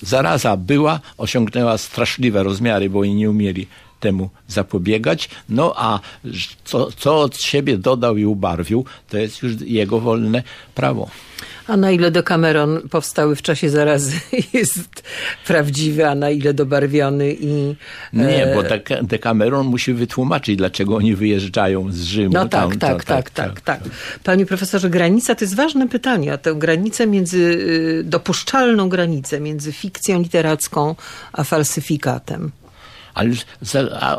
zaraza 0.01 0.57
była, 0.57 0.99
osiągnęła 1.17 1.77
straszliwe 1.77 2.43
rozmiary, 2.43 2.89
bo 2.89 2.99
oni 2.99 3.15
nie 3.15 3.29
umieli 3.29 3.67
temu 3.99 4.29
zapobiegać. 4.47 5.29
No 5.49 5.73
a 5.75 5.99
co, 6.63 6.91
co 6.91 7.21
od 7.21 7.41
siebie 7.41 7.77
dodał 7.77 8.17
i 8.17 8.25
ubarwił, 8.25 8.85
to 9.09 9.17
jest 9.17 9.43
już 9.43 9.61
jego 9.61 9.99
wolne 9.99 10.43
prawo. 10.75 11.09
A 11.69 11.77
na 11.77 11.91
ile 11.91 12.11
Decameron 12.11 12.81
powstały 12.89 13.35
w 13.35 13.41
czasie 13.41 13.69
zarazy 13.69 14.19
jest 14.53 15.03
prawdziwy, 15.47 16.07
a 16.07 16.15
na 16.15 16.29
ile 16.29 16.53
dobarwiony 16.53 17.33
i... 17.33 17.75
Nie, 18.13 18.45
e, 18.45 18.55
bo 18.55 18.61
Deka- 18.61 19.03
Decameron 19.03 19.67
musi 19.67 19.93
wytłumaczyć, 19.93 20.57
dlaczego 20.57 20.95
oni 20.95 21.15
wyjeżdżają 21.15 21.91
z 21.91 22.03
Rzymu. 22.03 22.33
No 22.33 22.47
tak, 22.47 22.75
tak, 22.75 23.03
tak, 23.03 23.29
tak, 23.29 23.61
tak. 23.61 23.79
Panie 24.23 24.45
profesorze, 24.45 24.89
granica 24.89 25.35
to 25.35 25.45
jest 25.45 25.55
ważne 25.55 25.87
pytanie, 25.87 26.33
a 26.33 26.37
tę 26.37 26.55
granicę 26.55 27.07
między, 27.07 27.37
y, 27.37 28.03
dopuszczalną 28.03 28.89
granicę 28.89 29.39
między 29.39 29.71
fikcją 29.71 30.21
literacką 30.21 30.95
a 31.33 31.43
falsyfikatem. 31.43 32.51
Ale 33.14 33.32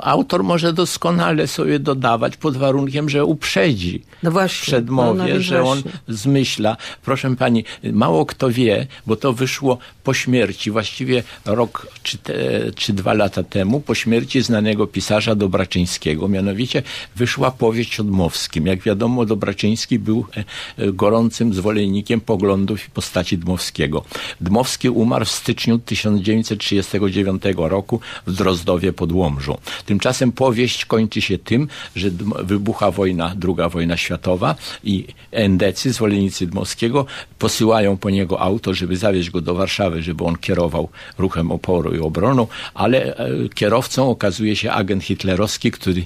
autor 0.02 0.44
może 0.44 0.72
doskonale 0.72 1.46
sobie 1.46 1.78
dodawać 1.78 2.36
pod 2.36 2.56
warunkiem, 2.56 3.08
że 3.08 3.24
uprzedzi 3.24 4.02
No 4.22 4.30
właśnie. 4.30 4.66
przedmowie, 4.66 5.18
no, 5.18 5.34
no 5.34 5.40
że 5.40 5.62
on 5.62 5.82
zmyśla. 6.08 6.76
Proszę 7.02 7.36
pani, 7.36 7.64
mało 7.92 8.26
kto 8.26 8.50
wie, 8.50 8.86
bo 9.06 9.16
to 9.16 9.32
wyszło 9.32 9.78
po 10.04 10.14
śmierci, 10.14 10.70
właściwie 10.70 11.22
rok 11.44 11.86
czy, 12.02 12.18
te, 12.18 12.34
czy 12.76 12.92
dwa 12.92 13.12
lata 13.12 13.42
temu, 13.42 13.80
po 13.80 13.94
śmierci 13.94 14.42
znanego 14.42 14.86
pisarza 14.86 15.34
Dobraczyńskiego. 15.34 16.28
Mianowicie 16.28 16.82
wyszła 17.16 17.50
powieść 17.50 18.00
o 18.00 18.04
Dmowskim. 18.04 18.66
Jak 18.66 18.82
wiadomo, 18.82 19.26
Dobraczyński 19.26 19.98
był 19.98 20.26
e, 20.36 20.44
e, 20.84 20.92
gorącym 20.92 21.54
zwolennikiem 21.54 22.20
poglądów 22.20 22.86
i 22.88 22.90
postaci 22.90 23.38
Dmowskiego. 23.38 24.04
Dmowski 24.40 24.88
umarł 24.88 25.24
w 25.24 25.30
styczniu 25.30 25.78
1939 25.78 27.42
roku 27.56 28.00
w 28.26 28.32
Drozdowie 28.32 28.79
pod 28.92 29.12
Łomżą. 29.12 29.58
Tymczasem 29.86 30.32
powieść 30.32 30.84
kończy 30.84 31.20
się 31.20 31.38
tym, 31.38 31.68
że 31.96 32.10
wybucha 32.42 32.90
wojna, 32.90 33.32
druga 33.36 33.68
wojna 33.68 33.96
światowa 33.96 34.54
i 34.84 35.06
endecy, 35.30 35.92
zwolennicy 35.92 36.46
Dmowskiego, 36.46 37.06
posyłają 37.38 37.96
po 37.96 38.10
niego 38.10 38.40
auto, 38.40 38.74
żeby 38.74 38.96
zawieźć 38.96 39.30
go 39.30 39.40
do 39.40 39.54
Warszawy, 39.54 40.02
żeby 40.02 40.24
on 40.24 40.36
kierował 40.36 40.88
ruchem 41.18 41.52
oporu 41.52 41.94
i 41.94 41.98
obroną, 41.98 42.46
ale 42.74 43.16
kierowcą 43.54 44.10
okazuje 44.10 44.56
się 44.56 44.72
agent 44.72 45.04
hitlerowski, 45.04 45.70
który 45.70 46.04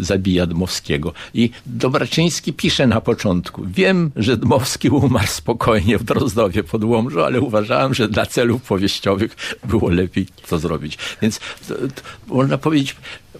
zabija 0.00 0.46
Dmowskiego. 0.46 1.12
I 1.34 1.50
Dobraczyński 1.66 2.52
pisze 2.52 2.86
na 2.86 3.00
początku, 3.00 3.62
wiem, 3.66 4.10
że 4.16 4.36
Dmowski 4.36 4.88
umarł 4.88 5.26
spokojnie 5.26 5.98
w 5.98 6.04
Drozdowie 6.04 6.64
pod 6.64 6.84
Łomżą, 6.84 7.24
ale 7.24 7.40
uważałem, 7.40 7.94
że 7.94 8.08
dla 8.08 8.26
celów 8.26 8.62
powieściowych 8.62 9.36
było 9.64 9.90
lepiej 9.90 10.26
to 10.48 10.58
zrobić. 10.58 10.98
Więc 11.22 11.40
można 12.26 12.58
powiedzieć, 12.58 12.96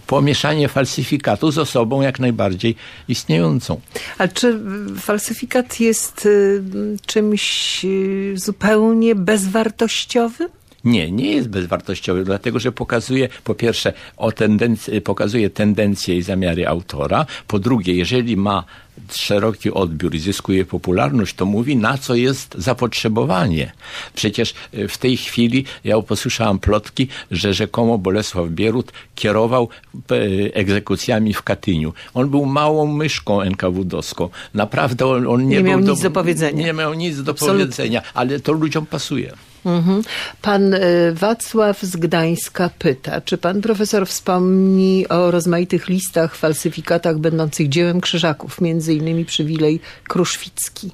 pomieszanie 0.07 0.69
falsyfikatu 0.69 1.51
z 1.51 1.59
osobą 1.59 2.03
jak 2.03 2.21
najbardziej 2.21 2.77
istniejącą. 3.09 3.81
A 4.19 4.29
czy 4.29 4.61
falsyfikat 5.01 5.81
jest 5.81 6.27
y, 6.27 6.63
czymś 7.07 7.85
y, 7.85 8.33
zupełnie 8.37 9.15
bezwartościowym? 9.15 10.49
Nie, 10.85 11.11
nie 11.13 11.33
jest 11.33 11.49
bezwartościowy, 11.49 12.25
dlatego 12.25 12.59
że 12.59 12.73
pokazuje 12.73 13.29
po 13.45 13.55
pierwsze 13.55 13.93
o 14.17 14.29
tendenc- 14.31 15.01
pokazuje 15.01 15.51
tendencje 15.51 16.17
i 16.17 16.23
zamiary 16.23 16.69
autora, 16.69 17.27
po 17.47 17.59
drugie, 17.59 17.95
jeżeli 17.95 18.37
ma 18.37 18.65
szeroki 19.11 19.71
odbiór 19.71 20.15
i 20.15 20.19
zyskuje 20.19 20.65
popularność, 20.65 21.35
to 21.35 21.47
mówi 21.47 21.77
na 21.77 21.99
co 21.99 22.15
jest 22.15 22.55
zapotrzebowanie. 22.59 23.73
Przecież 24.15 24.55
e, 24.73 24.89
w 24.89 24.99
tej 24.99 25.17
chwili 25.17 25.65
ja 25.85 26.03
posłyszałam 26.03 26.59
plotki, 26.59 27.09
że 27.31 27.55
rzekomo 27.55 27.99
Bolesław 27.99 28.49
Bierut 28.49 28.93
kierował 29.15 29.69
e, 29.95 30.15
egzekucjami 30.55 31.35
w 31.35 31.43
Katyniu. 31.43 31.93
On 32.15 32.29
był 32.29 32.45
małą 32.45 32.87
myszką 32.87 33.41
NKWD-owską. 33.41 34.29
Naprawdę 34.55 35.07
on, 35.07 35.27
on 35.27 35.49
nie, 35.49 35.57
Nie 35.57 35.63
miał 35.63 35.79
był 35.79 35.89
nic 35.89 36.03
do 36.03 36.11
powiedzenia. 36.11 36.67
Nie 36.67 36.73
miał 36.73 36.95
nic 36.95 37.23
do 37.23 37.33
Absolutnie. 37.33 37.65
powiedzenia, 37.65 38.03
ale 38.15 38.41
to 38.41 38.53
ludziom 38.53 38.87
pasuje. 38.87 39.33
Mhm. 39.65 40.03
Pan 40.43 40.75
y, 40.75 41.13
Wacław 41.15 41.83
z 41.83 41.97
Gdańska 41.97 42.71
pyta, 42.79 43.21
czy 43.21 43.39
pan 43.39 43.61
profesor 43.61 44.07
wspomni 44.07 45.09
o 45.09 45.31
rozmaitych 45.31 45.89
listach, 45.89 46.35
falsyfikatach 46.35 47.19
będących 47.19 47.69
dziełem 47.69 48.01
krzyżaków, 48.01 48.61
między 48.61 48.95
innymi 48.95 49.25
przywilej 49.25 49.81
kruszwicki. 50.09 50.91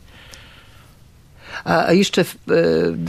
A 1.65 1.93
jeszcze 1.93 2.25
w, 2.25 2.35
y, 2.35 2.37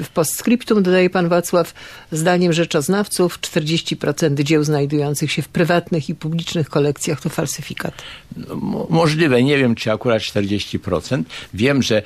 w 0.03 0.09
postscriptum 0.09 0.83
dodaje 0.83 1.09
pan 1.09 1.29
Wacław, 1.29 1.73
zdaniem 2.11 2.53
rzeczoznawców 2.53 3.39
40% 3.39 4.43
dzieł 4.43 4.63
znajdujących 4.63 5.31
się 5.31 5.41
w 5.41 5.47
prywatnych 5.47 6.09
i 6.09 6.15
publicznych 6.15 6.69
kolekcjach 6.69 7.21
to 7.21 7.29
falsyfikat. 7.29 7.93
No, 8.37 8.55
mo- 8.55 8.87
możliwe, 8.89 9.43
nie 9.43 9.57
wiem 9.57 9.75
czy 9.75 9.91
akurat 9.91 10.21
40%. 10.21 11.23
Wiem, 11.53 11.83
że 11.83 12.01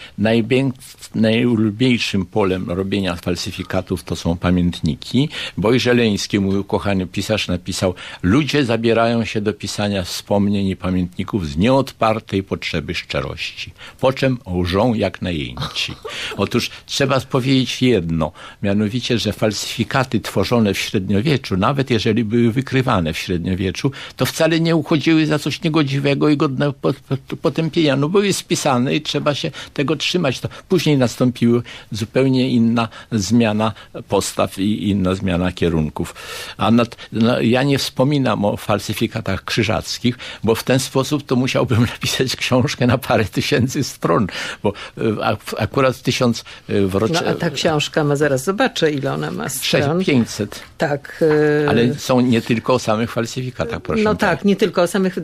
najulubniejszym 1.16 2.26
polem 2.26 2.72
robienia 2.72 3.16
falsyfikatów 3.16 4.04
to 4.04 4.16
są 4.16 4.38
pamiętniki. 4.38 5.30
Boj 5.58 5.80
Żeleński, 5.80 6.40
mój 6.40 6.58
ukochany 6.58 7.08
pisarz, 7.08 7.48
napisał 7.48 7.94
ludzie 8.24 8.66
zabierają 8.66 9.26
się 9.26 9.42
do 9.42 9.54
pisania 9.54 10.04
wspomnień 10.04 10.68
i 10.68 10.76
pamiętników 10.76 11.48
z 11.48 11.58
nieodpartej 11.58 12.44
potrzeby 12.44 12.96
szczerości, 12.96 13.72
po 14.00 14.14
czym 14.14 14.38
łżą 14.48 14.94
jak 14.94 15.22
najęci. 15.22 15.94
Otóż 16.38 16.69
trzeba 16.86 17.19
powiedzieć 17.19 17.82
jedno, 17.82 18.32
mianowicie, 18.63 19.19
że 19.19 19.34
falsyfikaty 19.34 20.19
tworzone 20.19 20.73
w 20.73 20.80
średniowieczu, 20.80 21.57
nawet 21.57 21.89
jeżeli 21.89 22.23
były 22.23 22.51
wykrywane 22.51 23.13
w 23.13 23.17
średniowieczu, 23.17 23.91
to 24.15 24.25
wcale 24.25 24.59
nie 24.59 24.75
uchodziły 24.75 25.25
za 25.25 25.39
coś 25.39 25.61
niegodziwego 25.61 26.30
i 26.30 26.38
pot- 26.82 26.97
potępienia. 27.41 27.95
No 27.95 28.09
były 28.09 28.34
spisane 28.34 28.95
i 28.95 29.01
trzeba 29.01 29.36
się 29.36 29.51
tego 29.73 29.95
trzymać. 29.95 30.39
To 30.39 30.49
później 30.69 30.97
nastąpiła 30.97 31.61
zupełnie 31.91 32.49
inna 32.49 32.88
zmiana 33.11 33.73
postaw 34.07 34.59
i 34.59 34.89
inna 34.89 35.15
zmiana 35.15 35.51
kierunków. 35.51 36.15
A 36.57 36.71
nad, 36.71 36.95
no, 37.11 37.41
ja 37.41 37.63
nie 37.63 37.78
wspominam 37.78 38.45
o 38.45 38.57
falsyfikatach 38.57 39.43
krzyżackich, 39.43 40.17
bo 40.43 40.55
w 40.55 40.63
ten 40.63 40.80
sposób 40.80 41.23
to 41.25 41.36
musiałbym 41.36 41.82
napisać 41.93 42.36
książkę 42.36 42.88
na 42.88 42.97
parę 42.97 43.25
tysięcy 43.25 43.84
stron, 43.84 44.28
bo 44.63 44.73
e, 44.97 45.25
ak- 45.25 45.55
akurat 45.57 45.95
w 45.97 46.01
tysiąc 46.18 46.43
y, 46.70 46.88
w 46.88 46.93
No 47.13 47.20
a 47.26 47.34
ta 47.34 47.49
książka 47.49 48.03
ma, 48.03 48.15
zaraz 48.15 48.43
zobaczę 48.43 48.91
ile 48.91 49.13
ona 49.13 49.32
ma 49.32 49.49
stron. 49.49 50.03
500. 50.03 50.59
Tak. 50.78 51.24
e, 51.65 51.70
Ale 51.70 51.95
są 51.95 52.22
nie 52.22 52.41
tylko 52.41 52.74
o 52.74 52.80
samych 52.80 53.11
falsyfikatach, 53.11 53.82
proszę. 53.82 54.03
No 54.03 54.15
tak, 54.15 54.45
nie 54.45 54.55
tylko 54.55 54.82
o 54.82 54.88
samych. 54.88 55.15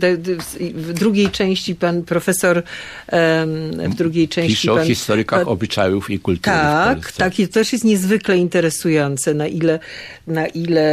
W 0.75 0.93
drugiej 0.93 1.29
części 1.29 1.75
pan 1.75 2.03
profesor, 2.03 2.63
w 3.89 3.95
drugiej 3.95 4.27
części 4.27 4.55
Pisze 4.55 4.73
o 4.73 4.75
pan, 4.75 4.85
historykach 4.85 5.39
pan- 5.39 5.53
obyczajów 5.53 6.09
i 6.09 6.19
kultury 6.19 6.55
Tak, 6.55 7.11
tak. 7.11 7.39
I 7.39 7.47
to 7.47 7.53
też 7.53 7.73
jest 7.73 7.85
niezwykle 7.85 8.37
interesujące, 8.37 9.33
na 9.33 9.47
ile, 9.47 9.79
na 10.27 10.47
ile 10.47 10.83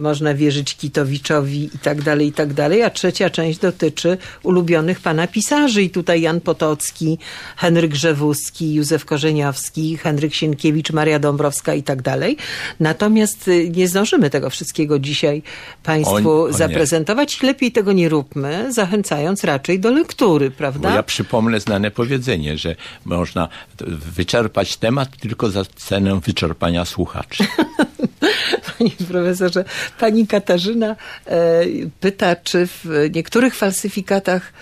można 0.00 0.34
wierzyć 0.34 0.76
Kitowiczowi 0.76 1.70
i 1.74 1.78
tak 1.78 2.02
dalej, 2.02 2.26
i 2.28 2.32
tak 2.32 2.52
dalej. 2.54 2.82
A 2.82 2.90
trzecia 2.90 3.30
część 3.30 3.58
dotyczy 3.58 4.18
ulubionych 4.42 5.00
pana 5.00 5.26
pisarzy. 5.26 5.82
I 5.82 5.90
tutaj 5.90 6.20
Jan 6.20 6.40
Potocki, 6.40 7.18
Henryk 7.56 7.92
Grzewuski, 7.92 8.74
Józef 8.74 9.04
Korzeniowski, 9.32 9.96
Henryk 9.96 10.34
Sienkiewicz, 10.34 10.90
Maria 10.92 11.18
Dąbrowska 11.18 11.74
i 11.74 11.82
tak 11.82 12.02
dalej. 12.02 12.36
Natomiast 12.80 13.48
y, 13.48 13.70
nie 13.70 13.88
zdążymy 13.88 14.30
tego 14.30 14.50
wszystkiego 14.50 14.98
dzisiaj 14.98 15.42
państwu 15.82 16.30
O- 16.30 16.44
o 16.44 16.52
zaprezentować. 16.52 17.42
Lepiej 17.42 17.72
tego 17.72 17.92
nie 17.92 18.08
róbmy, 18.08 18.72
zachęcając 18.72 19.44
raczej 19.44 19.80
do 19.80 19.90
lektury, 19.90 20.50
prawda? 20.50 20.88
Bo 20.88 20.94
ja 20.94 21.02
przypomnę 21.02 21.60
znane 21.60 21.90
powiedzenie, 21.90 22.58
że 22.58 22.76
można 23.04 23.48
wyczerpać 24.16 24.76
temat 24.76 25.16
tylko 25.16 25.50
za 25.50 25.64
cenę 25.64 26.20
wyczerpania 26.20 26.84
słuchaczy. 26.84 27.44
Panie 28.78 28.90
profesorze, 29.08 29.64
pani 30.00 30.26
Katarzyna 30.26 30.96
e, 31.26 31.60
pyta, 32.00 32.36
czy 32.36 32.66
w 32.66 32.84
niektórych 33.14 33.54
falsyfikatach 33.54 34.52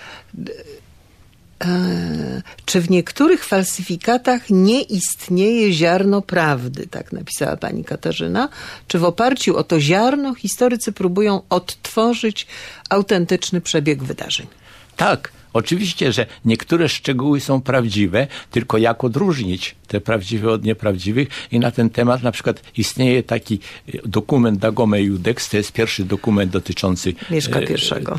czy 2.65 2.81
w 2.81 2.89
niektórych 2.89 3.45
falsyfikatach 3.45 4.49
nie 4.49 4.81
istnieje 4.81 5.73
ziarno 5.73 6.21
prawdy, 6.21 6.87
tak 6.87 7.11
napisała 7.11 7.57
pani 7.57 7.83
Katarzyna, 7.83 8.49
czy 8.87 8.99
w 8.99 9.03
oparciu 9.03 9.57
o 9.57 9.63
to 9.63 9.79
ziarno 9.79 10.33
historycy 10.35 10.91
próbują 10.91 11.41
odtworzyć 11.49 12.47
autentyczny 12.89 13.61
przebieg 13.61 14.03
wydarzeń? 14.03 14.47
Tak, 14.95 15.31
oczywiście, 15.53 16.11
że 16.11 16.25
niektóre 16.45 16.89
szczegóły 16.89 17.39
są 17.39 17.61
prawdziwe, 17.61 18.27
tylko 18.51 18.77
jak 18.77 19.03
odróżnić 19.03 19.75
te 19.87 20.01
prawdziwe 20.01 20.51
od 20.51 20.63
nieprawdziwych 20.63 21.27
i 21.51 21.59
na 21.59 21.71
ten 21.71 21.89
temat 21.89 22.23
na 22.23 22.31
przykład 22.31 22.61
istnieje 22.77 23.23
taki 23.23 23.59
e, 23.87 23.91
dokument 24.05 24.59
Dagome 24.59 25.01
Judex, 25.01 25.49
to 25.49 25.57
jest 25.57 25.71
pierwszy 25.71 26.05
dokument 26.05 26.51
dotyczący... 26.51 27.13
Mieszka 27.31 27.59
e, 27.59 27.67
pierwszego. 27.67 28.17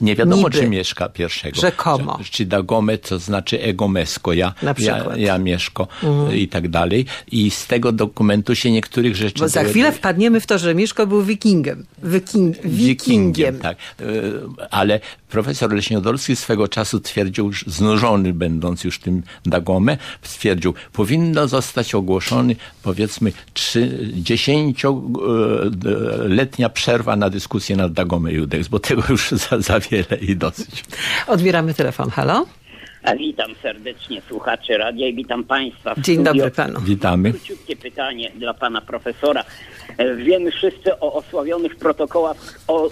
Nie 0.00 0.16
wiadomo, 0.16 0.36
Niby. 0.42 0.50
czy 0.58 0.68
mieszka 0.68 1.08
pierwszego. 1.08 1.60
Rzekomo. 1.60 2.18
Czy, 2.24 2.30
czy 2.30 2.46
Dagome, 2.46 2.98
to 2.98 3.18
znaczy 3.18 3.62
egomesko, 3.62 4.32
ja, 4.32 4.54
ja. 4.78 4.96
Mhm. 4.96 5.20
ja 5.20 5.38
mieszko 5.38 5.88
e, 6.30 6.36
i 6.36 6.48
tak 6.48 6.68
dalej. 6.68 7.06
I 7.32 7.50
z 7.50 7.66
tego 7.66 7.92
dokumentu 7.92 8.54
się 8.54 8.70
niektórych 8.70 9.16
rzeczy... 9.16 9.38
Bo 9.38 9.48
za 9.48 9.60
dowiaduje- 9.60 9.70
chwilę 9.70 9.92
wpadniemy 9.92 10.40
w 10.40 10.46
to, 10.46 10.58
że 10.58 10.74
Mieszko 10.74 11.06
był 11.06 11.22
wikingiem. 11.22 11.86
Wiking, 12.02 12.56
wikingiem. 12.64 13.58
tak. 13.58 13.76
E, 14.00 14.04
Ale 14.70 15.00
profesor 15.28 15.72
Leśniodolski 15.72 16.36
swego 16.36 16.68
czasu 16.68 17.00
twierdził, 17.00 17.52
że 17.52 17.64
znużony 17.66 18.32
będąc 18.32 18.84
już 18.84 18.98
tym 18.98 19.22
Dagome, 19.46 19.98
stwierdził, 20.22 20.74
powinno 20.92 21.48
zostać 21.48 21.94
ogłoszony 21.94 22.56
powiedzmy 22.82 23.32
trzy- 23.54 23.98
dziesięcioletnia 24.12 26.68
przerwa 26.68 27.16
na 27.16 27.30
dyskusję 27.30 27.76
nad 27.76 27.92
Dagome 27.92 28.32
Judex, 28.32 28.68
bo 28.68 28.78
tego 28.78 29.02
już 29.08 29.30
za, 29.50 29.60
za 29.60 29.80
wiele 29.90 30.16
i 30.20 30.36
dosyć. 30.36 30.84
Odbieramy 31.26 31.74
telefon. 31.74 32.10
Halo? 32.10 32.46
A 33.02 33.16
witam 33.16 33.50
serdecznie 33.62 34.22
słuchaczy 34.28 34.78
radia 34.78 35.08
i 35.08 35.14
witam 35.14 35.44
Państwa. 35.44 35.94
w 35.94 36.00
Dzień 36.00 36.24
dobry 36.24 36.50
panu. 36.50 36.80
Witamy. 36.80 37.30
Króciutkie 37.30 37.76
pytanie 37.76 38.30
dla 38.36 38.54
Pana 38.54 38.80
Profesora. 38.80 39.44
E, 39.98 40.14
Wiemy 40.16 40.50
wszyscy 40.50 40.98
o 41.00 41.12
osławionych 41.12 41.76
protokołach 41.76 42.36
o 42.68 42.90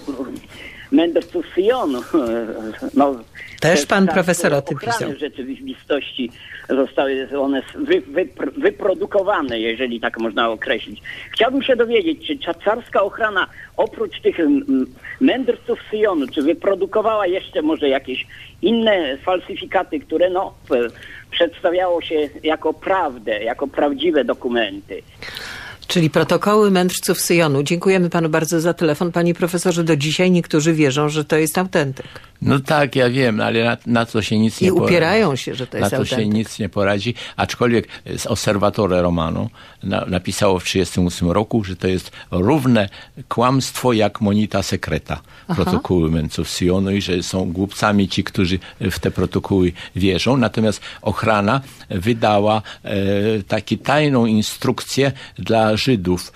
mędrców 0.91 1.45
Syjonu. 1.55 1.99
E, 1.99 2.03
No, 2.93 3.15
Też 3.61 3.85
pan 3.85 4.05
czas 4.05 4.13
profesor 4.13 4.53
o 4.53 4.61
tym 4.61 4.77
pisał. 4.77 5.09
rzeczywistości 5.17 6.31
zostały 6.69 7.29
one 7.39 7.61
wy, 7.75 8.01
wypr- 8.01 8.51
wyprodukowane, 8.61 9.59
jeżeli 9.59 9.99
tak 9.99 10.19
można 10.19 10.49
określić. 10.49 11.01
Chciałbym 11.33 11.63
się 11.63 11.75
dowiedzieć, 11.75 12.27
czy 12.27 12.35
cza- 12.35 12.63
carska 12.65 13.01
ochrana 13.01 13.47
oprócz 13.77 14.21
tych 14.21 14.39
mm, 14.39 14.85
mędrców 15.21 15.79
Syjonu, 15.91 16.27
czy 16.27 16.41
wyprodukowała 16.41 17.27
jeszcze 17.27 17.61
może 17.61 17.89
jakieś 17.89 18.27
inne 18.61 19.17
falsyfikaty, 19.17 19.99
które 19.99 20.29
no, 20.29 20.53
p- 20.69 20.87
przedstawiało 21.31 22.01
się 22.01 22.29
jako 22.43 22.73
prawdę, 22.73 23.43
jako 23.43 23.67
prawdziwe 23.67 24.23
dokumenty. 24.23 25.01
Czyli 25.89 26.09
protokoły 26.09 26.71
mędrców 26.71 27.21
Syjonu. 27.21 27.63
Dziękujemy 27.63 28.09
panu 28.09 28.29
bardzo 28.29 28.61
za 28.61 28.73
telefon. 28.73 29.11
Panie 29.11 29.33
profesorze, 29.33 29.83
do 29.83 29.95
dzisiaj 29.95 30.31
niektórzy 30.31 30.73
wierzą, 30.73 31.09
że 31.09 31.25
to 31.25 31.35
jest 31.35 31.57
autentyk. 31.57 32.05
No 32.41 32.59
tak, 32.59 32.95
ja 32.95 33.09
wiem, 33.09 33.41
ale 33.41 33.63
na, 33.63 33.77
na 33.85 34.05
to 34.05 34.21
się 34.21 34.39
nic 34.39 34.61
I 34.61 34.65
nie 34.65 34.71
poradzi. 34.71 34.85
upierają 34.85 35.35
się, 35.35 35.55
że 35.55 35.67
to 35.67 35.77
Na 35.77 35.85
jest 35.85 35.95
to 35.95 36.05
się 36.05 36.15
autentyk. 36.15 36.37
nic 36.37 36.59
nie 36.59 36.69
poradzi, 36.69 37.15
aczkolwiek 37.37 37.87
z 38.17 38.27
Osservatore 38.27 39.01
Romano 39.01 39.49
na, 39.83 40.05
napisało 40.05 40.59
w 40.59 40.63
1938 40.63 41.31
roku, 41.31 41.63
że 41.63 41.75
to 41.75 41.87
jest 41.87 42.11
równe 42.31 42.89
kłamstwo 43.27 43.93
jak 43.93 44.21
Monita 44.21 44.63
Secreta, 44.63 45.21
protokoły 45.47 46.11
mędrców 46.11 46.49
Sionu 46.49 46.91
i 46.91 47.01
że 47.01 47.23
są 47.23 47.51
głupcami 47.51 48.07
ci, 48.07 48.23
którzy 48.23 48.59
w 48.81 48.99
te 48.99 49.11
protokoły 49.11 49.71
wierzą. 49.95 50.37
Natomiast 50.37 50.81
ochrana 51.01 51.61
wydała 51.89 52.61
e, 52.83 52.93
taki 53.47 53.77
tajną 53.77 54.25
instrukcję 54.25 55.11
dla 55.37 55.77
Żydów 55.79 56.31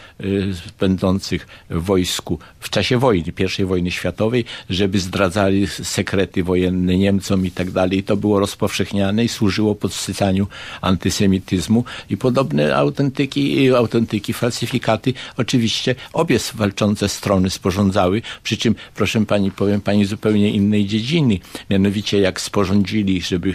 będących 0.79 1.47
w 1.69 1.83
wojsku 1.83 2.39
w 2.59 2.69
czasie 2.69 2.97
wojny, 2.97 3.33
I 3.59 3.65
wojny 3.65 3.91
światowej, 3.91 4.45
żeby 4.69 4.99
zdradzali 4.99 5.67
sekrety 5.67 6.43
wojenne 6.43 6.97
Niemcom 6.97 7.45
i 7.45 7.51
tak 7.51 7.71
dalej. 7.71 8.03
To 8.03 8.17
było 8.17 8.39
rozpowszechniane 8.39 9.23
i 9.25 9.29
służyło 9.29 9.75
podsycaniu 9.75 10.47
antysemityzmu 10.81 11.85
i 12.09 12.17
podobne 12.17 12.75
autentyki, 12.75 13.69
autentyki, 13.75 14.33
falsyfikaty 14.33 15.13
oczywiście 15.37 15.95
obie 16.13 16.39
walczące 16.53 17.09
strony 17.09 17.49
sporządzały, 17.49 18.21
przy 18.43 18.57
czym, 18.57 18.75
proszę 18.95 19.25
pani, 19.25 19.51
powiem 19.51 19.81
pani 19.81 20.05
zupełnie 20.05 20.49
innej 20.49 20.85
dziedziny. 20.85 21.39
Mianowicie 21.69 22.19
jak 22.19 22.41
sporządzili, 22.41 23.21
żeby 23.21 23.49
e, 23.49 23.53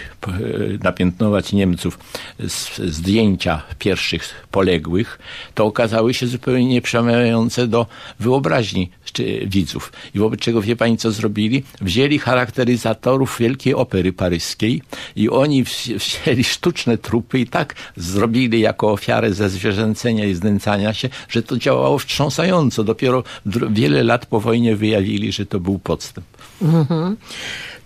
napiętnować 0.83 1.53
Niemców 1.53 1.99
zdjęcia 2.85 3.63
pierwszych 3.79 4.47
poległych, 4.51 5.19
to 5.55 5.67
okazały 5.79 6.15
się 6.15 6.27
zupełnie 6.27 6.67
nieprzemawiające 6.67 7.67
do 7.67 7.87
wyobraźni 8.21 8.91
czy, 9.13 9.47
widzów. 9.47 9.93
I 10.15 10.19
wobec 10.19 10.41
czego 10.41 10.63
wie 10.63 10.77
pani, 10.77 10.97
co 10.97 11.13
zrobili? 11.13 11.63
Wzięli 11.81 12.19
charakteryzatorów 12.19 13.37
Wielkiej 13.41 13.75
Opery 13.75 14.13
Paryskiej 14.13 14.83
i 15.17 15.31
oni 15.31 15.65
wzi- 15.65 15.95
wzięli 15.99 16.45
sztuczne 16.45 16.99
trupy 16.99 17.39
i 17.39 17.47
tak 17.47 17.75
zrobili 17.97 18.61
jako 18.61 18.93
ofiarę 18.93 19.35
ze 19.35 19.49
zwierzęcenia 19.49 20.25
i 20.25 20.35
znęcania 20.35 20.95
się, 20.95 21.09
że 21.29 21.43
to 21.43 21.57
działało 21.57 21.99
wstrząsająco. 21.99 22.85
Dopiero 22.85 23.25
wiele 23.71 24.03
lat 24.05 24.27
po 24.27 24.41
wojnie 24.41 24.77
wyjawili, 24.77 25.33
że 25.33 25.47
to 25.47 25.61
był 25.61 25.79
podstęp. 25.79 26.27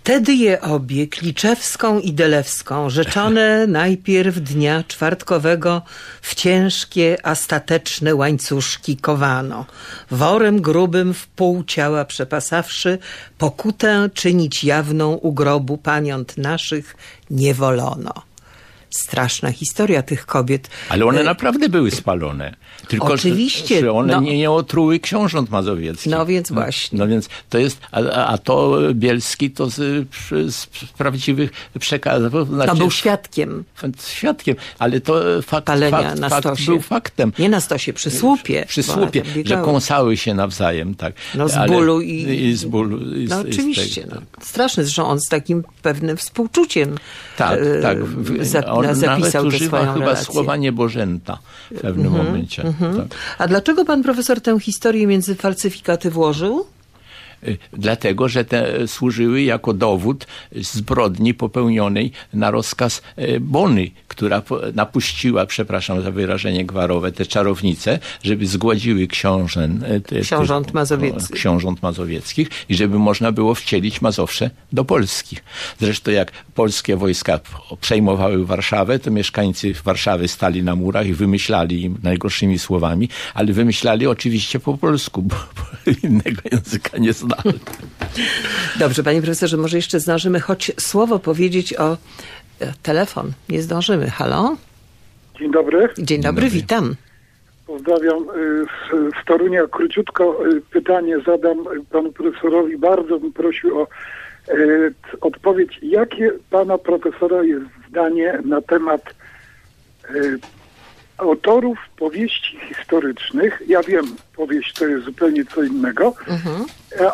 Tedy 0.03 0.33
je 0.33 0.61
obie, 0.61 1.07
Kliczewską 1.07 1.99
i 1.99 2.13
Delewską, 2.13 2.89
rzeczone 2.89 3.67
najpierw 3.81 4.39
dnia 4.39 4.83
czwartkowego 4.87 5.81
w 6.21 6.35
ciężkie, 6.35 7.17
a 7.23 7.35
stateczne 7.35 8.15
łańcuszki 8.15 8.97
kowano. 8.97 9.65
Worem 10.11 10.61
grubym 10.61 11.13
w 11.13 11.27
pół 11.27 11.63
ciała 11.63 12.05
przepasawszy, 12.05 12.97
pokutę 13.37 14.09
czynić 14.13 14.63
jawną 14.63 15.13
u 15.13 15.33
grobu 15.33 15.77
paniąt 15.77 16.37
naszych 16.37 16.95
nie 17.29 17.53
wolono. 17.53 18.32
Straszna 18.93 19.51
historia 19.51 20.03
tych 20.03 20.25
kobiet. 20.25 20.69
Ale 20.89 21.05
one 21.05 21.21
E, 21.21 21.23
naprawdę 21.23 21.69
były 21.69 21.91
spalone. 21.91 22.53
Tylko, 22.87 23.07
że- 23.07 23.13
Oczywiście, 23.13 23.79
Że 23.79 23.91
one 23.91 24.13
no. 24.13 24.21
nie, 24.21 24.37
nie 24.37 24.51
otruły 24.51 24.99
książąt 24.99 25.49
mazowieckich. 25.49 26.11
No 26.11 26.25
więc 26.25 26.51
właśnie. 26.51 26.99
No 26.99 27.07
więc 27.07 27.29
to 27.49 27.57
jest, 27.57 27.77
a, 27.91 27.99
a 28.25 28.37
to 28.37 28.79
Bielski 28.93 29.51
to 29.51 29.69
z, 29.69 30.07
z, 30.49 30.65
prawdziwych 30.97 31.51
przekazów. 31.79 32.31
To 32.31 32.45
Znaczy, 32.45 32.75
był 32.75 32.91
świadkiem 32.91 33.63
świadkiem, 34.07 34.55
ale 34.79 35.01
to 35.01 35.41
fakt, 35.41 35.67
palenia 35.67 36.03
fakt, 36.03 36.19
na 36.19 36.29
fakt 36.29 36.65
był 36.65 36.81
faktem. 36.81 37.33
Nie 37.39 37.49
na 37.49 37.61
stosie, 37.61 37.93
przy 37.93 38.11
słupie. 38.11 38.65
Przy 38.67 38.83
słupie, 38.83 39.23
że 39.45 39.55
kąsały 39.55 40.17
się 40.17 40.33
nawzajem, 40.33 40.95
tak. 40.95 41.13
No 41.35 41.49
z 41.49 41.67
bólu 41.67 42.01
i... 42.01 42.45
i 42.45 42.55
z 42.55 42.65
bólu. 42.65 43.15
I 43.15 43.25
No 43.29 43.43
i 43.43 43.53
z 43.53 43.53
oczywiście. 43.53 44.01
tego, 44.03 44.15
no. 44.15 44.21
tak. 44.35 44.45
Straszne, 44.45 44.83
zresztą 44.83 45.07
on 45.07 45.19
z 45.19 45.29
takim 45.29 45.63
pewnym 45.81 46.17
współczuciem 46.17 46.97
Tak, 47.37 47.59
e, 47.59 47.81
tak. 47.81 47.97
On 48.89 48.99
nawet 48.99 49.35
używa 49.35 49.79
chyba 49.79 49.99
relację. 49.99 50.33
słowa 50.33 50.55
niebożęta 50.57 51.37
w 51.71 51.81
pewnym 51.81 52.11
momencie. 52.11 52.63
Tak. 52.63 53.17
A 53.37 53.47
dlaczego 53.47 53.85
pan 53.85 54.03
profesor 54.03 54.41
tę 54.41 54.59
historię 54.59 55.07
między 55.07 55.35
falsyfikaty 55.35 56.11
włożył? 56.11 56.65
Y, 57.47 57.57
dlatego, 57.73 58.29
że 58.29 58.45
te 58.45 58.87
służyły 58.87 59.41
jako 59.41 59.73
dowód 59.73 60.27
zbrodni 60.55 61.33
popełnionej 61.33 62.11
na 62.33 62.51
rozkaz 62.51 63.01
y, 63.19 63.39
Bony, 63.39 63.91
która 64.07 64.41
napuściła, 64.73 65.45
przepraszam 65.45 66.01
za 66.01 66.11
wyrażenie 66.11 66.65
gwarowe, 66.65 67.11
te 67.11 67.25
czarownice, 67.25 67.99
żeby 68.23 68.47
zgładziły 68.47 69.07
książę, 69.07 69.69
y, 69.97 70.01
te, 70.01 70.19
książąt, 70.19 70.67
te, 70.67 70.73
mazowieckich. 70.73 71.35
książąt 71.35 71.81
mazowieckich 71.81 72.49
i 72.69 72.75
żeby 72.75 72.99
można 72.99 73.31
było 73.31 73.55
wcielić 73.55 74.01
Mazowsze 74.01 74.49
do 74.73 74.85
Polski. 74.85 75.37
Zresztą 75.79 76.11
jak 76.11 76.31
polskie 76.55 76.97
wojska 76.97 77.39
przejmowały 77.81 78.45
Warszawę, 78.45 78.99
to 78.99 79.11
mieszkańcy 79.11 79.73
Warszawy 79.83 80.27
stali 80.27 80.63
na 80.63 80.75
murach 80.75 81.07
i 81.07 81.13
wymyślali 81.13 81.81
im 81.81 81.97
najgorszymi 82.03 82.59
słowami, 82.59 83.09
ale 83.33 83.53
wymyślali 83.53 84.07
oczywiście 84.07 84.59
po 84.59 84.77
polsku, 84.77 85.21
bo 85.21 85.35
innego 86.03 86.41
języka 86.51 86.97
nie 86.97 87.13
znali. 87.13 87.32
Dobrze, 88.79 89.03
panie 89.03 89.21
profesorze, 89.21 89.57
może 89.57 89.77
jeszcze 89.77 89.99
zdążymy 89.99 90.39
choć 90.39 90.71
słowo 90.79 91.19
powiedzieć 91.19 91.73
o 91.79 91.97
e, 92.59 92.73
telefon. 92.83 93.31
Nie 93.49 93.61
zdążymy. 93.61 94.09
Halo? 94.09 94.55
Dzień 95.39 95.51
dobry. 95.51 95.89
Dzień 95.97 96.21
dobry, 96.21 96.49
witam. 96.49 96.95
Pozdrawiam 97.67 98.23
y, 98.23 98.65
z, 98.65 99.13
z 99.21 99.25
Torunia. 99.25 99.67
Króciutko 99.67 100.47
y, 100.47 100.61
pytanie 100.61 101.19
zadam 101.25 101.57
panu 101.91 102.11
profesorowi. 102.11 102.77
Bardzo 102.77 103.19
bym 103.19 103.33
prosił 103.33 103.79
o 103.81 103.87
y, 104.49 104.93
odpowiedź. 105.21 105.79
Jakie 105.81 106.31
pana 106.49 106.77
profesora 106.77 107.43
jest 107.43 107.65
zdanie 107.89 108.39
na 108.45 108.61
temat 108.61 109.01
autorów 111.17 111.79
powieści 111.97 112.59
historycznych? 112.59 113.61
Ja 113.67 113.83
wiem, 113.83 114.05
powieść 114.35 114.73
to 114.73 114.87
jest 114.87 115.05
zupełnie 115.05 115.45
co 115.45 115.63
innego, 115.63 116.13
mhm. 116.27 116.65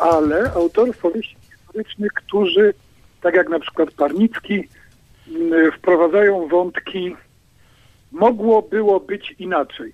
ale 0.02 0.52
autorów 0.54 0.98
powieści 0.98 1.36
historycznych, 1.52 2.14
którzy, 2.14 2.74
tak 3.22 3.36
jak 3.36 3.50
na 3.50 3.60
przykład 3.60 3.92
Parnicki, 3.92 4.68
wprowadzają 5.78 6.48
wątki 6.48 7.16
mogło 8.12 8.62
było 8.62 9.00
być 9.00 9.36
inaczej 9.40 9.94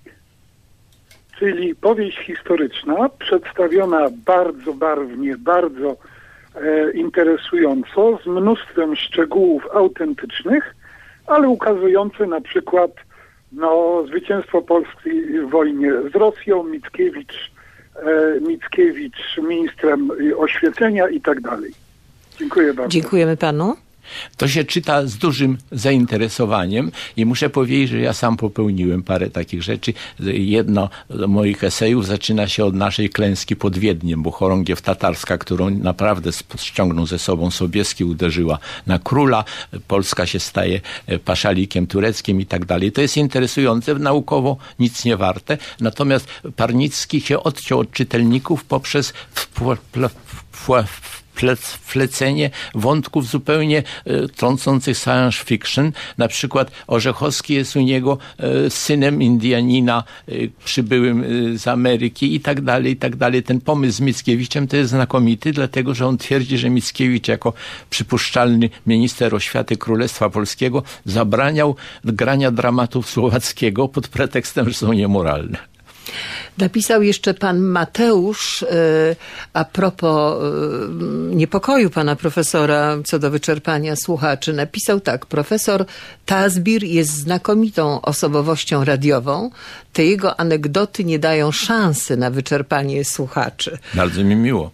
czyli 1.38 1.74
powieść 1.74 2.18
historyczna 2.18 3.08
przedstawiona 3.08 4.06
bardzo 4.26 4.74
barwnie, 4.74 5.36
bardzo 5.38 5.96
e, 6.54 6.90
interesująco, 6.90 8.18
z 8.24 8.26
mnóstwem 8.26 8.96
szczegółów 8.96 9.66
autentycznych, 9.74 10.74
ale 11.26 11.48
ukazujące 11.48 12.26
na 12.26 12.40
przykład 12.40 12.90
no, 13.56 14.04
zwycięstwo 14.08 14.62
Polski 14.62 15.10
w 15.46 15.50
wojnie 15.50 15.92
z 16.12 16.16
Rosją, 16.16 16.62
Mickiewicz, 16.62 17.50
e, 17.96 18.40
Mickiewicz 18.40 19.38
ministrem 19.48 20.10
oświecenia 20.36 21.08
i 21.08 21.20
tak 21.20 21.40
dalej. 21.40 21.72
Dziękuję 22.38 22.74
bardzo. 22.74 22.90
Dziękujemy 22.90 23.36
panu. 23.36 23.85
To 24.36 24.48
się 24.48 24.64
czyta 24.64 25.06
z 25.06 25.16
dużym 25.16 25.58
zainteresowaniem 25.72 26.92
i 27.16 27.26
muszę 27.26 27.50
powiedzieć, 27.50 27.88
że 27.90 27.98
ja 27.98 28.12
sam 28.12 28.36
popełniłem 28.36 29.02
parę 29.02 29.30
takich 29.30 29.62
rzeczy. 29.62 29.92
Jedno 30.32 30.90
z 31.10 31.28
moich 31.28 31.64
esejów 31.64 32.06
zaczyna 32.06 32.48
się 32.48 32.64
od 32.64 32.74
naszej 32.74 33.10
klęski 33.10 33.56
pod 33.56 33.78
Wiedniem, 33.78 34.22
bo 34.22 34.30
chorągiew 34.30 34.82
tatarska, 34.82 35.38
którą 35.38 35.70
naprawdę 35.70 36.30
ściągnął 36.56 37.06
ze 37.06 37.18
sobą 37.18 37.50
Sobieski, 37.50 38.04
uderzyła 38.04 38.58
na 38.86 38.98
króla. 38.98 39.44
Polska 39.88 40.26
się 40.26 40.40
staje 40.40 40.80
e, 41.06 41.18
paszalikiem 41.18 41.86
tureckim 41.86 42.40
i 42.40 42.46
tak 42.46 42.64
dalej. 42.64 42.92
To 42.92 43.00
jest 43.00 43.16
interesujące, 43.16 43.94
naukowo 43.94 44.56
nic 44.78 45.04
nie 45.04 45.16
warte. 45.16 45.58
Natomiast 45.80 46.28
Parnicki 46.56 47.20
się 47.20 47.42
odciął 47.42 47.80
od 47.80 47.90
czytelników 47.90 48.64
poprzez 48.64 49.12
flecenie 51.82 52.50
wątków 52.74 53.26
zupełnie 53.26 53.82
e, 54.04 54.28
trącących 54.28 54.98
science 54.98 55.44
fiction. 55.44 55.92
Na 56.18 56.28
przykład 56.28 56.70
Orzechowski 56.86 57.54
jest 57.54 57.76
u 57.76 57.80
niego 57.80 58.18
e, 58.38 58.70
synem 58.70 59.22
Indianina 59.22 60.04
e, 60.28 60.32
przybyłym 60.64 61.24
z 61.58 61.68
Ameryki 61.68 62.34
i 62.34 62.40
tak 62.40 62.60
dalej, 62.60 62.92
i 62.92 62.96
tak 62.96 63.16
dalej. 63.16 63.42
Ten 63.42 63.60
pomysł 63.60 63.96
z 63.96 64.00
Mickiewiczem 64.00 64.68
to 64.68 64.76
jest 64.76 64.90
znakomity, 64.90 65.52
dlatego 65.52 65.94
że 65.94 66.06
on 66.06 66.18
twierdzi, 66.18 66.58
że 66.58 66.70
Mickiewicz 66.70 67.28
jako 67.28 67.52
przypuszczalny 67.90 68.70
minister 68.86 69.34
oświaty 69.34 69.76
Królestwa 69.76 70.30
Polskiego 70.30 70.82
zabraniał 71.04 71.76
grania 72.04 72.50
dramatów 72.50 73.10
słowackiego 73.10 73.88
pod 73.88 74.08
pretekstem, 74.08 74.68
że 74.68 74.74
są 74.74 74.92
niemoralne. 74.92 75.75
Napisał 76.58 77.02
jeszcze 77.02 77.34
pan 77.34 77.60
Mateusz 77.60 78.62
e, 78.62 78.66
a 79.52 79.64
propos 79.64 80.42
e, 80.42 81.34
niepokoju 81.34 81.90
pana 81.90 82.16
profesora 82.16 82.96
co 83.04 83.18
do 83.18 83.30
wyczerpania 83.30 83.96
słuchaczy. 83.96 84.52
Napisał 84.52 85.00
tak, 85.00 85.26
profesor 85.26 85.84
Tazbir 86.26 86.84
jest 86.84 87.10
znakomitą 87.10 88.00
osobowością 88.00 88.84
radiową. 88.84 89.50
Te 89.92 90.04
jego 90.04 90.40
anegdoty 90.40 91.04
nie 91.04 91.18
dają 91.18 91.52
szansy 91.52 92.16
na 92.16 92.30
wyczerpanie 92.30 93.04
słuchaczy. 93.04 93.78
Bardzo 93.94 94.24
mi 94.24 94.36
miło. 94.36 94.70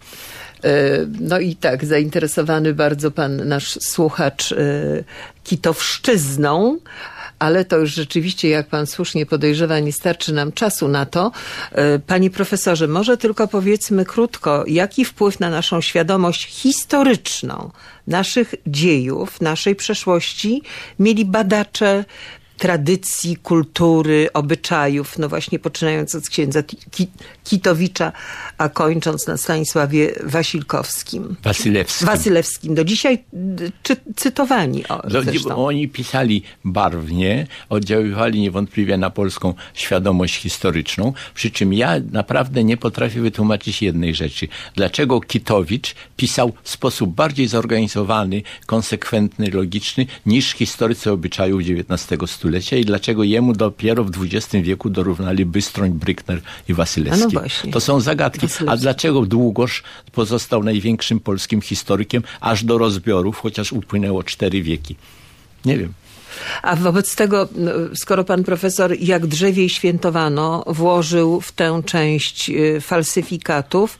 E, 0.63 0.69
no 1.19 1.39
i 1.39 1.55
tak, 1.55 1.85
zainteresowany 1.85 2.73
bardzo 2.73 3.11
pan 3.11 3.47
nasz 3.47 3.77
słuchacz 3.81 4.53
kitowszczyzną, 5.43 6.77
ale 7.43 7.65
to 7.65 7.77
już 7.77 7.93
rzeczywiście, 7.93 8.49
jak 8.49 8.67
pan 8.67 8.87
słusznie 8.87 9.25
podejrzewa, 9.25 9.79
nie 9.79 9.93
starczy 9.93 10.33
nam 10.33 10.51
czasu 10.51 10.87
na 10.87 11.05
to. 11.05 11.31
E, 11.71 11.99
panie 11.99 12.29
profesorze, 12.29 12.87
może 12.87 13.17
tylko 13.17 13.47
powiedzmy 13.47 14.05
krótko, 14.05 14.63
jaki 14.67 15.05
wpływ 15.05 15.39
na 15.39 15.49
naszą 15.49 15.81
świadomość 15.81 16.45
historyczną 16.45 17.71
naszych 18.07 18.55
dziejów, 18.67 19.41
naszej 19.41 19.75
przeszłości 19.75 20.61
mieli 20.99 21.25
badacze 21.25 22.05
tradycji, 22.57 23.37
kultury, 23.37 24.29
obyczajów, 24.33 25.19
no 25.19 25.29
właśnie 25.29 25.59
poczynając 25.59 26.15
od 26.15 26.29
księdza 26.29 26.63
Kitowicza, 27.43 28.11
a 28.57 28.69
kończąc 28.69 29.27
na 29.27 29.37
Stanisławie 29.37 30.13
Wasilkowskim. 30.23 31.35
Wasylewskim. 31.43 32.07
Wasylewskim. 32.07 32.75
Do 32.75 32.83
dzisiaj 32.83 33.23
czy, 33.83 33.95
cytowani. 34.15 34.87
O, 34.87 35.09
Do, 35.45 35.57
oni 35.65 35.87
pisali 35.87 36.43
barwnie, 36.65 37.47
oddziaływali 37.69 38.41
niewątpliwie 38.41 38.97
na 38.97 39.09
polską 39.09 39.53
świadomość 39.73 40.35
historyczną, 40.35 41.13
przy 41.35 41.51
czym 41.51 41.73
ja 41.73 41.93
naprawdę 42.11 42.63
nie 42.63 42.77
potrafię 42.77 43.21
wytłumaczyć 43.21 43.81
jednej 43.81 44.15
rzeczy. 44.15 44.47
Dlaczego 44.75 45.21
Kitowicz 45.21 45.95
pisał 46.17 46.53
w 46.63 46.69
sposób 46.69 47.15
bardziej 47.15 47.47
zorganizowany, 47.47 48.41
konsekwentny, 48.65 49.51
logiczny 49.51 50.05
niż 50.25 50.51
historycy 50.51 51.11
obyczajów 51.11 51.61
XIX 51.61 52.31
stulecia 52.31 52.42
i 52.79 52.85
dlaczego 52.85 53.23
jemu 53.23 53.53
dopiero 53.53 54.03
w 54.03 54.11
XX 54.23 54.63
wieku 54.63 54.89
dorównali 54.89 55.45
Bystroń, 55.45 55.91
Brykner 55.91 56.41
i 56.69 56.73
Wasylewski. 56.73 57.35
No 57.65 57.71
to 57.71 57.79
są 57.79 57.99
zagadki. 57.99 58.47
A 58.67 58.77
dlaczego 58.77 59.25
Długosz 59.25 59.83
pozostał 60.11 60.63
największym 60.63 61.19
polskim 61.19 61.61
historykiem 61.61 62.23
aż 62.41 62.63
do 62.63 62.77
rozbiorów, 62.77 63.39
chociaż 63.39 63.71
upłynęło 63.71 64.23
cztery 64.23 64.61
wieki? 64.61 64.95
Nie 65.65 65.77
wiem. 65.77 65.93
A 66.61 66.75
wobec 66.75 67.15
tego, 67.15 67.47
no, 67.55 67.71
skoro 67.95 68.23
pan 68.23 68.43
profesor 68.43 68.95
jak 68.99 69.27
drzewiej 69.27 69.69
świętowano 69.69 70.63
włożył 70.67 71.41
w 71.41 71.51
tę 71.51 71.81
część 71.85 72.49
y, 72.49 72.81
falsyfikatów, 72.81 73.99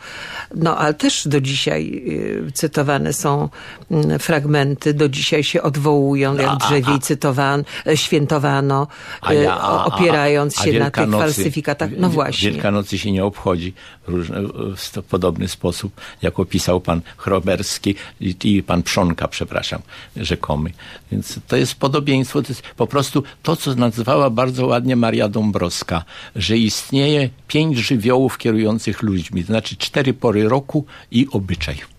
no 0.56 0.78
ale 0.78 0.94
też 0.94 1.28
do 1.28 1.42
dzisiaj 1.42 2.04
y, 2.48 2.52
cytowane 2.54 3.14
są 3.14 3.50
mm, 3.92 4.20
fragmenty, 4.20 4.94
do 4.94 5.10
dzisiaj 5.10 5.44
się 5.44 5.62
odwołują, 5.62 6.38
jak 6.38 6.58
drzewiej 6.58 7.00
cytowano, 7.00 7.64
e, 7.88 7.98
świętowano, 7.98 8.88
a 9.22 9.34
ja, 9.34 9.60
a, 9.60 9.86
opierając 9.86 10.60
się 10.60 10.80
na 10.80 10.92
tych 10.92 11.10
falsyfikatach. 11.10 11.90
No 11.98 12.10
właśnie. 12.10 12.52
Wielkanocy 12.52 12.98
się 12.98 13.12
nie 13.12 13.26
obchodzi 13.26 13.74
w 14.08 15.04
podobny 15.10 15.48
sposób, 15.48 16.02
jak 16.22 16.40
opisał 16.40 16.82
pan 16.82 17.02
Chroberski 17.18 17.96
i, 18.22 18.36
i 18.44 18.64
pan 18.64 18.84
Przonka, 18.84 19.28
przepraszam, 19.28 19.82
rzekomy. 20.18 20.72
Więc 21.12 21.40
to 21.48 21.56
jest 21.56 21.76
podobieństwo, 21.76 22.23
to 22.32 22.40
jest 22.50 22.62
po 22.62 22.88
prostu 22.88 23.24
to, 23.44 23.56
co 23.56 23.76
nazywała 23.76 24.30
bardzo 24.30 24.68
ładnie 24.68 24.96
Maria 24.96 25.30
Dąbrowska, 25.30 26.04
że 26.36 26.58
istnieje 26.58 27.30
pięć 27.48 27.78
żywiołów 27.78 28.38
kierujących 28.38 29.02
ludźmi, 29.02 29.42
to 29.42 29.48
znaczy 29.48 29.76
cztery 29.76 30.14
pory 30.14 30.50
roku 30.50 30.86
i 31.12 31.28
obyczaj. 31.32 31.94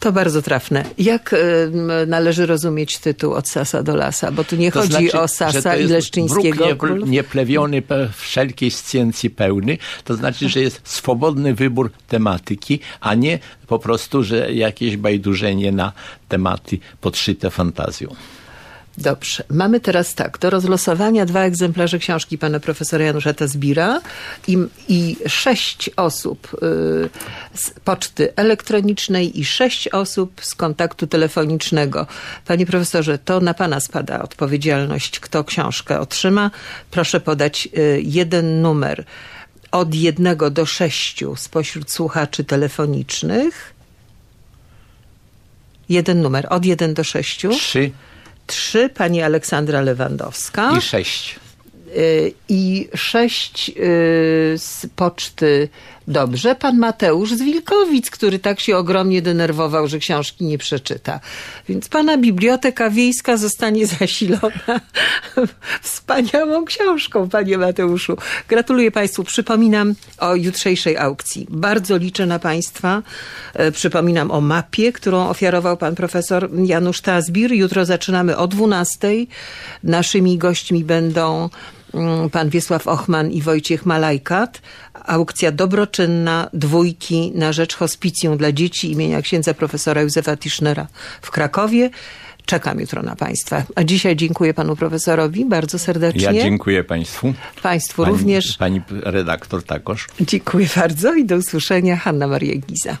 To 0.00 0.12
bardzo 0.12 0.42
trafne. 0.42 0.84
Jak 0.98 1.32
y, 1.32 2.06
należy 2.06 2.46
rozumieć 2.46 2.98
tytuł 2.98 3.32
od 3.32 3.48
Sasa 3.48 3.82
do 3.82 3.96
Lasa? 3.96 4.32
Bo 4.32 4.44
tu 4.44 4.56
nie 4.56 4.72
to 4.72 4.80
chodzi 4.80 4.92
znaczy, 4.92 5.20
o 5.20 5.28
Sasa 5.28 5.76
i 5.76 5.84
Leszczyńskiego. 5.84 6.66
Nie, 6.66 7.10
nieplewiony, 7.10 7.82
wszelkiej 8.16 8.70
scjencji 8.70 9.30
pełny. 9.30 9.78
To 10.04 10.14
znaczy, 10.14 10.48
że 10.48 10.60
jest 10.60 10.80
swobodny 10.84 11.54
wybór 11.54 11.90
tematyki, 12.08 12.80
a 13.00 13.14
nie 13.14 13.38
po 13.66 13.78
prostu, 13.78 14.22
że 14.22 14.52
jakieś 14.52 14.96
bajdurzenie 14.96 15.72
na 15.72 15.92
tematy 16.28 16.78
podszyte 17.00 17.50
fantazją. 17.50 18.14
Dobrze. 19.00 19.44
Mamy 19.48 19.80
teraz 19.80 20.14
tak, 20.14 20.38
do 20.38 20.50
rozlosowania 20.50 21.26
dwa 21.26 21.40
egzemplarze 21.40 21.98
książki 21.98 22.38
pana 22.38 22.60
profesora 22.60 23.04
Janusza 23.04 23.34
Tazbira 23.34 24.00
i, 24.48 24.58
i 24.88 25.16
sześć 25.26 25.90
osób 25.96 26.48
y, 26.54 26.58
z 27.54 27.70
poczty 27.84 28.36
elektronicznej 28.36 29.40
i 29.40 29.44
sześć 29.44 29.88
osób 29.88 30.40
z 30.40 30.54
kontaktu 30.54 31.06
telefonicznego. 31.06 32.06
Panie 32.46 32.66
profesorze, 32.66 33.18
to 33.18 33.40
na 33.40 33.54
pana 33.54 33.80
spada 33.80 34.22
odpowiedzialność, 34.22 35.20
kto 35.20 35.44
książkę 35.44 36.00
otrzyma. 36.00 36.50
Proszę 36.90 37.20
podać 37.20 37.68
y, 37.78 38.02
jeden 38.04 38.62
numer 38.62 39.04
od 39.70 39.94
jednego 39.94 40.50
do 40.50 40.66
sześciu 40.66 41.36
spośród 41.36 41.92
słuchaczy 41.92 42.44
telefonicznych. 42.44 43.74
Jeden 45.88 46.22
numer, 46.22 46.46
od 46.50 46.64
jeden 46.64 46.94
do 46.94 47.04
sześciu. 47.04 47.50
Trzy 47.50 47.90
Trzy 48.48 48.88
pani 48.88 49.22
Aleksandra 49.22 49.80
Lewandowska 49.80 50.72
i 50.78 50.80
sześć. 50.80 51.36
y, 51.96 52.32
i 52.48 52.88
sześć 52.94 53.68
y, 53.68 53.72
z 54.58 54.86
poczty 54.96 55.68
Dobrze, 56.08 56.54
pan 56.54 56.78
Mateusz 56.78 57.34
z 57.34 57.42
Wilkowic, 57.42 58.10
który 58.10 58.38
tak 58.38 58.60
się 58.60 58.76
ogromnie 58.76 59.22
denerwował, 59.22 59.88
że 59.88 59.98
książki 59.98 60.44
nie 60.44 60.58
przeczyta. 60.58 61.20
Więc 61.68 61.88
pana 61.88 62.18
biblioteka 62.18 62.90
wiejska 62.90 63.36
zostanie 63.36 63.86
zasilona 64.00 64.80
wspaniałą 65.82 66.64
książką, 66.64 67.28
panie 67.28 67.58
Mateuszu. 67.58 68.16
Gratuluję 68.48 68.90
państwu. 68.90 69.24
Przypominam 69.24 69.94
o 70.18 70.34
jutrzejszej 70.34 70.96
aukcji. 70.96 71.46
Bardzo 71.50 71.96
liczę 71.96 72.26
na 72.26 72.38
państwa. 72.38 73.02
E, 73.54 73.72
Przypominam 73.72 74.30
o 74.30 74.40
mapie, 74.40 74.92
którą 74.92 75.28
ofiarował 75.28 75.76
pan 75.76 75.94
profesor 75.94 76.48
Janusz 76.64 77.00
Tazbir. 77.00 77.52
Jutro 77.52 77.84
zaczynamy 77.84 78.36
o 78.36 78.46
12. 78.46 79.08
Naszymi 79.84 80.38
gośćmi 80.38 80.84
będą 80.84 81.50
mm, 81.94 82.30
pan 82.30 82.48
Wiesław 82.48 82.86
Ochman 82.86 83.30
i 83.30 83.42
Wojciech 83.42 83.86
Malajkat. 83.86 84.60
Aukcja 85.08 85.52
dobroczynna 85.52 86.50
dwójki 86.52 87.32
na 87.34 87.52
rzecz 87.52 87.76
hospicjum 87.76 88.36
dla 88.36 88.52
dzieci 88.52 88.92
imienia 88.92 89.22
księdza 89.22 89.54
profesora 89.54 90.02
Józefa 90.02 90.36
Tischnera 90.36 90.86
w 91.22 91.30
Krakowie. 91.30 91.90
Czekam 92.46 92.80
jutro 92.80 93.02
na 93.02 93.16
Państwa. 93.16 93.62
A 93.74 93.84
dzisiaj 93.84 94.16
dziękuję 94.16 94.54
panu 94.54 94.76
profesorowi 94.76 95.44
bardzo 95.44 95.78
serdecznie. 95.78 96.22
Ja 96.22 96.32
dziękuję 96.32 96.84
państwu. 96.84 97.34
Państwu 97.62 98.02
Pani, 98.02 98.16
również. 98.16 98.56
Pani 98.56 98.80
redaktor 98.90 99.62
takoż. 99.62 100.06
Dziękuję 100.20 100.68
bardzo 100.76 101.14
i 101.14 101.24
do 101.24 101.36
usłyszenia. 101.36 101.96
Hanna 101.96 102.26
Maria 102.26 102.54
Giza. 102.54 102.96